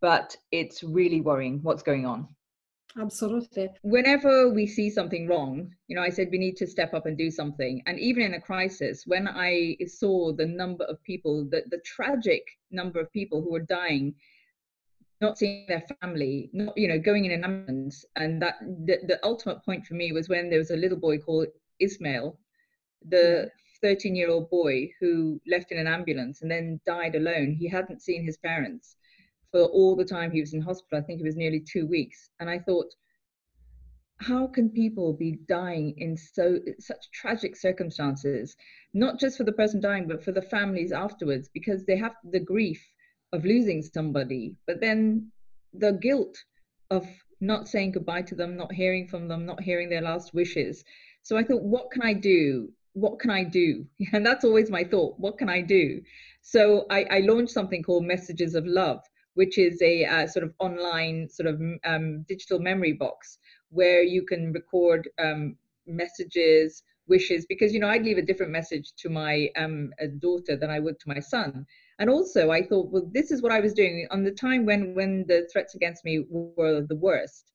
But 0.02 0.36
it's 0.52 0.84
really 0.84 1.22
worrying 1.22 1.60
what's 1.62 1.84
going 1.84 2.06
on 2.06 2.28
Absolutely. 3.00 3.70
Whenever 3.82 4.50
we 4.50 4.68
see 4.68 4.90
something 4.90 5.28
wrong, 5.28 5.74
you 5.88 5.96
know, 5.96 6.04
I 6.04 6.10
said 6.10 6.30
we 6.32 6.38
need 6.38 6.58
to 6.58 6.68
step 6.68 6.94
up 6.94 7.06
and 7.06 7.18
do 7.18 7.32
something. 7.32 7.82
And 7.88 8.00
even 8.00 8.24
in 8.24 8.36
a 8.36 8.42
crisis, 8.42 9.04
when 9.08 9.28
I 9.28 9.78
saw 9.88 10.32
the 10.32 10.46
number 10.46 10.86
of 10.86 11.02
people, 11.04 11.46
the, 11.46 11.64
the 11.70 11.80
tragic 11.80 12.44
number 12.70 13.00
of 13.00 13.12
people 13.12 13.42
who 13.42 13.52
were 13.52 13.62
dying, 13.62 14.14
not 15.22 15.40
seeing 15.40 15.66
their 15.68 15.84
family, 16.02 16.52
not, 16.54 16.78
you 16.78 16.88
know, 16.88 17.00
going 17.00 17.26
in 17.26 17.32
an 17.32 17.44
ambulance. 17.44 18.06
And 18.16 18.42
that 18.44 18.60
the, 18.62 19.00
the 19.08 19.20
ultimate 19.24 19.66
point 19.66 19.86
for 19.86 19.96
me 19.96 20.12
was 20.12 20.30
when 20.30 20.50
there 20.50 20.60
was 20.60 20.72
a 20.72 20.78
little 20.78 21.00
boy 21.00 21.18
called 21.18 21.48
Ismail, 21.80 22.38
the 23.10 23.50
13 23.82 24.16
year 24.16 24.30
old 24.30 24.50
boy 24.52 24.90
who 25.00 25.42
left 25.48 25.72
in 25.72 25.80
an 25.80 25.88
ambulance 25.88 26.44
and 26.44 26.52
then 26.52 26.80
died 26.86 27.16
alone. 27.16 27.54
He 27.54 27.68
hadn't 27.68 28.04
seen 28.04 28.24
his 28.24 28.38
parents 28.38 28.98
for 29.54 29.66
all 29.66 29.96
the 29.96 30.04
time 30.04 30.32
he 30.32 30.40
was 30.40 30.56
in 30.56 30.62
hospital. 30.62 30.98
I 30.98 31.04
think 31.04 31.22
it 31.22 31.24
was 31.24 31.36
nearly 31.36 31.60
two 31.60 31.86
weeks. 31.86 32.32
And 32.40 32.50
I 32.50 32.58
thought, 32.58 32.88
how 34.18 34.48
can 34.48 34.68
people 34.70 35.14
be 35.14 35.38
dying 35.48 35.94
in 35.98 36.18
so 36.18 36.58
such 36.80 37.12
tragic 37.12 37.56
circumstances? 37.56 38.56
Not 38.96 39.20
just 39.20 39.38
for 39.38 39.44
the 39.44 39.52
person 39.52 39.80
dying 39.80 40.08
but 40.08 40.24
for 40.24 40.32
the 40.32 40.42
families 40.42 40.92
afterwards 40.92 41.50
because 41.54 41.86
they 41.86 41.98
have 41.98 42.16
the 42.32 42.40
grief 42.40 42.84
of 43.32 43.46
losing 43.46 43.84
somebody 43.84 44.56
but 44.66 44.80
then 44.82 45.32
the 45.74 45.94
guilt 45.94 46.36
of 46.90 47.08
not 47.40 47.68
saying 47.68 47.92
goodbye 47.92 48.22
to 48.24 48.36
them 48.36 48.56
not 48.56 48.72
hearing 48.72 49.08
from 49.08 49.28
them 49.28 49.46
not 49.46 49.62
hearing 49.62 49.90
their 49.90 50.02
last 50.02 50.34
wishes. 50.34 50.84
So 51.22 51.38
i 51.38 51.44
thought 51.44 51.62
what 51.62 51.92
can 51.92 52.02
i 52.02 52.14
do? 52.14 52.72
What 52.94 53.20
can 53.20 53.30
i 53.30 53.44
do? 53.44 53.86
And 54.14 54.26
that's 54.26 54.46
always 54.46 54.72
my 54.72 54.84
thought. 54.84 55.20
What 55.20 55.38
can 55.38 55.50
i 55.50 55.62
do? 55.62 56.02
So 56.42 56.88
i, 56.90 57.04
I 57.18 57.20
launched 57.20 57.54
something 57.54 57.84
called 57.84 58.06
messages 58.06 58.56
of 58.56 58.66
love 58.66 59.04
which 59.36 59.58
is 59.58 59.82
a 59.82 60.06
uh, 60.06 60.28
sort 60.28 60.44
of 60.44 60.54
online 60.60 61.28
sort 61.30 61.48
of 61.48 61.62
um, 61.86 62.24
digital 62.28 62.60
memory 62.60 62.94
box 62.94 63.38
where 63.70 64.04
you 64.04 64.24
can 64.24 64.52
record 64.54 65.10
um, 65.20 65.56
messages, 65.88 66.84
wishes, 67.08 67.46
because 67.48 67.74
you 67.74 67.80
know 67.80 67.90
I'd 67.90 68.04
leave 68.04 68.18
a 68.18 68.22
different 68.22 68.52
message 68.52 68.94
to 68.98 69.10
my 69.10 69.50
um, 69.58 69.92
daughter 70.20 70.56
than 70.56 70.70
I 70.70 70.80
would 70.80 71.00
to 71.00 71.10
my 71.10 71.20
son. 71.20 71.66
And 72.00 72.10
also, 72.10 72.52
I 72.52 72.64
thought, 72.64 72.92
well, 72.92 73.10
this 73.12 73.32
is 73.32 73.42
what 73.42 73.52
I 73.52 73.60
was 73.60 73.74
doing 73.74 74.08
on 74.12 74.24
the 74.24 74.32
time 74.32 74.66
when 74.66 74.94
when 74.96 75.26
the 75.28 75.48
threats 75.52 75.76
against 75.76 76.06
me 76.06 76.26
were 76.30 76.82
the 76.82 76.96
worst. 76.96 77.52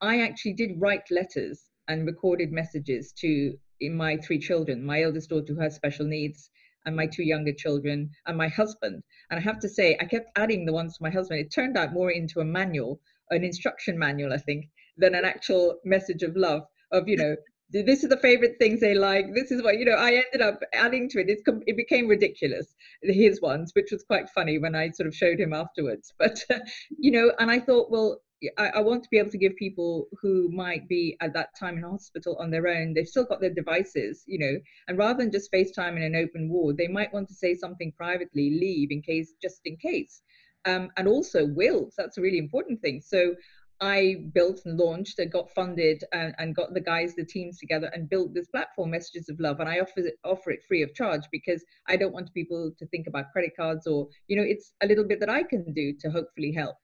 I 0.00 0.20
actually 0.20 0.54
did 0.54 0.80
write 0.80 1.10
letters 1.10 1.70
and 1.88 2.06
recorded 2.06 2.52
messages 2.52 3.12
to 3.12 3.56
my 3.80 4.16
three 4.18 4.38
children, 4.38 4.84
my 4.84 5.02
eldest 5.02 5.30
daughter 5.30 5.54
who 5.54 5.60
has 5.60 5.74
special 5.74 6.06
needs, 6.06 6.50
and 6.84 6.96
my 6.96 7.06
two 7.06 7.22
younger 7.22 7.52
children, 7.52 8.10
and 8.26 8.36
my 8.36 8.48
husband. 8.48 9.02
And 9.30 9.38
I 9.38 9.42
have 9.42 9.58
to 9.60 9.68
say, 9.68 9.96
I 10.00 10.04
kept 10.04 10.30
adding 10.36 10.64
the 10.66 10.72
ones 10.72 10.96
to 10.96 11.02
my 11.02 11.10
husband. 11.10 11.40
It 11.40 11.52
turned 11.52 11.76
out 11.76 11.92
more 11.92 12.10
into 12.10 12.40
a 12.40 12.44
manual, 12.44 13.00
an 13.30 13.44
instruction 13.44 13.98
manual, 13.98 14.32
I 14.32 14.38
think, 14.38 14.66
than 14.96 15.14
an 15.14 15.24
actual 15.24 15.78
message 15.84 16.22
of 16.22 16.36
love 16.36 16.62
of 16.92 17.08
you 17.08 17.16
know 17.16 17.36
this 17.70 18.02
is 18.02 18.10
the 18.10 18.18
favorite 18.18 18.56
things 18.58 18.80
they 18.80 18.92
like 18.94 19.24
this 19.34 19.50
is 19.50 19.62
what 19.62 19.78
you 19.78 19.84
know 19.86 19.92
i 19.92 20.10
ended 20.12 20.42
up 20.42 20.60
adding 20.74 21.08
to 21.08 21.18
it 21.18 21.30
it's 21.30 21.42
it 21.66 21.76
became 21.76 22.06
ridiculous 22.06 22.74
his 23.02 23.40
ones 23.40 23.72
which 23.74 23.90
was 23.90 24.04
quite 24.04 24.28
funny 24.28 24.58
when 24.58 24.74
i 24.74 24.90
sort 24.90 25.06
of 25.06 25.14
showed 25.14 25.40
him 25.40 25.54
afterwards 25.54 26.12
but 26.18 26.38
uh, 26.50 26.58
you 26.98 27.10
know 27.10 27.32
and 27.38 27.50
i 27.50 27.58
thought 27.58 27.90
well 27.90 28.20
I, 28.58 28.68
I, 28.68 28.80
want 28.80 29.02
to 29.04 29.08
be 29.10 29.18
able 29.18 29.30
to 29.30 29.38
give 29.38 29.56
people 29.56 30.06
who 30.20 30.50
might 30.50 30.88
be 30.88 31.16
at 31.20 31.32
that 31.34 31.50
time 31.58 31.76
in 31.76 31.82
hospital 31.82 32.36
on 32.40 32.50
their 32.50 32.66
own 32.66 32.94
they've 32.94 33.08
still 33.08 33.24
got 33.24 33.40
their 33.40 33.54
devices 33.54 34.24
you 34.26 34.38
know 34.38 34.58
and 34.88 34.98
rather 34.98 35.18
than 35.18 35.32
just 35.32 35.52
facetime 35.52 35.96
in 35.96 36.02
an 36.02 36.16
open 36.16 36.48
ward 36.48 36.76
they 36.76 36.88
might 36.88 37.12
want 37.12 37.28
to 37.28 37.34
say 37.34 37.54
something 37.54 37.92
privately 37.96 38.50
leave 38.50 38.90
in 38.90 39.02
case 39.02 39.34
just 39.40 39.60
in 39.64 39.76
case 39.76 40.22
um, 40.64 40.90
and 40.96 41.08
also 41.08 41.46
wills 41.46 41.94
that's 41.96 42.18
a 42.18 42.20
really 42.20 42.38
important 42.38 42.80
thing 42.80 43.00
so 43.04 43.34
I 43.82 44.26
built 44.32 44.60
and 44.64 44.78
launched 44.78 45.18
and 45.18 45.32
got 45.32 45.50
funded 45.50 46.04
and, 46.12 46.36
and, 46.38 46.54
got 46.54 46.72
the 46.72 46.80
guys, 46.80 47.16
the 47.16 47.24
teams 47.24 47.58
together 47.58 47.90
and 47.92 48.08
built 48.08 48.32
this 48.32 48.46
platform, 48.46 48.90
Messages 48.92 49.28
of 49.28 49.40
Love. 49.40 49.58
And 49.58 49.68
I 49.68 49.80
offer 49.80 50.06
it, 50.06 50.14
offer 50.24 50.52
it 50.52 50.62
free 50.68 50.82
of 50.82 50.94
charge 50.94 51.22
because 51.32 51.64
I 51.88 51.96
don't 51.96 52.12
want 52.12 52.32
people 52.32 52.70
to 52.78 52.86
think 52.86 53.08
about 53.08 53.32
credit 53.32 53.54
cards 53.56 53.88
or, 53.88 54.06
you 54.28 54.36
know, 54.36 54.44
it's 54.44 54.72
a 54.84 54.86
little 54.86 55.02
bit 55.02 55.18
that 55.18 55.28
I 55.28 55.42
can 55.42 55.72
do 55.72 55.92
to 55.98 56.10
hopefully 56.10 56.52
help 56.52 56.76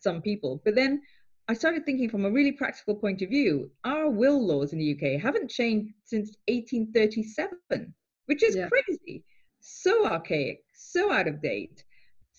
some 0.00 0.22
people. 0.22 0.60
But 0.64 0.74
then 0.74 1.02
I 1.48 1.54
started 1.54 1.84
thinking 1.84 2.10
from 2.10 2.24
a 2.24 2.30
really 2.30 2.52
practical 2.52 2.94
point 2.94 3.22
of 3.22 3.30
view, 3.30 3.70
our 3.84 4.10
will 4.10 4.44
laws 4.44 4.72
in 4.72 4.78
the 4.78 4.92
UK 4.92 5.20
haven't 5.20 5.50
changed 5.50 5.94
since 6.04 6.36
1837, 6.48 7.94
which 8.26 8.42
is 8.42 8.56
yeah. 8.56 8.68
crazy, 8.68 9.24
so 9.60 10.06
archaic, 10.06 10.62
so 10.74 11.12
out 11.12 11.26
of 11.26 11.42
date 11.42 11.84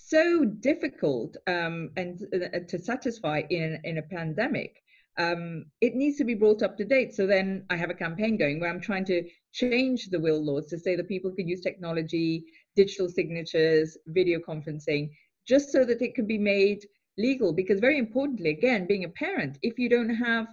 so 0.10 0.44
difficult 0.44 1.38
um, 1.46 1.92
and 1.96 2.26
uh, 2.34 2.60
to 2.68 2.80
satisfy 2.80 3.44
in 3.50 3.80
in 3.84 4.00
a 4.00 4.02
pandemic. 4.02 4.82
Um, 5.18 5.66
it 5.82 5.96
needs 5.96 6.18
to 6.18 6.24
be 6.24 6.34
brought 6.34 6.64
up 6.64 6.78
to 6.78 6.86
date. 6.86 7.14
So 7.14 7.28
then 7.28 7.66
I 7.70 7.76
have 7.76 7.90
a 7.90 8.02
campaign 8.06 8.38
going 8.38 8.60
where 8.60 8.70
I'm 8.70 8.82
trying 8.82 9.06
to 9.06 9.24
change 9.52 10.10
the 10.10 10.20
will 10.20 10.42
laws 10.44 10.68
to 10.68 10.80
say 10.80 10.96
that 10.96 11.10
people 11.10 11.32
can 11.32 11.48
use 11.48 11.62
technology, 11.62 12.46
digital 12.76 13.10
signatures, 13.10 13.98
video 14.08 14.40
conferencing, 14.40 15.10
just 15.46 15.72
so 15.72 15.84
that 15.86 16.02
it 16.02 16.16
can 16.16 16.26
be 16.26 16.38
made 16.38 16.86
legal. 17.20 17.54
Because 17.54 17.80
very 17.80 18.00
importantly, 18.00 18.50
again, 18.50 18.88
being 18.88 19.04
a 19.04 19.10
parent, 19.10 19.60
if 19.62 19.78
you 19.78 19.90
don't 19.90 20.10
have 20.10 20.48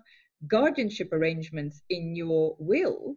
guardianship 0.48 1.12
arrangements 1.12 1.82
in 1.88 2.14
your 2.14 2.56
will, 2.58 3.16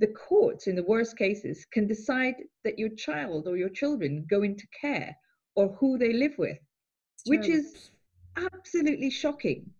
the 0.00 0.08
courts, 0.08 0.66
in 0.66 0.74
the 0.74 0.82
worst 0.82 1.16
cases, 1.16 1.66
can 1.72 1.86
decide 1.86 2.34
that 2.64 2.78
your 2.78 2.88
child 2.88 3.46
or 3.46 3.56
your 3.56 3.68
children 3.68 4.26
go 4.28 4.42
into 4.42 4.66
care 4.80 5.14
or 5.54 5.68
who 5.78 5.98
they 5.98 6.12
live 6.12 6.36
with, 6.38 6.58
which 7.26 7.46
is 7.46 7.90
absolutely 8.36 9.10
shocking. 9.10 9.70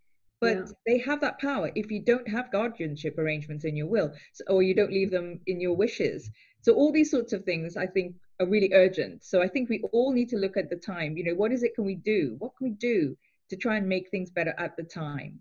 But 0.41 0.57
yeah. 0.57 0.65
they 0.87 0.99
have 0.99 1.21
that 1.21 1.39
power 1.39 1.71
if 1.75 1.91
you 1.91 2.01
don't 2.01 2.29
have 2.29 2.53
guardianship 2.53 3.19
arrangements 3.19 3.65
in 3.65 3.77
your 3.77 3.89
will 3.89 4.13
so, 4.33 4.45
or 4.49 4.63
you 4.63 4.75
don't 4.75 4.93
leave 4.93 5.11
them 5.11 5.41
in 5.47 5.61
your 5.61 5.77
wishes. 5.77 6.31
So, 6.63 6.73
all 6.75 6.93
these 6.93 7.11
sorts 7.11 7.35
of 7.35 7.45
things 7.45 7.77
I 7.77 7.87
think 7.87 8.15
are 8.41 8.47
really 8.47 8.73
urgent. 8.73 9.25
So, 9.25 9.43
I 9.43 9.49
think 9.49 9.69
we 9.69 9.83
all 9.93 10.13
need 10.13 10.29
to 10.31 10.37
look 10.37 10.57
at 10.57 10.71
the 10.71 10.77
time. 10.77 11.17
You 11.17 11.25
know, 11.25 11.35
what 11.35 11.53
is 11.53 11.63
it 11.63 11.75
can 11.75 11.85
we 11.85 11.95
do? 11.95 12.37
What 12.39 12.57
can 12.57 12.65
we 12.65 12.73
do 12.73 13.17
to 13.51 13.57
try 13.57 13.77
and 13.77 13.89
make 13.89 14.11
things 14.11 14.31
better 14.31 14.55
at 14.59 14.77
the 14.77 14.83
time? 14.83 15.41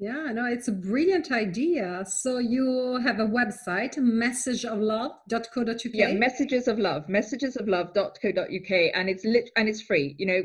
Yeah, 0.00 0.30
no, 0.32 0.46
it's 0.46 0.68
a 0.68 0.72
brilliant 0.72 1.32
idea. 1.32 2.04
So 2.06 2.38
you 2.38 3.00
have 3.02 3.18
a 3.18 3.26
website, 3.26 3.98
messageoflove.co.uk. 3.98 5.84
Yeah, 5.92 6.12
messages 6.12 6.68
of 6.68 6.78
love, 6.78 7.08
messagesoflove.co.uk, 7.08 8.70
and 8.94 9.08
it's 9.08 9.24
lit 9.24 9.50
and 9.56 9.68
it's 9.68 9.82
free. 9.82 10.14
You 10.16 10.26
know, 10.26 10.42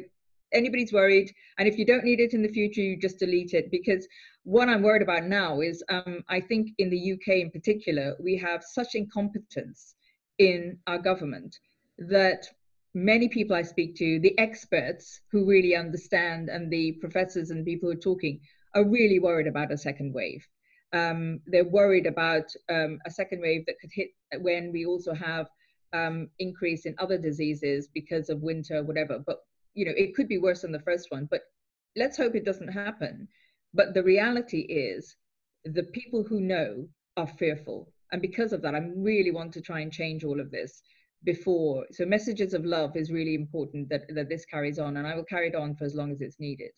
anybody's 0.53 0.91
worried, 0.91 1.31
and 1.59 1.67
if 1.67 1.77
you 1.77 1.85
don't 1.85 2.03
need 2.03 2.19
it 2.19 2.33
in 2.33 2.41
the 2.41 2.47
future, 2.47 2.81
you 2.81 2.97
just 2.97 3.19
delete 3.19 3.53
it 3.53 3.69
because 3.69 4.07
what 4.43 4.69
I'm 4.69 4.81
worried 4.81 5.03
about 5.03 5.25
now 5.25 5.61
is 5.61 5.83
um, 5.87 6.23
I 6.27 6.41
think 6.41 6.69
in 6.79 6.89
the 6.89 7.13
UK 7.13 7.35
in 7.35 7.51
particular, 7.51 8.15
we 8.19 8.35
have 8.37 8.63
such 8.63 8.95
incompetence 8.95 9.93
in 10.37 10.77
our 10.87 10.97
government 10.97 11.57
that 11.97 12.47
many 12.93 13.27
people 13.27 13.55
I 13.55 13.61
speak 13.63 13.95
to, 13.97 14.19
the 14.19 14.37
experts 14.37 15.21
who 15.31 15.45
really 15.45 15.75
understand, 15.75 16.49
and 16.49 16.71
the 16.71 16.93
professors 16.93 17.49
and 17.49 17.65
people 17.65 17.89
who 17.89 17.97
are 17.97 18.01
talking, 18.01 18.39
are 18.75 18.87
really 18.87 19.19
worried 19.19 19.47
about 19.47 19.71
a 19.71 19.77
second 19.77 20.13
wave. 20.13 20.45
Um, 20.91 21.39
they're 21.47 21.63
worried 21.63 22.05
about 22.05 22.45
um, 22.69 22.99
a 23.05 23.11
second 23.11 23.41
wave 23.41 23.65
that 23.65 23.79
could 23.79 23.91
hit 23.91 24.09
when 24.41 24.71
we 24.71 24.85
also 24.85 25.13
have 25.13 25.47
um, 25.91 26.29
increase 26.39 26.85
in 26.85 26.95
other 26.99 27.17
diseases 27.17 27.87
because 27.93 28.29
of 28.29 28.41
winter, 28.41 28.83
whatever. 28.83 29.19
But 29.19 29.39
you 29.73 29.85
know, 29.85 29.93
it 29.97 30.15
could 30.15 30.27
be 30.27 30.37
worse 30.37 30.61
than 30.61 30.71
the 30.71 30.79
first 30.79 31.07
one. 31.09 31.27
But 31.29 31.41
let's 31.95 32.17
hope 32.17 32.35
it 32.35 32.45
doesn't 32.45 32.67
happen. 32.67 33.27
But 33.73 33.93
the 33.93 34.03
reality 34.03 34.61
is, 34.61 35.15
the 35.65 35.83
people 35.83 36.23
who 36.23 36.41
know 36.41 36.87
are 37.17 37.27
fearful, 37.27 37.91
and 38.13 38.21
because 38.21 38.53
of 38.53 38.61
that, 38.61 38.75
I 38.75 38.89
really 38.95 39.31
want 39.31 39.51
to 39.53 39.61
try 39.61 39.79
and 39.81 39.91
change 39.91 40.23
all 40.23 40.39
of 40.39 40.51
this 40.51 40.83
before. 41.23 41.85
So, 41.91 42.05
messages 42.05 42.53
of 42.53 42.63
love 42.63 42.95
is 42.95 43.11
really 43.11 43.33
important 43.33 43.89
that 43.89 44.03
that 44.15 44.29
this 44.29 44.45
carries 44.45 44.79
on, 44.79 44.97
and 44.97 45.07
I 45.07 45.15
will 45.15 45.25
carry 45.25 45.47
it 45.49 45.55
on 45.55 45.75
for 45.75 45.83
as 45.83 45.95
long 45.95 46.11
as 46.11 46.21
it's 46.21 46.39
needed. 46.39 46.71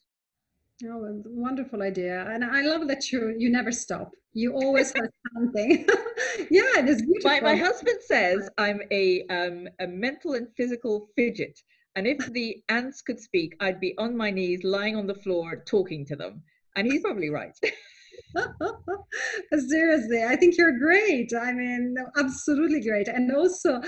Oh, 0.86 1.22
wonderful 1.26 1.82
idea. 1.84 2.26
And 2.30 2.44
I 2.44 2.62
love 2.62 2.88
that 2.88 3.12
you 3.12 3.36
you 3.38 3.50
never 3.50 3.72
stop. 3.72 4.12
You 4.34 4.54
always 4.54 4.94
have 4.94 5.10
something. 5.34 5.86
yeah, 6.50 6.80
it 6.80 6.90
is 6.90 7.02
beautiful. 7.02 7.32
My, 7.32 7.42
my 7.42 7.56
husband 7.56 8.00
says 8.02 8.50
I'm 8.58 8.82
a 8.92 9.26
um, 9.28 9.68
a 9.80 9.88
mental 9.88 10.34
and 10.36 10.48
physical 10.56 11.10
fidget. 11.16 11.60
And 11.98 12.08
if 12.08 12.18
the 12.34 12.62
ants 12.68 13.02
could 13.02 13.20
speak, 13.20 13.56
I'd 13.62 13.80
be 13.80 13.94
on 13.98 14.18
my 14.18 14.30
knees, 14.30 14.64
lying 14.66 14.98
on 14.98 15.08
the 15.08 15.16
floor, 15.16 15.64
talking 15.66 16.06
to 16.08 16.16
them. 16.16 16.44
And 16.76 16.92
he's 16.92 17.02
probably 17.02 17.30
right. 17.30 17.58
Seriously, 19.68 20.24
I 20.24 20.36
think 20.36 20.58
you're 20.58 20.78
great. 20.78 21.32
I 21.34 21.52
mean, 21.54 21.96
absolutely 22.18 22.82
great. 22.82 23.08
And 23.08 23.32
also, 23.34 23.82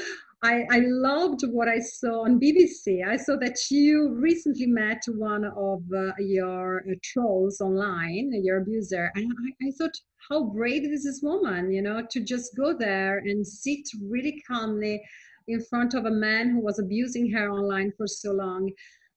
I, 0.43 0.65
I 0.69 0.79
loved 0.85 1.41
what 1.49 1.67
I 1.67 1.79
saw 1.79 2.25
on 2.25 2.39
BBC. 2.39 3.05
I 3.05 3.17
saw 3.17 3.35
that 3.37 3.57
you 3.71 4.13
recently 4.13 4.67
met 4.67 5.01
one 5.07 5.45
of 5.45 5.81
uh, 5.95 6.11
your 6.19 6.83
uh, 6.89 6.93
trolls 7.03 7.59
online, 7.59 8.31
your 8.43 8.61
abuser, 8.61 9.11
and 9.15 9.31
I, 9.31 9.67
I 9.67 9.71
thought, 9.71 9.95
how 10.29 10.43
brave 10.43 10.83
is 10.83 11.05
this 11.05 11.21
woman, 11.23 11.71
you 11.71 11.81
know, 11.81 12.03
to 12.11 12.19
just 12.19 12.55
go 12.55 12.75
there 12.77 13.19
and 13.19 13.47
sit 13.47 13.79
really 14.09 14.43
calmly 14.47 15.01
in 15.47 15.63
front 15.63 15.93
of 15.93 16.05
a 16.05 16.11
man 16.11 16.49
who 16.49 16.59
was 16.59 16.79
abusing 16.79 17.31
her 17.31 17.49
online 17.49 17.93
for 17.97 18.07
so 18.07 18.31
long. 18.31 18.69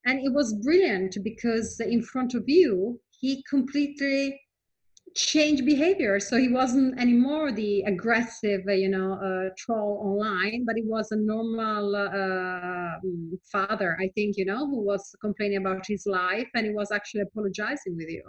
And 0.06 0.20
it 0.20 0.32
was 0.32 0.54
brilliant 0.62 1.18
because 1.22 1.78
in 1.80 2.02
front 2.02 2.34
of 2.34 2.44
you, 2.46 3.00
he 3.20 3.44
completely 3.50 4.40
change 5.14 5.64
behavior. 5.64 6.20
So 6.20 6.36
he 6.36 6.48
wasn't 6.48 6.98
anymore 6.98 7.52
the 7.52 7.82
aggressive 7.82 8.62
uh, 8.68 8.72
you 8.72 8.88
know 8.88 9.14
uh, 9.14 9.50
troll 9.56 10.00
online 10.04 10.64
but 10.64 10.76
he 10.76 10.82
was 10.84 11.10
a 11.12 11.16
normal 11.16 11.96
uh, 11.96 12.98
mm, 13.04 13.30
father 13.50 13.96
i 14.00 14.08
think 14.14 14.36
you 14.36 14.44
know 14.44 14.66
who 14.66 14.80
was 14.80 15.14
complaining 15.20 15.58
about 15.58 15.84
his 15.86 16.04
life 16.06 16.48
and 16.54 16.66
he 16.66 16.72
was 16.72 16.90
actually 16.92 17.22
apologizing 17.22 17.96
with 17.96 18.08
you. 18.08 18.22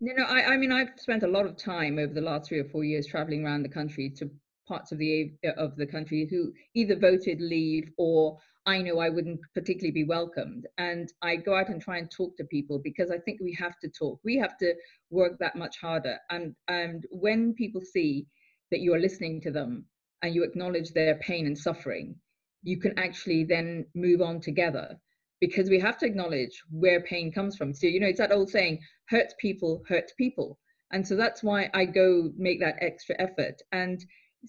You 0.00 0.14
know 0.14 0.24
I, 0.24 0.54
I 0.54 0.56
mean, 0.56 0.72
I've 0.72 0.90
spent 0.96 1.22
a 1.22 1.28
lot 1.28 1.46
of 1.46 1.56
time 1.56 1.98
over 1.98 2.12
the 2.12 2.20
last 2.20 2.48
three 2.48 2.58
or 2.58 2.68
four 2.68 2.84
years 2.84 3.06
traveling 3.06 3.44
around 3.44 3.62
the 3.62 3.68
country 3.68 4.10
to 4.18 4.30
parts 4.68 4.92
of 4.92 4.98
the 4.98 5.32
of 5.56 5.76
the 5.76 5.86
country 5.86 6.26
who 6.28 6.52
either 6.74 6.96
voted 6.96 7.40
leave 7.40 7.90
or 7.96 8.38
I 8.66 8.82
know 8.82 8.98
I 8.98 9.10
wouldn't 9.10 9.40
particularly 9.54 9.92
be 9.92 10.04
welcomed. 10.04 10.66
And 10.76 11.12
I 11.22 11.36
go 11.36 11.54
out 11.54 11.68
and 11.68 11.80
try 11.80 11.98
and 11.98 12.10
talk 12.10 12.36
to 12.36 12.44
people 12.44 12.80
because 12.82 13.10
I 13.12 13.18
think 13.18 13.40
we 13.40 13.52
have 13.54 13.78
to 13.78 13.88
talk. 13.88 14.20
We 14.24 14.36
have 14.38 14.58
to 14.58 14.74
work 15.10 15.38
that 15.38 15.56
much 15.56 15.78
harder. 15.80 16.18
And 16.30 16.54
and 16.68 17.06
when 17.10 17.54
people 17.54 17.80
see 17.80 18.26
that 18.70 18.80
you 18.80 18.92
are 18.94 18.98
listening 18.98 19.40
to 19.42 19.52
them 19.52 19.86
and 20.22 20.34
you 20.34 20.42
acknowledge 20.42 20.92
their 20.92 21.14
pain 21.16 21.46
and 21.46 21.56
suffering, 21.56 22.16
you 22.64 22.78
can 22.80 22.98
actually 22.98 23.44
then 23.44 23.86
move 23.94 24.20
on 24.20 24.40
together 24.40 24.98
because 25.40 25.70
we 25.70 25.78
have 25.78 25.98
to 25.98 26.06
acknowledge 26.06 26.62
where 26.70 27.00
pain 27.02 27.30
comes 27.32 27.56
from. 27.56 27.72
So, 27.72 27.86
you 27.86 28.00
know, 28.00 28.08
it's 28.08 28.18
that 28.18 28.32
old 28.32 28.50
saying, 28.50 28.80
hurt 29.08 29.32
people, 29.38 29.84
hurt 29.88 30.10
people. 30.18 30.58
And 30.92 31.06
so 31.06 31.14
that's 31.14 31.42
why 31.42 31.70
I 31.74 31.84
go 31.84 32.32
make 32.36 32.60
that 32.60 32.78
extra 32.80 33.14
effort. 33.18 33.60
And 33.70 34.04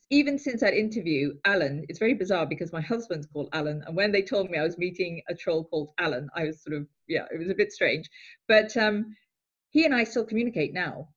even 0.09 0.37
since 0.37 0.61
that 0.61 0.73
interview, 0.73 1.33
Alan, 1.45 1.85
it's 1.89 1.99
very 1.99 2.13
bizarre 2.13 2.45
because 2.45 2.71
my 2.71 2.81
husband's 2.81 3.27
called 3.27 3.49
Alan. 3.53 3.83
And 3.85 3.95
when 3.95 4.11
they 4.11 4.21
told 4.21 4.49
me 4.49 4.57
I 4.57 4.63
was 4.63 4.77
meeting 4.77 5.21
a 5.29 5.35
troll 5.35 5.65
called 5.65 5.89
Alan, 5.97 6.29
I 6.35 6.45
was 6.45 6.61
sort 6.61 6.75
of, 6.75 6.87
yeah, 7.07 7.25
it 7.31 7.37
was 7.37 7.49
a 7.49 7.55
bit 7.55 7.71
strange. 7.71 8.09
But 8.47 8.75
um, 8.77 9.15
he 9.69 9.85
and 9.85 9.95
I 9.95 10.03
still 10.03 10.25
communicate 10.25 10.73
now. 10.73 11.09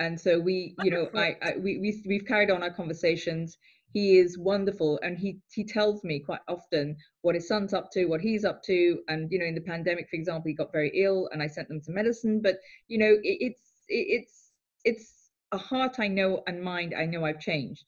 And 0.00 0.20
so 0.20 0.40
we, 0.40 0.74
you 0.82 0.90
know, 0.90 1.08
I, 1.14 1.36
I 1.40 1.54
we, 1.56 1.78
we, 1.78 2.02
we've 2.06 2.26
carried 2.26 2.50
on 2.50 2.62
our 2.62 2.72
conversations 2.72 3.56
he 3.94 4.18
is 4.18 4.36
wonderful 4.36 4.98
and 5.02 5.16
he 5.16 5.38
he 5.54 5.64
tells 5.64 6.02
me 6.04 6.18
quite 6.18 6.40
often 6.48 6.96
what 7.22 7.36
his 7.36 7.48
son's 7.48 7.72
up 7.72 7.90
to 7.92 8.06
what 8.06 8.20
he's 8.20 8.44
up 8.44 8.62
to 8.64 9.00
and 9.08 9.30
you 9.30 9.38
know 9.38 9.46
in 9.46 9.54
the 9.54 9.60
pandemic 9.60 10.10
for 10.10 10.16
example 10.16 10.48
he 10.48 10.54
got 10.54 10.72
very 10.72 10.90
ill 10.94 11.28
and 11.32 11.40
i 11.40 11.46
sent 11.46 11.68
them 11.68 11.80
some 11.80 11.94
medicine 11.94 12.42
but 12.42 12.58
you 12.88 12.98
know 12.98 13.12
it, 13.22 13.38
it's 13.40 13.84
it, 13.88 14.06
it's 14.20 14.50
it's 14.84 15.30
a 15.52 15.58
heart 15.58 15.96
i 16.00 16.08
know 16.08 16.42
and 16.48 16.60
mind 16.60 16.92
i 16.98 17.06
know 17.06 17.24
i've 17.24 17.40
changed 17.40 17.84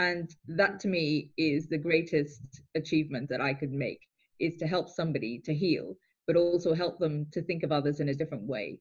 and 0.00 0.34
that 0.46 0.80
to 0.80 0.88
me 0.88 1.30
is 1.36 1.68
the 1.68 1.84
greatest 1.86 2.40
achievement 2.74 3.28
that 3.28 3.40
i 3.40 3.52
could 3.54 3.72
make 3.72 4.00
is 4.38 4.56
to 4.56 4.66
help 4.66 4.88
somebody 4.88 5.38
to 5.44 5.54
heal 5.54 5.94
but 6.26 6.36
also 6.36 6.74
help 6.74 6.98
them 6.98 7.26
to 7.32 7.42
think 7.42 7.62
of 7.62 7.72
others 7.72 8.00
in 8.00 8.08
a 8.08 8.14
different 8.14 8.46
way 8.54 8.78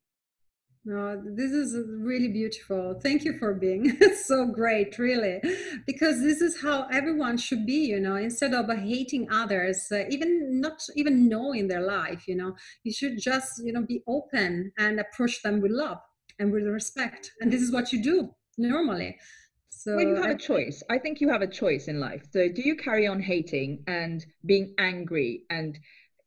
no, 0.86 1.22
this 1.24 1.52
is 1.52 1.76
really 1.90 2.30
beautiful. 2.30 3.00
Thank 3.04 3.26
you 3.26 3.38
for 3.38 3.54
being 3.54 3.98
so 4.24 4.46
great, 4.46 4.98
really, 4.98 5.42
because 5.86 6.22
this 6.22 6.42
is 6.42 6.62
how 6.62 6.88
everyone 6.92 7.38
should 7.38 7.66
be. 7.66 7.86
You 7.86 8.00
know, 8.00 8.16
instead 8.16 8.54
of 8.54 8.70
hating 8.76 9.30
others, 9.30 9.88
uh, 9.92 10.06
even 10.10 10.62
not 10.62 10.82
even 10.96 11.28
knowing 11.28 11.68
their 11.68 11.82
life, 11.82 12.30
you 12.30 12.36
know, 12.36 12.56
you 12.84 12.94
should 12.94 13.20
just 13.20 13.62
you 13.64 13.74
know 13.74 13.86
be 13.86 14.02
open 14.08 14.72
and 14.78 15.02
approach 15.02 15.44
them 15.44 15.60
with 15.60 15.72
love 15.72 15.98
and 16.40 16.52
with 16.54 16.64
respect. 16.64 17.32
And 17.42 17.52
this 17.52 17.62
is 17.62 17.74
what 17.74 17.92
you 17.92 18.02
do 18.02 18.30
normally. 18.58 19.18
So 19.70 19.96
well, 19.96 20.08
you 20.08 20.16
have 20.16 20.26
I, 20.26 20.32
a 20.32 20.38
choice. 20.38 20.84
I 20.90 20.98
think 20.98 21.22
you 21.22 21.30
have 21.30 21.42
a 21.42 21.48
choice 21.48 21.88
in 21.88 22.00
life. 22.00 22.24
So, 22.32 22.50
do 22.50 22.62
you 22.62 22.76
carry 22.76 23.08
on 23.08 23.22
hating 23.22 23.84
and 23.88 24.26
being 24.46 24.74
angry 24.78 25.44
and 25.50 25.80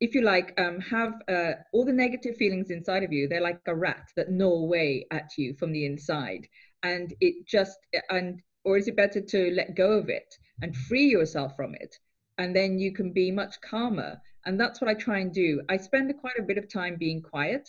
if 0.03 0.17
you 0.17 0.23
like, 0.23 0.53
um, 0.59 0.81
have 0.81 1.23
uh, 1.29 1.53
all 1.73 1.85
the 1.85 1.93
negative 1.93 2.37
feelings 2.37 2.73
inside 2.73 3.05
of 3.05 3.13
you. 3.13 3.29
They're 3.29 3.41
like 3.41 3.61
a 3.67 3.75
rat 3.75 4.09
that 4.17 4.33
gnaw 4.33 4.51
away 4.51 5.07
at 5.13 5.31
you 5.39 5.55
from 5.55 5.71
the 5.71 5.87
inside, 5.87 6.49
and 6.83 7.15
it 7.21 7.47
just 7.47 7.79
and 8.11 8.43
or 8.65 8.77
is 8.77 8.89
it 8.89 8.97
better 8.97 9.21
to 9.21 9.51
let 9.53 9.77
go 9.77 9.93
of 9.93 10.09
it 10.09 10.35
and 10.61 10.77
free 10.77 11.07
yourself 11.07 11.55
from 11.55 11.77
it, 11.77 11.97
and 12.37 12.55
then 12.55 12.81
you 12.81 12.93
can 12.93 13.13
be 13.13 13.31
much 13.31 13.61
calmer. 13.61 14.21
And 14.45 14.59
that's 14.59 14.81
what 14.81 14.91
I 14.91 14.95
try 14.95 15.21
and 15.21 15.33
do. 15.33 15.63
I 15.69 15.77
spend 15.77 16.13
quite 16.19 16.41
a 16.41 16.43
bit 16.43 16.59
of 16.59 16.69
time 16.69 16.97
being 16.99 17.23
quiet. 17.23 17.69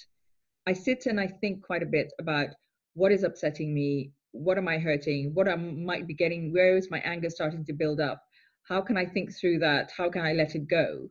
I 0.65 0.73
sit 0.73 1.05
and 1.05 1.19
I 1.19 1.27
think 1.27 1.63
quite 1.63 1.83
a 1.83 1.93
bit 1.97 2.11
about 2.19 2.47
what 2.95 3.11
is 3.11 3.23
upsetting 3.23 3.75
me, 3.75 4.11
what 4.33 4.57
am 4.57 4.67
I 4.67 4.77
hurting, 4.77 5.31
what 5.33 5.47
I 5.47 5.55
might 5.55 6.05
be 6.05 6.13
getting, 6.13 6.51
where 6.51 6.75
is 6.75 6.91
my 6.91 6.99
anger 6.99 7.29
starting 7.29 7.63
to 7.65 7.73
build 7.73 8.01
up, 8.01 8.21
how 8.67 8.81
can 8.81 8.97
I 8.97 9.05
think 9.05 9.33
through 9.33 9.59
that, 9.59 9.91
how 9.95 10.09
can 10.09 10.25
I 10.25 10.33
let 10.33 10.55
it 10.55 10.67
go 10.67 11.09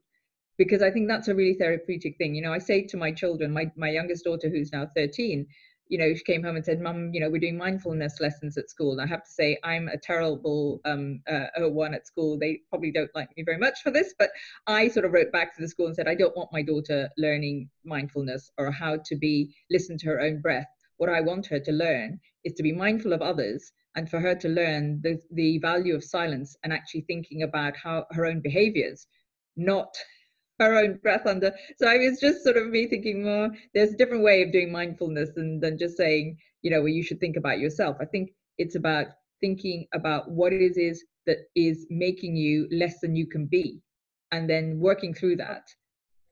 because 0.59 0.83
I 0.83 0.91
think 0.91 1.09
that's 1.09 1.29
a 1.29 1.35
really 1.35 1.55
therapeutic 1.55 2.17
thing. 2.19 2.35
You 2.35 2.43
know, 2.43 2.53
I 2.53 2.59
say 2.59 2.83
to 2.83 2.97
my 2.97 3.11
children, 3.11 3.53
my, 3.53 3.71
my 3.77 3.91
youngest 3.91 4.25
daughter, 4.25 4.49
who's 4.49 4.73
now 4.73 4.87
13, 4.95 5.47
you 5.89 5.99
know, 5.99 6.15
she 6.15 6.25
came 6.25 6.43
home 6.43 6.57
and 6.57 6.65
said, 6.65 6.81
Mum, 6.81 7.11
you 7.13 7.21
know, 7.21 7.29
we're 7.29 7.41
doing 7.41 7.59
mindfulness 7.59 8.21
lessons 8.21 8.57
at 8.57 8.71
school. 8.71 8.93
And 8.93 9.01
I 9.01 9.07
have 9.07 9.25
to 9.25 9.31
say, 9.31 9.59
I'm 9.63 9.89
a 9.89 9.99
terrible 9.99 10.81
um, 10.85 11.21
uh, 11.29 11.69
one 11.69 11.93
at 11.93 12.07
school. 12.07 12.39
They 12.39 12.61
probably 12.71 12.93
don't 12.93 13.11
like 13.15 13.29
me 13.37 13.43
very 13.43 13.59
much 13.59 13.83
for 13.83 13.91
this, 13.91 14.15
but 14.19 14.31
I 14.67 14.89
sort 14.89 15.05
of 15.05 15.13
wrote 15.13 15.33
back 15.33 15.55
to 15.55 15.61
the 15.61 15.69
school 15.69 15.87
and 15.87 15.95
said, 15.95 16.09
I 16.09 16.15
don't 16.15 16.37
want 16.37 16.53
my 16.53 16.63
daughter 16.63 17.11
learning 17.19 17.69
mindfulness 17.85 18.51
or 18.57 18.71
how 18.71 18.99
to 19.05 19.17
be, 19.17 19.55
listen 19.71 19.99
to 19.99 20.07
her 20.07 20.21
own 20.21 20.41
breath. 20.41 20.69
What 21.03 21.11
I 21.11 21.21
want 21.21 21.47
her 21.47 21.59
to 21.59 21.73
learn 21.73 22.21
is 22.45 22.53
to 22.53 22.63
be 22.63 22.71
mindful 22.71 23.13
of 23.13 23.23
others 23.23 23.73
and 23.97 24.09
for 24.09 24.21
her 24.21 24.37
to 24.37 24.49
learn 24.49 25.01
the, 25.03 25.19
the 25.33 25.59
value 25.59 25.97
of 25.97 26.05
silence 26.05 26.57
and 26.63 26.73
actually 26.73 27.01
thinking 27.01 27.43
about 27.43 27.77
how 27.77 28.07
her 28.13 28.25
own 28.25 28.41
behaviors, 28.41 29.09
not 29.57 29.93
her 30.61 30.77
own 30.77 31.01
breath 31.03 31.27
under. 31.27 31.53
So 31.77 31.89
I 31.89 31.99
was 31.99 32.21
just 32.21 32.45
sort 32.45 32.57
of 32.57 32.69
me 32.69 32.87
thinking, 32.87 33.25
well, 33.25 33.51
there's 33.75 33.95
a 33.95 33.97
different 33.97 34.23
way 34.23 34.43
of 34.43 34.53
doing 34.53 34.71
mindfulness 34.71 35.31
than, 35.35 35.59
than 35.59 35.77
just 35.77 35.97
saying, 35.97 36.39
you 36.63 36.71
know, 36.71 36.79
well, 36.79 36.89
you 36.89 37.03
should 37.03 37.19
think 37.19 37.37
about 37.37 37.59
yourself. 37.59 37.97
I 38.01 38.05
think 38.05 38.31
it's 38.59 38.77
about 38.77 39.07
thinking 39.41 39.89
about 39.95 40.31
what 40.31 40.53
it 40.53 40.77
is 40.77 41.05
that 41.27 41.39
is 41.57 41.85
making 41.91 42.37
you 42.37 42.69
less 42.71 43.01
than 43.01 43.17
you 43.17 43.27
can 43.27 43.47
be 43.47 43.83
and 44.31 44.49
then 44.49 44.79
working 44.79 45.15
through 45.15 45.39
that. 45.39 45.65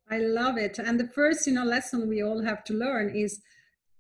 I 0.09 0.19
love 0.19 0.59
it. 0.59 0.79
And 0.79 1.01
the 1.01 1.09
first, 1.09 1.49
you 1.49 1.55
know, 1.55 1.65
lesson 1.65 2.09
we 2.09 2.23
all 2.23 2.45
have 2.45 2.63
to 2.67 2.73
learn 2.73 3.11
is 3.17 3.41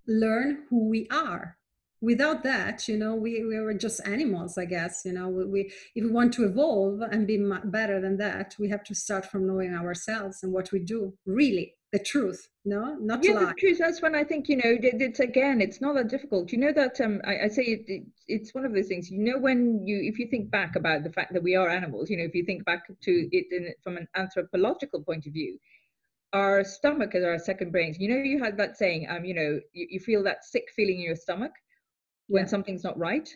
learn 0.06 0.64
who 0.68 0.88
we 0.88 1.06
are. 1.10 1.56
Without 2.02 2.42
that 2.44 2.88
you 2.88 2.96
know 2.96 3.14
we, 3.14 3.44
we 3.44 3.60
were 3.60 3.74
just 3.74 4.00
animals 4.06 4.56
i 4.56 4.64
guess 4.64 5.02
you 5.04 5.12
know 5.12 5.28
we, 5.28 5.44
we 5.44 5.60
if 5.94 6.02
we 6.02 6.10
want 6.10 6.32
to 6.32 6.46
evolve 6.46 7.02
and 7.02 7.26
be 7.26 7.36
better 7.64 8.00
than 8.00 8.16
that 8.16 8.56
we 8.58 8.70
have 8.70 8.82
to 8.84 8.94
start 8.94 9.26
from 9.26 9.46
knowing 9.46 9.74
ourselves 9.74 10.42
and 10.42 10.50
what 10.50 10.72
we 10.72 10.78
do 10.78 11.12
really 11.26 11.74
the 11.92 11.98
truth 11.98 12.48
no? 12.64 12.96
Not 13.00 13.24
yeah 13.24 13.32
lie. 13.32 13.44
the 13.46 13.54
truth 13.54 13.78
that's 13.78 14.00
when 14.00 14.14
i 14.14 14.22
think 14.22 14.48
you 14.48 14.56
know 14.56 14.62
it, 14.64 15.00
it's 15.00 15.20
again 15.20 15.60
it's 15.60 15.80
not 15.80 15.94
that 15.94 16.08
difficult. 16.08 16.52
You 16.52 16.58
know 16.58 16.72
that 16.72 17.00
um 17.00 17.20
i, 17.24 17.40
I 17.44 17.48
say 17.48 17.62
it, 17.62 17.84
it, 17.86 18.02
it's 18.28 18.54
one 18.54 18.64
of 18.64 18.72
those 18.72 18.86
things 18.86 19.10
you 19.10 19.18
know 19.18 19.38
when 19.38 19.86
you 19.86 20.00
if 20.02 20.18
you 20.18 20.26
think 20.28 20.50
back 20.50 20.76
about 20.76 21.02
the 21.02 21.12
fact 21.12 21.32
that 21.32 21.42
we 21.42 21.56
are 21.56 21.68
animals 21.68 22.10
you 22.10 22.16
know 22.16 22.24
if 22.24 22.34
you 22.34 22.44
think 22.44 22.64
back 22.64 22.86
to 22.86 23.28
it 23.32 23.46
in, 23.50 23.72
from 23.82 23.96
an 23.96 24.08
anthropological 24.14 25.02
point 25.02 25.26
of 25.26 25.32
view 25.32 25.58
our 26.32 26.62
stomach 26.64 27.14
is 27.14 27.24
our 27.24 27.38
second 27.38 27.72
brain 27.72 27.94
you 27.98 28.08
know 28.08 28.22
you 28.22 28.42
had 28.42 28.56
that 28.56 28.76
saying 28.76 29.06
um 29.08 29.24
you 29.24 29.34
know 29.34 29.60
you, 29.72 29.86
you 29.90 30.00
feel 30.00 30.22
that 30.22 30.44
sick 30.44 30.64
feeling 30.74 30.96
in 30.96 31.02
your 31.02 31.16
stomach 31.16 31.52
when 32.28 32.44
yeah. 32.44 32.48
something's 32.48 32.84
not 32.84 32.98
right 32.98 33.28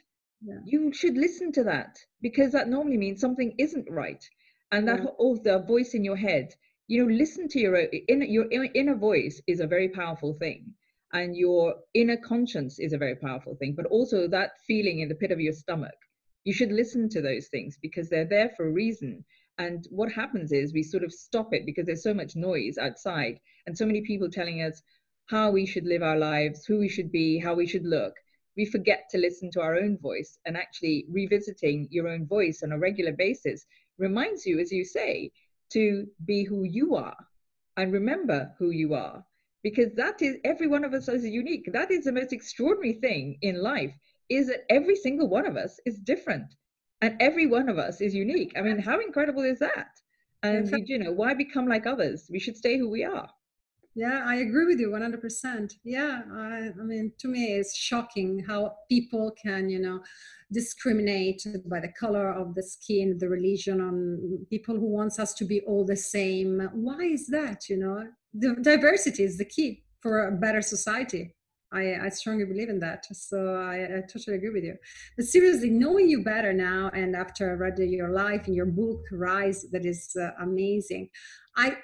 yeah. 0.42 0.59
you 0.64 0.92
should 0.92 1.16
listen 1.16 1.51
to 1.51 1.64
that 1.64 1.99
because 2.22 2.53
that 2.53 2.68
normally 2.68 2.97
means 2.97 3.20
something 3.20 3.55
isn't 3.59 3.90
right 3.90 4.24
and 4.72 4.86
that 4.86 5.01
yeah. 5.01 5.11
oh 5.18 5.36
the 5.36 5.59
voice 5.61 5.95
in 5.95 6.05
your 6.05 6.16
head 6.16 6.55
you 6.86 7.03
know 7.03 7.12
listen 7.12 7.49
to 7.49 7.59
your 7.59 7.76
inner 8.09 8.26
your 8.26 8.47
inner 8.74 8.95
voice 8.95 9.40
is 9.47 9.61
a 9.61 9.66
very 9.66 9.88
powerful 9.88 10.34
thing 10.34 10.72
and 11.12 11.36
your 11.36 11.74
inner 11.95 12.16
conscience 12.16 12.78
is 12.78 12.92
a 12.92 12.99
very 12.99 13.16
powerful 13.16 13.57
thing 13.57 13.74
but 13.76 13.86
also 13.86 14.28
that 14.28 14.53
feeling 14.66 15.01
in 15.01 15.09
the 15.09 15.14
pit 15.14 15.32
of 15.32 15.40
your 15.40 15.53
stomach 15.53 15.95
you 16.45 16.53
should 16.53 16.70
listen 16.70 17.09
to 17.09 17.22
those 17.22 17.49
things 17.49 17.78
because 17.80 18.09
they're 18.09 18.24
there 18.28 18.51
for 18.57 18.68
a 18.68 18.72
reason 18.72 19.24
and 19.59 19.86
what 19.90 20.11
happens 20.11 20.50
is 20.50 20.72
we 20.72 20.82
sort 20.82 21.05
of 21.05 21.12
stop 21.12 21.55
it 21.55 21.64
because 21.64 21.86
there's 21.86 22.02
so 22.02 22.14
much 22.14 22.34
noise 22.34 22.76
outside 22.76 23.38
and 23.66 23.76
so 23.76 23.86
many 23.86 24.00
people 24.00 24.28
telling 24.28 24.62
us 24.62 24.82
how 25.26 25.50
we 25.50 25.64
should 25.64 25.86
live 25.86 26.02
our 26.02 26.18
lives 26.18 26.64
who 26.66 26.78
we 26.78 26.88
should 26.88 27.12
be 27.12 27.38
how 27.38 27.55
we 27.55 27.66
should 27.66 27.84
look. 27.84 28.14
We 28.57 28.64
forget 28.64 29.09
to 29.11 29.18
listen 29.18 29.50
to 29.52 29.61
our 29.61 29.76
own 29.76 29.98
voice 29.98 30.38
and 30.44 30.57
actually 30.57 31.07
revisiting 31.09 31.88
your 31.90 32.09
own 32.09 32.26
voice 32.26 32.62
on 32.62 32.72
a 32.72 32.78
regular 32.78 33.12
basis 33.12 33.64
reminds 33.96 34.44
you 34.44 34.59
as 34.59 34.72
you 34.72 34.84
say 34.84 35.30
to 35.70 36.07
be 36.24 36.44
who 36.44 36.64
you 36.64 36.96
are 36.96 37.16
and 37.76 37.92
remember 37.92 38.55
who 38.59 38.70
you 38.70 38.94
are 38.94 39.24
because 39.62 39.92
that 39.94 40.20
is 40.20 40.36
every 40.44 40.66
one 40.66 40.84
of 40.84 40.94
us 40.94 41.09
is 41.09 41.24
unique. 41.24 41.72
That 41.72 41.90
is 41.90 42.05
the 42.05 42.12
most 42.12 42.32
extraordinary 42.32 42.94
thing 42.94 43.38
in 43.40 43.62
life 43.62 43.94
is 44.28 44.48
that 44.48 44.64
every 44.68 44.96
single 44.96 45.28
one 45.28 45.46
of 45.46 45.57
us 45.57 45.78
is 45.86 45.98
different 45.98 46.55
and 47.05 47.16
every 47.20 47.46
one 47.46 47.68
of 47.68 47.78
us 47.78 48.00
is 48.00 48.14
unique. 48.14 48.52
I 48.57 48.62
mean 48.62 48.78
how 48.78 48.98
incredible 49.00 49.44
is 49.44 49.59
that? 49.59 49.92
And 50.42 50.88
you 50.88 50.98
know 50.98 51.12
why 51.12 51.34
become 51.34 51.66
like 51.66 51.86
others? 51.86 52.26
We 52.30 52.38
should 52.38 52.57
stay 52.57 52.78
who 52.78 52.90
we 52.90 53.05
are. 53.05 53.28
Yeah 53.96 54.24
i 54.26 54.36
agree 54.46 54.66
with 54.66 54.80
you 54.80 54.88
100% 54.90 55.72
yeah 55.84 56.22
I, 56.32 56.70
I, 56.80 56.84
mean 56.90 57.12
to 57.20 57.28
me 57.28 57.42
it's 57.59 57.76
shocking 57.76 58.30
how 58.48 58.61
people 58.90 59.30
can 59.40 59.70
you 59.70 59.78
know 59.78 60.00
discriminate 60.52 61.46
by 61.66 61.78
the 61.80 61.92
color 62.02 62.28
of 62.30 62.57
the 62.57 62.62
skin 62.62 63.18
the 63.18 63.28
religion 63.28 63.80
on 63.80 64.46
people 64.50 64.74
who 64.74 64.90
wants 64.98 65.18
us 65.18 65.32
to 65.34 65.44
be 65.44 65.61
all 65.62 65.84
the 65.84 65.96
same. 65.96 66.68
Why 66.72 67.02
is 67.16 67.26
that 67.28 67.68
you 67.68 67.76
know? 67.76 67.98
The 68.32 68.57
diversity 68.72 69.22
is 69.22 69.38
the 69.38 69.44
key 69.44 69.84
for 70.00 70.26
a 70.26 70.32
better 70.32 70.61
society 70.61 71.34
I, 71.75 72.07
I 72.07 72.09
strongly 72.09 72.45
believe 72.45 72.68
in 72.68 72.79
that. 72.81 73.05
So 73.12 73.57
I, 73.57 73.99
I, 73.99 74.01
totally 74.03 74.37
agree 74.37 74.51
with 74.51 74.64
you. 74.64 74.77
But 75.16 75.27
seriously, 75.27 75.70
knowing 75.70 76.09
you 76.09 76.22
better 76.22 76.53
now, 76.53 76.91
and 76.95 77.16
after 77.16 77.51
I 77.51 77.55
read 77.55 77.79
your 77.79 78.11
life 78.11 78.47
in 78.49 78.55
your 78.55 78.66
book, 78.66 79.01
Rise, 79.11 79.66
that 79.72 79.85
is 79.85 80.16
uh, 80.20 80.31
amazing. 80.41 81.09
I 81.57 81.77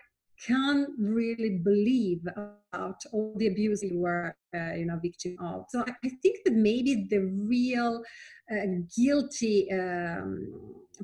can't 0.47 0.88
really 0.99 1.59
believe 1.59 2.20
about 2.26 3.01
all 3.12 3.34
the 3.36 3.49
abuse 3.49 3.82
you 3.82 3.99
were, 3.99 4.34
uh, 4.55 4.72
you 4.74 4.86
know, 4.86 4.99
victim 5.03 5.36
of. 5.41 5.64
So 5.68 5.80
I, 5.80 5.93
I, 6.05 6.11
think 6.22 6.38
that 6.45 6.55
maybe 6.55 7.07
the 7.11 7.20
real 7.47 8.03
uh, 8.51 8.66
guilty 8.97 9.70
um, 9.72 10.49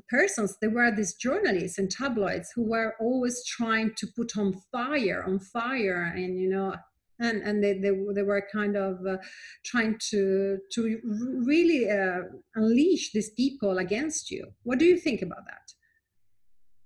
persons, 0.09 0.57
there 0.59 0.71
were 0.71 0.91
these 0.95 1.13
journalists 1.15 1.77
and 1.77 1.91
tabloids 1.91 2.51
who 2.55 2.63
were 2.63 2.95
always 2.99 3.45
trying 3.45 3.93
to 3.97 4.07
put 4.15 4.37
on 4.37 4.55
fire, 4.71 5.23
on 5.27 5.39
fire, 5.39 6.13
and 6.15 6.39
you 6.39 6.49
know, 6.49 6.75
and 7.19 7.41
and 7.41 7.63
they 7.63 7.73
they, 7.73 7.91
they 8.13 8.23
were 8.23 8.47
kind 8.51 8.75
of 8.75 9.05
uh, 9.05 9.17
trying 9.65 9.97
to 10.09 10.57
to 10.71 10.99
really 11.45 11.89
uh, 11.89 12.23
unleash 12.55 13.11
these 13.11 13.31
people 13.31 13.77
against 13.77 14.31
you. 14.31 14.47
What 14.63 14.79
do 14.79 14.85
you 14.85 14.97
think 14.97 15.21
about 15.21 15.45
that? 15.45 15.67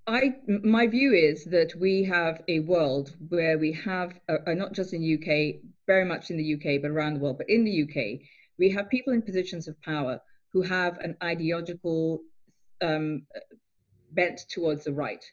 I 0.07 0.35
my 0.63 0.87
view 0.87 1.13
is 1.13 1.45
that 1.45 1.73
we 1.79 2.03
have 2.03 2.41
a 2.47 2.61
world 2.61 3.15
where 3.29 3.57
we 3.57 3.71
have 3.73 4.13
uh, 4.29 4.37
uh 4.47 4.53
not 4.53 4.73
just 4.73 4.93
in 4.93 5.01
the 5.01 5.13
UK, 5.15 5.61
very 5.87 6.05
much 6.05 6.31
in 6.31 6.37
the 6.37 6.53
UK, 6.55 6.81
but 6.81 6.91
around 6.91 7.15
the 7.15 7.19
world. 7.19 7.37
But 7.37 7.49
in 7.49 7.63
the 7.63 7.83
UK, 7.83 8.21
we 8.57 8.69
have 8.71 8.89
people 8.89 9.13
in 9.13 9.21
positions 9.21 9.67
of 9.67 9.81
power 9.81 10.19
who 10.53 10.61
have 10.61 10.97
an 10.99 11.15
ideological 11.23 12.21
um, 12.81 13.25
bent 14.11 14.41
towards 14.49 14.83
the 14.85 14.93
right, 14.93 15.23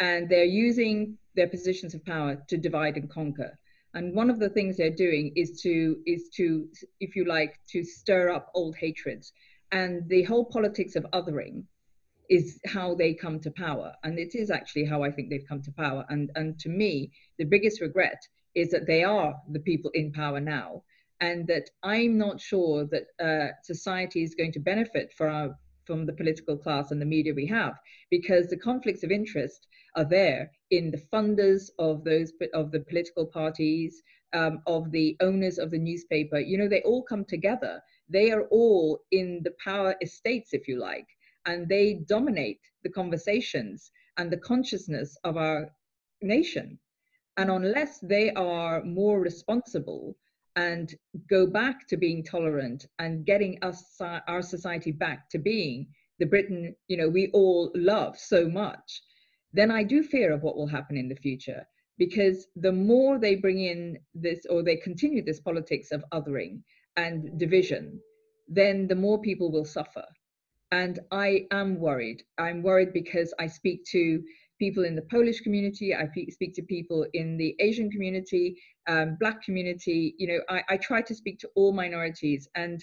and 0.00 0.28
they're 0.28 0.44
using 0.44 1.18
their 1.34 1.48
positions 1.48 1.94
of 1.94 2.04
power 2.04 2.36
to 2.48 2.56
divide 2.56 2.96
and 2.96 3.10
conquer. 3.10 3.58
And 3.94 4.14
one 4.14 4.30
of 4.30 4.38
the 4.38 4.48
things 4.48 4.76
they're 4.76 4.90
doing 4.90 5.32
is 5.36 5.60
to 5.62 5.98
is 6.06 6.30
to, 6.36 6.68
if 7.00 7.14
you 7.14 7.24
like, 7.24 7.58
to 7.70 7.84
stir 7.84 8.30
up 8.30 8.50
old 8.54 8.76
hatreds. 8.76 9.32
And 9.70 10.08
the 10.08 10.22
whole 10.24 10.44
politics 10.44 10.96
of 10.96 11.06
othering 11.12 11.64
is 12.28 12.58
how 12.66 12.94
they 12.94 13.12
come 13.14 13.40
to 13.40 13.50
power. 13.50 13.92
And 14.04 14.18
it 14.18 14.34
is 14.34 14.50
actually 14.50 14.84
how 14.84 15.02
I 15.02 15.10
think 15.10 15.28
they've 15.28 15.48
come 15.48 15.62
to 15.62 15.72
power. 15.72 16.04
And, 16.08 16.30
and 16.34 16.58
to 16.60 16.68
me, 16.68 17.12
the 17.38 17.44
biggest 17.44 17.80
regret 17.80 18.20
is 18.54 18.70
that 18.70 18.86
they 18.86 19.02
are 19.04 19.34
the 19.50 19.60
people 19.60 19.90
in 19.94 20.12
power 20.12 20.40
now. 20.40 20.82
And 21.20 21.46
that 21.46 21.70
I'm 21.82 22.18
not 22.18 22.40
sure 22.40 22.86
that 22.86 23.06
uh, 23.22 23.52
society 23.62 24.22
is 24.22 24.34
going 24.34 24.52
to 24.52 24.60
benefit 24.60 25.12
from, 25.16 25.54
from 25.92 26.06
the 26.06 26.12
political 26.14 26.56
class 26.56 26.90
and 26.90 27.00
the 27.02 27.04
media 27.04 27.34
we 27.34 27.46
have, 27.46 27.74
because 28.10 28.48
the 28.48 28.56
conflicts 28.56 29.02
of 29.02 29.10
interest 29.10 29.66
are 29.94 30.08
there 30.08 30.50
in 30.70 30.90
the 30.90 31.02
funders 31.12 31.70
of 31.78 32.02
those 32.04 32.32
of 32.54 32.70
the 32.70 32.80
political 32.80 33.26
parties, 33.26 34.02
um, 34.32 34.62
of 34.66 34.90
the 34.90 35.16
owners 35.20 35.58
of 35.58 35.70
the 35.70 35.78
newspaper. 35.78 36.38
You 36.38 36.56
know, 36.56 36.68
they 36.68 36.80
all 36.82 37.02
come 37.02 37.26
together. 37.26 37.82
They 38.08 38.30
are 38.30 38.44
all 38.50 39.00
in 39.10 39.42
the 39.44 39.54
power 39.62 39.94
estates, 40.00 40.54
if 40.54 40.66
you 40.66 40.78
like 40.78 41.06
and 41.46 41.68
they 41.68 41.94
dominate 42.06 42.60
the 42.84 42.88
conversations 42.90 43.90
and 44.16 44.30
the 44.30 44.36
consciousness 44.38 45.16
of 45.24 45.36
our 45.36 45.70
nation. 46.22 46.78
And 47.36 47.50
unless 47.50 47.98
they 48.00 48.30
are 48.32 48.82
more 48.84 49.20
responsible 49.20 50.16
and 50.56 50.94
go 51.28 51.46
back 51.46 51.86
to 51.88 51.96
being 51.96 52.22
tolerant 52.22 52.86
and 52.98 53.24
getting 53.24 53.58
us 53.62 53.96
our 54.00 54.42
society 54.42 54.92
back 54.92 55.28
to 55.30 55.38
being 55.38 55.86
the 56.18 56.26
Britain, 56.26 56.74
you 56.88 56.96
know, 56.96 57.08
we 57.08 57.28
all 57.32 57.70
love 57.74 58.18
so 58.18 58.48
much, 58.48 59.02
then 59.52 59.70
I 59.70 59.82
do 59.82 60.02
fear 60.02 60.32
of 60.32 60.42
what 60.42 60.56
will 60.56 60.66
happen 60.66 60.96
in 60.96 61.08
the 61.08 61.16
future. 61.16 61.66
Because 61.98 62.46
the 62.56 62.72
more 62.72 63.18
they 63.18 63.36
bring 63.36 63.60
in 63.60 63.98
this 64.14 64.46
or 64.48 64.62
they 64.62 64.76
continue 64.76 65.22
this 65.24 65.40
politics 65.40 65.90
of 65.92 66.04
othering 66.12 66.62
and 66.96 67.38
division, 67.38 68.00
then 68.48 68.88
the 68.88 68.94
more 68.94 69.20
people 69.20 69.52
will 69.52 69.64
suffer. 69.64 70.04
And 70.70 71.00
I 71.10 71.46
am 71.50 71.78
worried. 71.78 72.22
I'm 72.38 72.62
worried 72.62 72.92
because 72.92 73.34
I 73.38 73.46
speak 73.46 73.84
to 73.92 74.22
people 74.62 74.84
in 74.84 74.94
the 74.94 75.08
Polish 75.16 75.40
community, 75.40 75.92
I 75.92 76.06
speak 76.30 76.54
to 76.54 76.62
people 76.62 77.04
in 77.14 77.36
the 77.36 77.56
Asian 77.58 77.90
community, 77.90 78.46
um, 78.86 79.16
Black 79.18 79.42
community. 79.42 80.14
You 80.18 80.28
know, 80.28 80.40
I, 80.48 80.62
I 80.74 80.76
try 80.76 81.00
to 81.02 81.14
speak 81.16 81.40
to 81.40 81.48
all 81.56 81.72
minorities, 81.72 82.48
and 82.54 82.78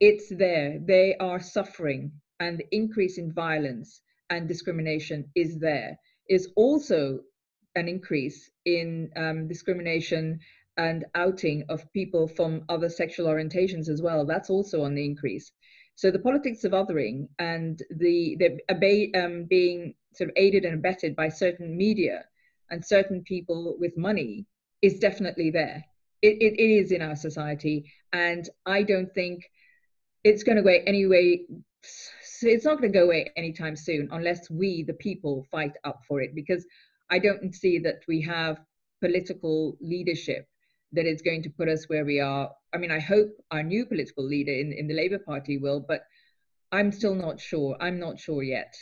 it's 0.00 0.28
there. 0.44 0.78
They 0.94 1.14
are 1.28 1.38
suffering, 1.56 2.12
and 2.40 2.56
the 2.58 2.68
increase 2.70 3.18
in 3.18 3.30
violence 3.30 4.00
and 4.30 4.48
discrimination 4.48 5.18
is 5.34 5.58
there. 5.58 5.98
Is 6.30 6.48
also 6.56 7.20
an 7.74 7.88
increase 7.88 8.50
in 8.64 9.10
um, 9.16 9.48
discrimination 9.48 10.40
and 10.78 11.04
outing 11.14 11.58
of 11.68 11.92
people 11.92 12.26
from 12.26 12.64
other 12.70 12.88
sexual 12.88 13.26
orientations 13.26 13.90
as 13.90 14.00
well. 14.00 14.24
That's 14.24 14.48
also 14.48 14.82
on 14.82 14.94
the 14.94 15.04
increase. 15.04 15.52
So 15.94 16.10
the 16.10 16.26
politics 16.28 16.64
of 16.64 16.72
othering 16.72 17.28
and 17.38 17.82
the, 17.90 18.36
the 18.38 19.12
um, 19.14 19.44
being 19.44 19.94
sort 20.16 20.30
of 20.30 20.36
aided 20.36 20.64
and 20.64 20.74
abetted 20.74 21.14
by 21.14 21.28
certain 21.28 21.76
media 21.76 22.24
and 22.70 22.84
certain 22.84 23.22
people 23.22 23.76
with 23.78 23.96
money 23.96 24.46
is 24.82 24.98
definitely 24.98 25.50
there. 25.50 25.84
It, 26.22 26.38
it 26.40 26.60
is 26.60 26.92
in 26.92 27.02
our 27.02 27.16
society, 27.16 27.92
and 28.12 28.48
I 28.64 28.82
don't 28.82 29.12
think 29.12 29.44
it's 30.24 30.42
going 30.42 30.56
to 30.56 30.62
go 30.62 30.68
away 30.68 30.82
anyway. 30.86 31.44
It's 32.42 32.64
not 32.64 32.80
going 32.80 32.92
to 32.92 32.98
go 32.98 33.04
away 33.04 33.30
anytime 33.36 33.76
soon 33.76 34.08
unless 34.10 34.50
we, 34.50 34.82
the 34.82 34.94
people, 34.94 35.46
fight 35.50 35.72
up 35.84 36.00
for 36.08 36.20
it. 36.20 36.34
Because 36.34 36.66
I 37.10 37.18
don't 37.18 37.54
see 37.54 37.78
that 37.80 38.00
we 38.08 38.20
have 38.22 38.60
political 39.00 39.76
leadership 39.80 40.46
that 40.92 41.06
is 41.06 41.22
going 41.22 41.42
to 41.42 41.50
put 41.50 41.68
us 41.68 41.88
where 41.88 42.04
we 42.04 42.20
are. 42.20 42.50
I 42.72 42.78
mean, 42.78 42.90
I 42.90 42.98
hope 42.98 43.30
our 43.50 43.62
new 43.62 43.86
political 43.86 44.24
leader 44.24 44.52
in, 44.52 44.72
in 44.72 44.88
the 44.88 44.94
Labour 44.94 45.18
Party 45.18 45.58
will, 45.58 45.80
but 45.80 46.02
I'm 46.72 46.90
still 46.90 47.14
not 47.14 47.40
sure. 47.40 47.76
I'm 47.80 48.00
not 48.00 48.18
sure 48.18 48.42
yet 48.42 48.74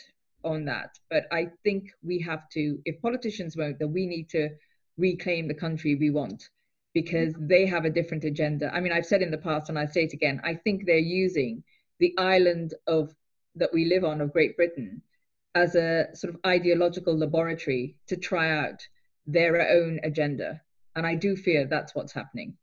on 0.45 0.65
that. 0.65 0.97
But 1.09 1.25
I 1.31 1.47
think 1.63 1.89
we 2.03 2.19
have 2.19 2.47
to, 2.49 2.79
if 2.85 3.01
politicians 3.01 3.57
won't, 3.57 3.79
then 3.79 3.91
we 3.91 4.05
need 4.05 4.29
to 4.29 4.49
reclaim 4.97 5.47
the 5.47 5.53
country 5.53 5.95
we 5.95 6.09
want 6.09 6.49
because 6.93 7.33
they 7.37 7.65
have 7.65 7.83
a 7.83 7.89
different 7.89 8.23
agenda. 8.23 8.73
I 8.73 8.79
mean, 8.79 8.93
I've 8.93 9.05
said 9.05 9.21
in 9.21 9.31
the 9.31 9.37
past 9.37 9.69
and 9.69 9.77
I 9.77 9.85
say 9.85 10.03
it 10.05 10.13
again, 10.13 10.39
I 10.43 10.53
think 10.53 10.85
they're 10.85 10.97
using 10.97 11.63
the 11.99 12.13
island 12.17 12.73
of 12.87 13.13
that 13.55 13.73
we 13.73 13.85
live 13.85 14.05
on 14.05 14.21
of 14.21 14.31
Great 14.31 14.55
Britain 14.55 15.01
as 15.55 15.75
a 15.75 16.07
sort 16.13 16.33
of 16.33 16.39
ideological 16.45 17.17
laboratory 17.17 17.95
to 18.07 18.15
try 18.15 18.51
out 18.51 18.87
their 19.27 19.69
own 19.69 19.99
agenda 20.03 20.61
and 20.95 21.05
I 21.05 21.15
do 21.15 21.35
fear 21.35 21.65
that's 21.65 21.93
what's 21.93 22.13
happening. 22.13 22.57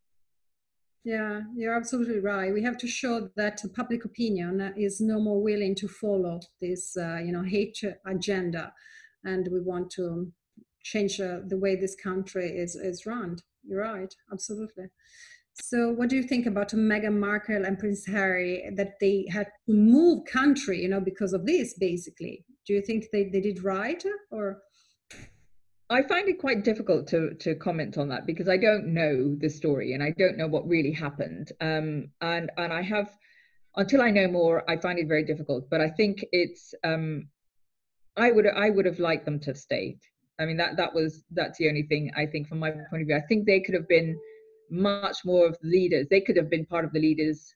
Yeah, 1.05 1.41
you're 1.57 1.75
absolutely 1.75 2.21
right. 2.21 2.53
We 2.53 2.63
have 2.63 2.79
to 2.79 2.87
show 2.87 3.29
that 3.37 3.61
public 3.75 4.05
opinion 4.05 4.73
is 4.77 5.01
no 5.01 5.19
more 5.19 5.43
willing 5.43 5.75
to 5.77 5.89
follow 5.89 6.41
this, 6.61 6.97
uh, 6.97 7.17
you 7.17 7.33
know, 7.33 7.43
hate 7.43 7.83
agenda, 8.07 8.73
and 9.25 9.49
we 9.51 9.61
want 9.61 9.91
to 9.93 10.31
change 10.85 11.21
uh, 11.21 11.39
the 11.47 11.59
way 11.59 11.75
this 11.75 11.97
country 11.97 12.51
is 12.51 12.77
is 12.77 13.05
run. 13.05 13.39
You're 13.65 13.83
right, 13.83 14.15
absolutely. 14.33 14.87
So, 15.61 15.91
what 15.91 16.09
do 16.09 16.17
you 16.17 16.23
think 16.23 16.47
about 16.47 16.71
Meghan 16.71 17.19
Markle 17.19 17.65
and 17.65 17.79
Prince 17.79 18.07
Harry 18.07 18.71
that 18.77 19.01
they 19.01 19.27
had 19.29 19.49
to 19.67 19.75
move 19.75 20.25
country, 20.27 20.83
you 20.83 20.89
know, 20.89 21.01
because 21.01 21.33
of 21.33 21.47
this? 21.47 21.75
Basically, 21.75 22.45
do 22.65 22.75
you 22.75 22.81
think 22.81 23.07
they, 23.13 23.25
they 23.25 23.41
did 23.41 23.65
right 23.65 24.03
or? 24.31 24.63
I 25.93 26.03
find 26.03 26.29
it 26.29 26.39
quite 26.39 26.65
difficult 26.65 27.07
to 27.09 27.35
to 27.35 27.55
comment 27.55 27.99
on 27.99 28.09
that 28.09 28.27
because 28.27 28.49
I 28.49 28.57
don't 28.57 28.95
know 28.95 29.37
the 29.39 29.51
story 29.51 29.93
and 29.93 30.03
I 30.03 30.11
don't 30.11 30.39
know 30.39 30.47
what 30.47 30.67
really 30.67 30.93
happened. 30.93 31.53
Um, 31.61 32.09
and 32.21 32.51
and 32.57 32.73
I 32.73 32.83
have 32.83 33.11
until 33.77 34.01
I 34.01 34.11
know 34.11 34.29
more, 34.29 34.69
I 34.71 34.77
find 34.77 34.99
it 34.99 35.09
very 35.09 35.25
difficult. 35.25 35.69
But 35.71 35.81
I 35.81 35.91
think 35.91 36.25
it's 36.33 36.75
um, 36.83 37.29
I 38.17 38.31
would 38.31 38.47
I 38.47 38.71
would 38.71 38.87
have 38.87 39.01
liked 39.01 39.27
them 39.27 39.39
to 39.41 39.51
have 39.51 39.59
stayed. 39.59 40.01
I 40.39 40.47
mean 40.47 40.57
that 40.57 40.77
that 40.79 40.95
was 40.95 41.25
that's 41.31 41.59
the 41.59 41.69
only 41.69 41.83
thing 41.83 42.11
I 42.17 42.25
think 42.27 42.49
from 42.49 42.59
my 42.59 42.71
point 42.71 43.03
of 43.03 43.07
view. 43.09 43.17
I 43.17 43.27
think 43.29 43.47
they 43.47 43.61
could 43.61 43.75
have 43.75 43.89
been 43.89 44.19
much 44.71 45.19
more 45.27 45.47
of 45.47 45.59
leaders. 45.63 46.07
They 46.09 46.23
could 46.23 46.37
have 46.39 46.49
been 46.49 46.65
part 46.65 46.87
of 46.87 46.93
the 46.93 47.01
leaders 47.01 47.55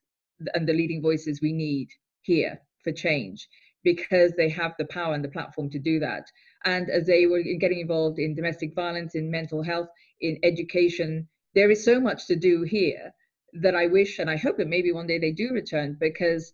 and 0.54 0.68
the 0.68 0.74
leading 0.74 1.00
voices 1.00 1.40
we 1.40 1.52
need 1.52 1.88
here 2.20 2.60
for 2.84 2.92
change 2.92 3.48
because 3.86 4.32
they 4.32 4.48
have 4.48 4.74
the 4.78 4.84
power 4.86 5.14
and 5.14 5.24
the 5.24 5.36
platform 5.36 5.70
to 5.70 5.78
do 5.78 6.00
that. 6.00 6.24
And 6.64 6.90
as 6.90 7.06
they 7.06 7.26
were 7.26 7.40
getting 7.60 7.78
involved 7.78 8.18
in 8.18 8.34
domestic 8.34 8.74
violence, 8.74 9.14
in 9.14 9.30
mental 9.30 9.62
health, 9.62 9.86
in 10.20 10.40
education, 10.42 11.28
there 11.54 11.70
is 11.70 11.84
so 11.84 12.00
much 12.00 12.26
to 12.26 12.34
do 12.34 12.62
here 12.62 13.12
that 13.62 13.76
I 13.76 13.86
wish 13.86 14.18
and 14.18 14.28
I 14.28 14.38
hope 14.38 14.56
that 14.56 14.66
maybe 14.66 14.90
one 14.90 15.06
day 15.06 15.20
they 15.20 15.30
do 15.30 15.50
return 15.52 15.96
because 16.00 16.52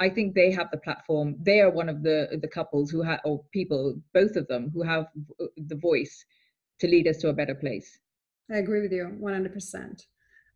I 0.00 0.08
think 0.10 0.34
they 0.34 0.50
have 0.50 0.72
the 0.72 0.84
platform. 0.86 1.36
They 1.38 1.60
are 1.60 1.70
one 1.70 1.88
of 1.88 2.02
the 2.02 2.18
the 2.42 2.48
couples 2.58 2.90
who 2.90 3.02
have 3.02 3.20
or 3.24 3.44
people, 3.52 4.02
both 4.12 4.34
of 4.34 4.48
them, 4.48 4.72
who 4.74 4.82
have 4.82 5.06
the 5.56 5.76
voice 5.76 6.24
to 6.80 6.88
lead 6.88 7.06
us 7.06 7.18
to 7.18 7.28
a 7.28 7.38
better 7.40 7.54
place. 7.54 7.88
I 8.50 8.56
agree 8.56 8.82
with 8.82 8.92
you 8.92 9.06
100% 9.20 10.06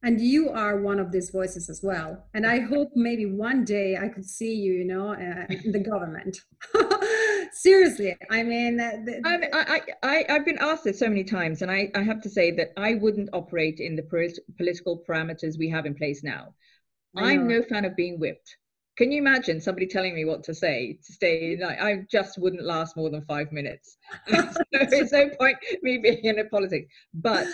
and 0.03 0.21
you 0.21 0.51
are 0.51 0.81
one 0.81 1.01
of 1.01 1.11
these 1.11 1.31
voices 1.31 1.69
as 1.69 1.81
well. 1.83 2.25
And 2.35 2.47
i 2.47 2.61
hope 2.61 2.91
maybe 2.95 3.27
one 3.27 3.65
day 3.65 3.97
i 3.97 4.09
could 4.09 4.25
see 4.25 4.55
you 4.55 4.73
you 4.75 4.85
know 4.85 5.11
uh, 5.11 5.47
in 5.65 5.73
the 5.73 5.81
government. 5.81 6.39
Seriously 7.53 8.15
i 8.31 8.43
mean 8.43 8.81
uh, 8.81 8.91
the, 9.05 9.21
I, 9.25 9.81
I, 10.03 10.25
I, 10.29 10.33
have 10.33 10.45
been 10.45 10.59
asked 10.61 10.85
this 10.85 10.99
so 10.99 11.09
many 11.09 11.25
times 11.25 11.63
and 11.63 11.71
I, 11.71 11.91
I 11.95 12.03
have 12.03 12.21
to 12.23 12.29
say 12.29 12.51
that 12.53 12.73
i 12.77 12.95
wouldn't 12.95 13.31
operate 13.33 13.81
in 13.81 13.97
the 13.97 14.03
political 14.57 15.03
parameters 15.09 15.59
we 15.59 15.71
have 15.71 15.87
in 15.87 15.95
place 15.95 16.23
now. 16.23 16.55
I'm 17.17 17.49
no 17.49 17.63
fan 17.63 17.87
of 17.87 17.97
being 17.97 18.21
whipped. 18.21 18.57
Can 18.99 19.11
you 19.11 19.19
imagine 19.19 19.61
somebody 19.61 19.87
telling 19.87 20.15
me 20.15 20.27
what 20.27 20.45
to 20.45 20.55
say 20.55 20.99
to 21.07 21.13
stay 21.13 21.57
like 21.61 21.81
i 21.81 22.03
just 22.11 22.39
wouldn't 22.39 22.65
last 22.65 22.97
more 22.97 23.11
than 23.11 23.23
five 23.25 23.53
minutes. 23.53 23.97
So 24.29 24.85
there's 24.91 25.13
no 25.13 25.31
point 25.41 25.57
me 25.83 25.99
being 25.99 26.25
in 26.25 26.39
a 26.39 26.45
politics. 26.45 26.93
But 27.15 27.47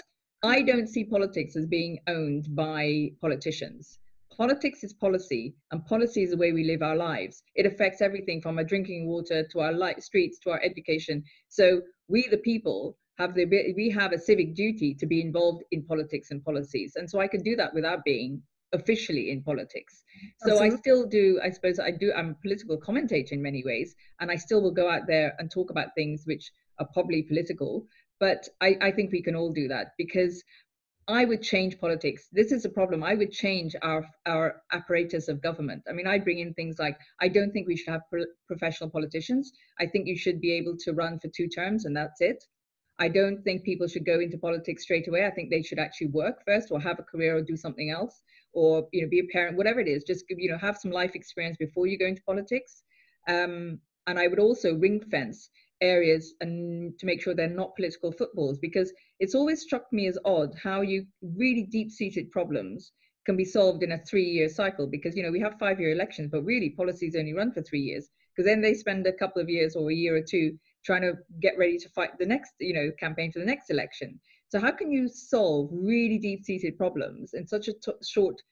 i 0.42 0.62
don't 0.62 0.88
see 0.88 1.04
politics 1.04 1.56
as 1.56 1.66
being 1.66 1.98
owned 2.08 2.46
by 2.54 3.10
politicians 3.20 3.98
politics 4.36 4.82
is 4.82 4.92
policy 4.94 5.54
and 5.70 5.84
policy 5.86 6.22
is 6.22 6.30
the 6.30 6.36
way 6.36 6.52
we 6.52 6.64
live 6.64 6.82
our 6.82 6.96
lives 6.96 7.42
it 7.54 7.66
affects 7.66 8.00
everything 8.00 8.40
from 8.40 8.58
our 8.58 8.64
drinking 8.64 9.06
water 9.06 9.46
to 9.50 9.60
our 9.60 9.72
light 9.72 10.02
streets 10.02 10.38
to 10.38 10.50
our 10.50 10.60
education 10.62 11.22
so 11.48 11.82
we 12.08 12.26
the 12.28 12.38
people 12.38 12.96
have 13.18 13.34
the 13.34 13.44
we 13.76 13.90
have 13.90 14.12
a 14.12 14.18
civic 14.18 14.54
duty 14.54 14.94
to 14.94 15.06
be 15.06 15.20
involved 15.20 15.62
in 15.70 15.82
politics 15.84 16.30
and 16.30 16.44
policies 16.44 16.94
and 16.96 17.08
so 17.08 17.20
i 17.20 17.28
can 17.28 17.42
do 17.42 17.54
that 17.54 17.74
without 17.74 18.02
being 18.04 18.42
officially 18.72 19.30
in 19.30 19.42
politics. 19.42 20.04
So 20.38 20.52
Absolutely. 20.52 20.76
I 20.76 20.80
still 20.80 21.06
do, 21.06 21.40
I 21.42 21.50
suppose 21.50 21.78
I 21.78 21.90
do, 21.90 22.12
I'm 22.16 22.30
a 22.30 22.34
political 22.34 22.76
commentator 22.76 23.34
in 23.34 23.42
many 23.42 23.62
ways, 23.64 23.94
and 24.20 24.30
I 24.30 24.36
still 24.36 24.62
will 24.62 24.72
go 24.72 24.90
out 24.90 25.06
there 25.06 25.34
and 25.38 25.50
talk 25.50 25.70
about 25.70 25.88
things 25.94 26.22
which 26.24 26.50
are 26.78 26.88
probably 26.92 27.22
political. 27.22 27.86
But 28.22 28.48
I, 28.66 28.70
I 28.88 28.90
think 28.92 29.10
we 29.10 29.22
can 29.26 29.34
all 29.34 29.52
do 29.52 29.66
that 29.74 29.86
because 29.98 30.34
I 31.08 31.24
would 31.24 31.42
change 31.42 31.80
politics. 31.86 32.28
This 32.38 32.52
is 32.52 32.64
a 32.64 32.74
problem. 32.78 33.02
I 33.02 33.14
would 33.20 33.32
change 33.32 33.74
our 33.82 34.02
our 34.34 34.48
apparatus 34.78 35.26
of 35.28 35.42
government. 35.48 35.82
I 35.88 35.92
mean, 35.96 36.06
I 36.06 36.18
bring 36.26 36.38
in 36.38 36.54
things 36.54 36.76
like 36.78 36.96
I 37.24 37.28
don't 37.36 37.52
think 37.52 37.66
we 37.66 37.76
should 37.76 37.92
have 37.96 38.08
pro- 38.10 38.34
professional 38.46 38.90
politicians. 38.96 39.52
I 39.82 39.86
think 39.86 40.06
you 40.06 40.16
should 40.24 40.40
be 40.40 40.52
able 40.60 40.76
to 40.84 40.92
run 41.02 41.18
for 41.18 41.28
two 41.36 41.48
terms 41.48 41.84
and 41.86 41.96
that's 41.96 42.20
it. 42.20 42.40
I 43.04 43.08
don't 43.18 43.42
think 43.42 43.64
people 43.64 43.88
should 43.88 44.06
go 44.12 44.20
into 44.20 44.38
politics 44.38 44.84
straight 44.84 45.08
away. 45.08 45.26
I 45.26 45.34
think 45.34 45.50
they 45.50 45.62
should 45.62 45.80
actually 45.86 46.12
work 46.22 46.36
first 46.46 46.68
or 46.70 46.80
have 46.80 47.00
a 47.00 47.10
career 47.12 47.36
or 47.36 47.42
do 47.42 47.56
something 47.56 47.90
else 47.90 48.22
or 48.52 48.88
you 48.92 49.02
know 49.02 49.08
be 49.08 49.20
a 49.20 49.32
parent 49.32 49.56
whatever 49.56 49.80
it 49.80 49.88
is 49.88 50.04
just 50.04 50.24
you 50.28 50.50
know 50.50 50.58
have 50.58 50.76
some 50.76 50.90
life 50.90 51.14
experience 51.14 51.56
before 51.56 51.86
you 51.86 51.98
go 51.98 52.06
into 52.06 52.22
politics 52.22 52.82
um, 53.28 53.78
and 54.06 54.18
i 54.18 54.26
would 54.26 54.38
also 54.38 54.74
ring 54.74 55.00
fence 55.10 55.50
areas 55.82 56.34
and 56.40 56.98
to 56.98 57.06
make 57.06 57.20
sure 57.20 57.34
they're 57.34 57.48
not 57.48 57.76
political 57.76 58.12
footballs 58.12 58.58
because 58.58 58.92
it's 59.20 59.34
always 59.34 59.60
struck 59.60 59.84
me 59.92 60.06
as 60.06 60.18
odd 60.24 60.54
how 60.62 60.80
you 60.80 61.04
really 61.36 61.64
deep 61.64 61.90
seated 61.90 62.30
problems 62.30 62.92
can 63.26 63.36
be 63.36 63.44
solved 63.44 63.82
in 63.82 63.92
a 63.92 64.04
three 64.08 64.24
year 64.24 64.48
cycle 64.48 64.86
because 64.86 65.16
you 65.16 65.22
know 65.22 65.30
we 65.30 65.40
have 65.40 65.58
five 65.58 65.80
year 65.80 65.92
elections 65.92 66.30
but 66.30 66.44
really 66.44 66.70
policies 66.70 67.16
only 67.16 67.34
run 67.34 67.52
for 67.52 67.62
three 67.62 67.80
years 67.80 68.08
because 68.34 68.46
then 68.46 68.60
they 68.60 68.74
spend 68.74 69.06
a 69.06 69.12
couple 69.12 69.42
of 69.42 69.50
years 69.50 69.76
or 69.76 69.90
a 69.90 69.94
year 69.94 70.16
or 70.16 70.22
two 70.22 70.56
trying 70.84 71.02
to 71.02 71.14
get 71.40 71.58
ready 71.58 71.78
to 71.78 71.88
fight 71.90 72.16
the 72.18 72.26
next 72.26 72.52
you 72.60 72.72
know 72.72 72.90
campaign 72.98 73.30
for 73.30 73.40
the 73.40 73.44
next 73.44 73.70
election 73.70 74.18
so 74.52 74.60
how 74.60 74.70
can 74.70 74.92
you 74.92 75.08
solve 75.08 75.70
really 75.72 76.18
deep-seated 76.18 76.76
problems 76.76 77.32
in 77.32 77.46
such 77.46 77.68
a 77.68 77.72
t- 77.72 77.92
short 78.06 78.42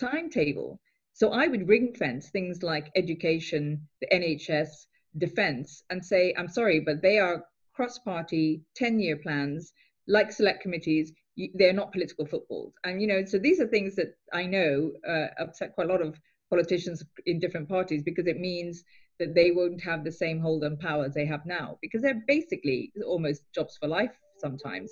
timetable? 0.00 0.80
So 1.12 1.32
I 1.32 1.46
would 1.46 1.68
ring 1.68 1.92
fence 1.92 2.30
things 2.30 2.62
like 2.62 2.90
education, 2.96 3.86
the 4.00 4.06
NHS, 4.06 4.86
defense, 5.18 5.82
and 5.90 6.04
say, 6.04 6.34
I'm 6.36 6.48
sorry, 6.48 6.80
but 6.80 7.02
they 7.02 7.18
are 7.18 7.44
cross-party 7.74 8.62
10-year 8.80 9.16
plans, 9.16 9.72
like 10.06 10.32
select 10.32 10.62
committees. 10.62 11.12
They're 11.54 11.72
not 11.72 11.92
political 11.92 12.26
footballs, 12.26 12.74
and 12.84 13.00
you 13.00 13.06
know. 13.06 13.24
So 13.24 13.38
these 13.38 13.60
are 13.60 13.66
things 13.66 13.96
that 13.96 14.14
I 14.32 14.44
know 14.44 14.92
uh, 15.08 15.28
upset 15.38 15.74
quite 15.74 15.88
a 15.88 15.92
lot 15.92 16.02
of 16.02 16.18
politicians 16.50 17.02
in 17.24 17.40
different 17.40 17.68
parties 17.68 18.02
because 18.02 18.26
it 18.26 18.38
means 18.38 18.84
that 19.18 19.34
they 19.34 19.50
won't 19.50 19.82
have 19.82 20.04
the 20.04 20.12
same 20.12 20.38
hold 20.38 20.64
on 20.64 20.76
power 20.76 21.06
as 21.06 21.14
they 21.14 21.24
have 21.24 21.46
now 21.46 21.78
because 21.80 22.02
they're 22.02 22.22
basically 22.26 22.92
almost 23.06 23.42
jobs 23.54 23.78
for 23.80 23.88
life 23.88 24.10
sometimes. 24.38 24.90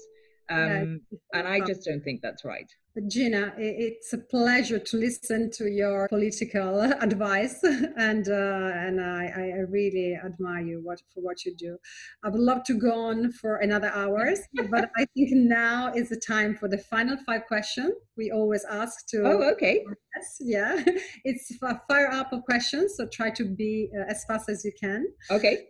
Um, 0.50 1.00
and 1.32 1.46
I 1.46 1.60
just 1.60 1.84
don't 1.84 2.02
think 2.02 2.22
that's 2.22 2.44
right. 2.44 2.70
Gina, 3.06 3.54
it's 3.56 4.12
a 4.12 4.18
pleasure 4.18 4.80
to 4.80 4.96
listen 4.96 5.50
to 5.52 5.70
your 5.70 6.08
political 6.08 6.80
advice, 7.00 7.60
and 7.62 8.28
uh, 8.28 8.70
and 8.74 9.00
I, 9.00 9.26
I, 9.26 9.60
really 9.70 10.16
admire 10.16 10.62
you 10.62 10.80
what, 10.82 11.00
for 11.14 11.20
what 11.20 11.44
you 11.44 11.54
do. 11.54 11.78
I 12.24 12.30
would 12.30 12.40
love 12.40 12.64
to 12.64 12.74
go 12.74 12.92
on 12.92 13.30
for 13.30 13.56
another 13.58 13.92
hours, 13.94 14.40
but 14.70 14.90
I 14.96 15.06
think 15.14 15.30
now 15.30 15.92
is 15.94 16.08
the 16.08 16.16
time 16.16 16.56
for 16.56 16.68
the 16.68 16.78
final 16.78 17.16
five 17.24 17.46
questions. 17.46 17.94
We 18.16 18.32
always 18.32 18.64
ask 18.64 19.06
to. 19.10 19.22
Oh, 19.24 19.50
okay. 19.52 19.84
Yes, 20.16 20.36
yeah, 20.40 20.84
it's 21.24 21.52
a 21.62 21.80
fire 21.88 22.10
up 22.10 22.32
of 22.32 22.42
questions, 22.42 22.96
so 22.96 23.06
try 23.06 23.30
to 23.30 23.44
be 23.44 23.88
uh, 23.96 24.10
as 24.10 24.24
fast 24.24 24.48
as 24.48 24.64
you 24.64 24.72
can. 24.78 25.06
Okay. 25.30 25.69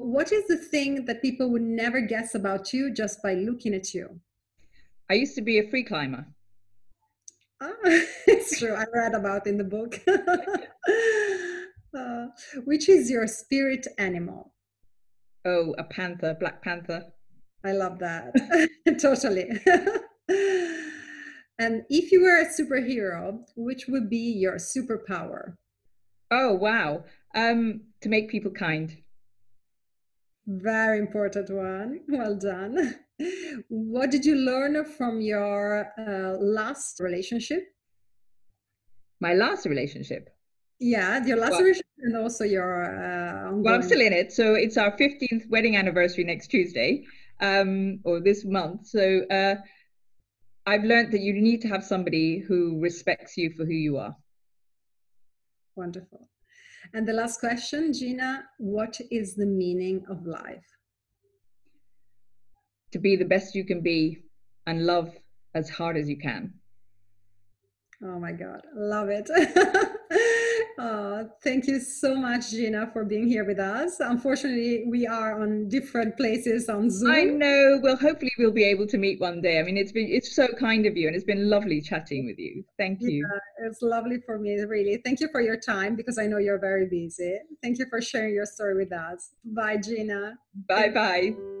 What 0.00 0.32
is 0.32 0.46
the 0.46 0.56
thing 0.56 1.04
that 1.04 1.20
people 1.20 1.50
would 1.50 1.60
never 1.60 2.00
guess 2.00 2.34
about 2.34 2.72
you 2.72 2.90
just 2.90 3.22
by 3.22 3.34
looking 3.34 3.74
at 3.74 3.92
you? 3.92 4.18
I 5.10 5.14
used 5.14 5.34
to 5.34 5.42
be 5.42 5.58
a 5.58 5.68
free 5.68 5.84
climber. 5.84 6.26
Ah, 7.60 7.74
it's 7.84 8.58
true. 8.58 8.72
I 8.72 8.86
read 8.94 9.14
about 9.14 9.46
in 9.46 9.58
the 9.58 9.64
book. 9.64 10.00
uh, 11.94 12.28
which 12.64 12.88
is 12.88 13.10
your 13.10 13.26
spirit 13.26 13.86
animal? 13.98 14.54
Oh, 15.44 15.74
a 15.76 15.84
panther, 15.84 16.34
black 16.40 16.62
panther. 16.62 17.04
I 17.62 17.72
love 17.72 17.98
that. 17.98 18.32
totally. 18.98 19.50
and 21.58 21.82
if 21.90 22.10
you 22.10 22.22
were 22.22 22.40
a 22.40 22.46
superhero, 22.46 23.40
which 23.54 23.86
would 23.86 24.08
be 24.08 24.16
your 24.16 24.54
superpower? 24.54 25.56
Oh, 26.30 26.54
wow. 26.54 27.04
Um, 27.34 27.82
to 28.00 28.08
make 28.08 28.30
people 28.30 28.50
kind. 28.50 28.96
Very 30.50 30.98
important 30.98 31.48
one. 31.48 32.00
Well 32.08 32.34
done. 32.34 32.96
What 33.68 34.10
did 34.10 34.24
you 34.24 34.34
learn 34.34 34.84
from 34.84 35.20
your 35.20 35.92
uh, 35.98 36.36
last 36.40 36.98
relationship? 36.98 37.62
My 39.20 39.34
last 39.34 39.66
relationship. 39.66 40.28
Yeah, 40.80 41.24
your 41.24 41.36
last 41.36 41.52
well, 41.52 41.60
relationship 41.60 41.86
and 41.98 42.16
also 42.16 42.44
your. 42.44 42.70
Uh, 42.82 43.52
well, 43.52 43.74
I'm 43.74 43.82
still 43.82 44.00
in 44.00 44.12
it. 44.12 44.32
So 44.32 44.54
it's 44.54 44.76
our 44.76 44.96
15th 44.96 45.48
wedding 45.50 45.76
anniversary 45.76 46.24
next 46.24 46.48
Tuesday, 46.48 47.04
um, 47.40 48.00
or 48.04 48.20
this 48.20 48.44
month. 48.44 48.86
So 48.86 49.22
uh, 49.30 49.56
I've 50.66 50.84
learned 50.84 51.12
that 51.12 51.20
you 51.20 51.34
need 51.34 51.60
to 51.62 51.68
have 51.68 51.84
somebody 51.84 52.38
who 52.38 52.80
respects 52.80 53.36
you 53.36 53.50
for 53.50 53.66
who 53.66 53.74
you 53.74 53.98
are. 53.98 54.16
Wonderful. 55.76 56.29
And 56.92 57.06
the 57.06 57.12
last 57.12 57.40
question, 57.40 57.92
Gina, 57.92 58.44
what 58.58 59.00
is 59.10 59.34
the 59.34 59.46
meaning 59.46 60.04
of 60.08 60.26
life? 60.26 60.64
To 62.92 62.98
be 62.98 63.16
the 63.16 63.24
best 63.24 63.54
you 63.54 63.64
can 63.64 63.80
be 63.80 64.24
and 64.66 64.86
love 64.86 65.14
as 65.54 65.70
hard 65.70 65.96
as 65.96 66.08
you 66.08 66.18
can. 66.18 66.54
Oh 68.02 68.18
my 68.18 68.32
God, 68.32 68.62
love 68.74 69.08
it. 69.10 69.28
Uh, 70.78 71.24
thank 71.42 71.66
you 71.66 71.78
so 71.80 72.14
much, 72.14 72.50
Gina, 72.50 72.90
for 72.92 73.04
being 73.04 73.28
here 73.28 73.44
with 73.44 73.58
us. 73.58 74.00
Unfortunately, 74.00 74.84
we 74.86 75.06
are 75.06 75.40
on 75.40 75.68
different 75.68 76.16
places 76.16 76.68
on 76.68 76.90
Zoom. 76.90 77.10
I 77.10 77.24
know. 77.24 77.80
Well, 77.82 77.96
hopefully, 77.96 78.32
we'll 78.38 78.52
be 78.52 78.64
able 78.64 78.86
to 78.86 78.98
meet 78.98 79.20
one 79.20 79.40
day. 79.40 79.58
I 79.58 79.62
mean, 79.62 79.76
it's 79.76 79.92
been 79.92 80.08
it's 80.08 80.34
so 80.34 80.48
kind 80.48 80.86
of 80.86 80.96
you, 80.96 81.06
and 81.06 81.16
it's 81.16 81.24
been 81.24 81.50
lovely 81.50 81.80
chatting 81.80 82.26
with 82.26 82.38
you. 82.38 82.64
Thank 82.78 83.02
you. 83.02 83.26
Yeah, 83.28 83.66
it's 83.68 83.82
lovely 83.82 84.20
for 84.24 84.38
me, 84.38 84.58
really. 84.60 85.00
Thank 85.04 85.20
you 85.20 85.28
for 85.30 85.40
your 85.40 85.56
time 85.56 85.96
because 85.96 86.18
I 86.18 86.26
know 86.26 86.38
you're 86.38 86.58
very 86.58 86.86
busy. 86.86 87.38
Thank 87.62 87.78
you 87.78 87.86
for 87.88 88.00
sharing 88.00 88.34
your 88.34 88.46
story 88.46 88.76
with 88.76 88.92
us. 88.92 89.30
Bye, 89.44 89.76
Gina. 89.76 90.38
Bye, 90.68 90.90
bye. 90.90 91.59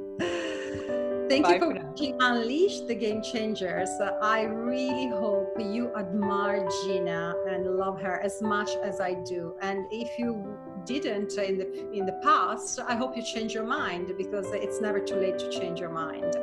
Thank 1.30 1.44
Bye 1.44 1.54
you 1.54 1.60
for, 1.60 1.74
watching 1.74 2.16
Unleash 2.18 2.80
the 2.88 2.94
Game 2.96 3.22
Changers. 3.22 3.88
I 4.20 4.42
really 4.42 5.06
hope 5.10 5.54
you 5.60 5.94
admire 5.94 6.68
Gina 6.82 7.36
and 7.48 7.64
love 7.66 8.00
her 8.00 8.20
as 8.20 8.42
much 8.42 8.70
as 8.82 9.00
I 9.00 9.14
do. 9.14 9.54
And 9.62 9.86
if 9.92 10.18
you 10.18 10.44
didn't 10.84 11.38
in 11.38 11.58
the 11.58 11.92
in 11.92 12.04
the 12.04 12.18
past, 12.24 12.80
I 12.80 12.96
hope 12.96 13.16
you 13.16 13.22
change 13.22 13.54
your 13.54 13.62
mind 13.64 14.12
because 14.18 14.46
it's 14.54 14.80
never 14.80 14.98
too 14.98 15.14
late 15.14 15.38
to 15.38 15.48
change 15.50 15.78
your 15.78 15.92
mind. 15.92 16.34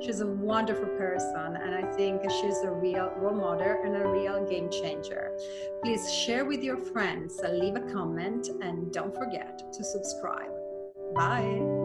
She's 0.00 0.20
a 0.20 0.28
wonderful 0.28 0.90
person, 0.96 1.56
and 1.56 1.74
I 1.74 1.82
think 1.96 2.22
she's 2.30 2.58
a 2.62 2.70
real 2.70 3.12
role 3.16 3.34
model 3.34 3.76
and 3.84 3.96
a 3.96 4.06
real 4.06 4.46
game 4.48 4.70
changer. 4.70 5.36
Please 5.82 6.12
share 6.12 6.44
with 6.44 6.62
your 6.62 6.76
friends, 6.76 7.40
leave 7.50 7.74
a 7.74 7.92
comment, 7.92 8.48
and 8.62 8.92
don't 8.92 9.12
forget 9.12 9.72
to 9.72 9.82
subscribe. 9.82 10.52
Bye. 11.16 11.75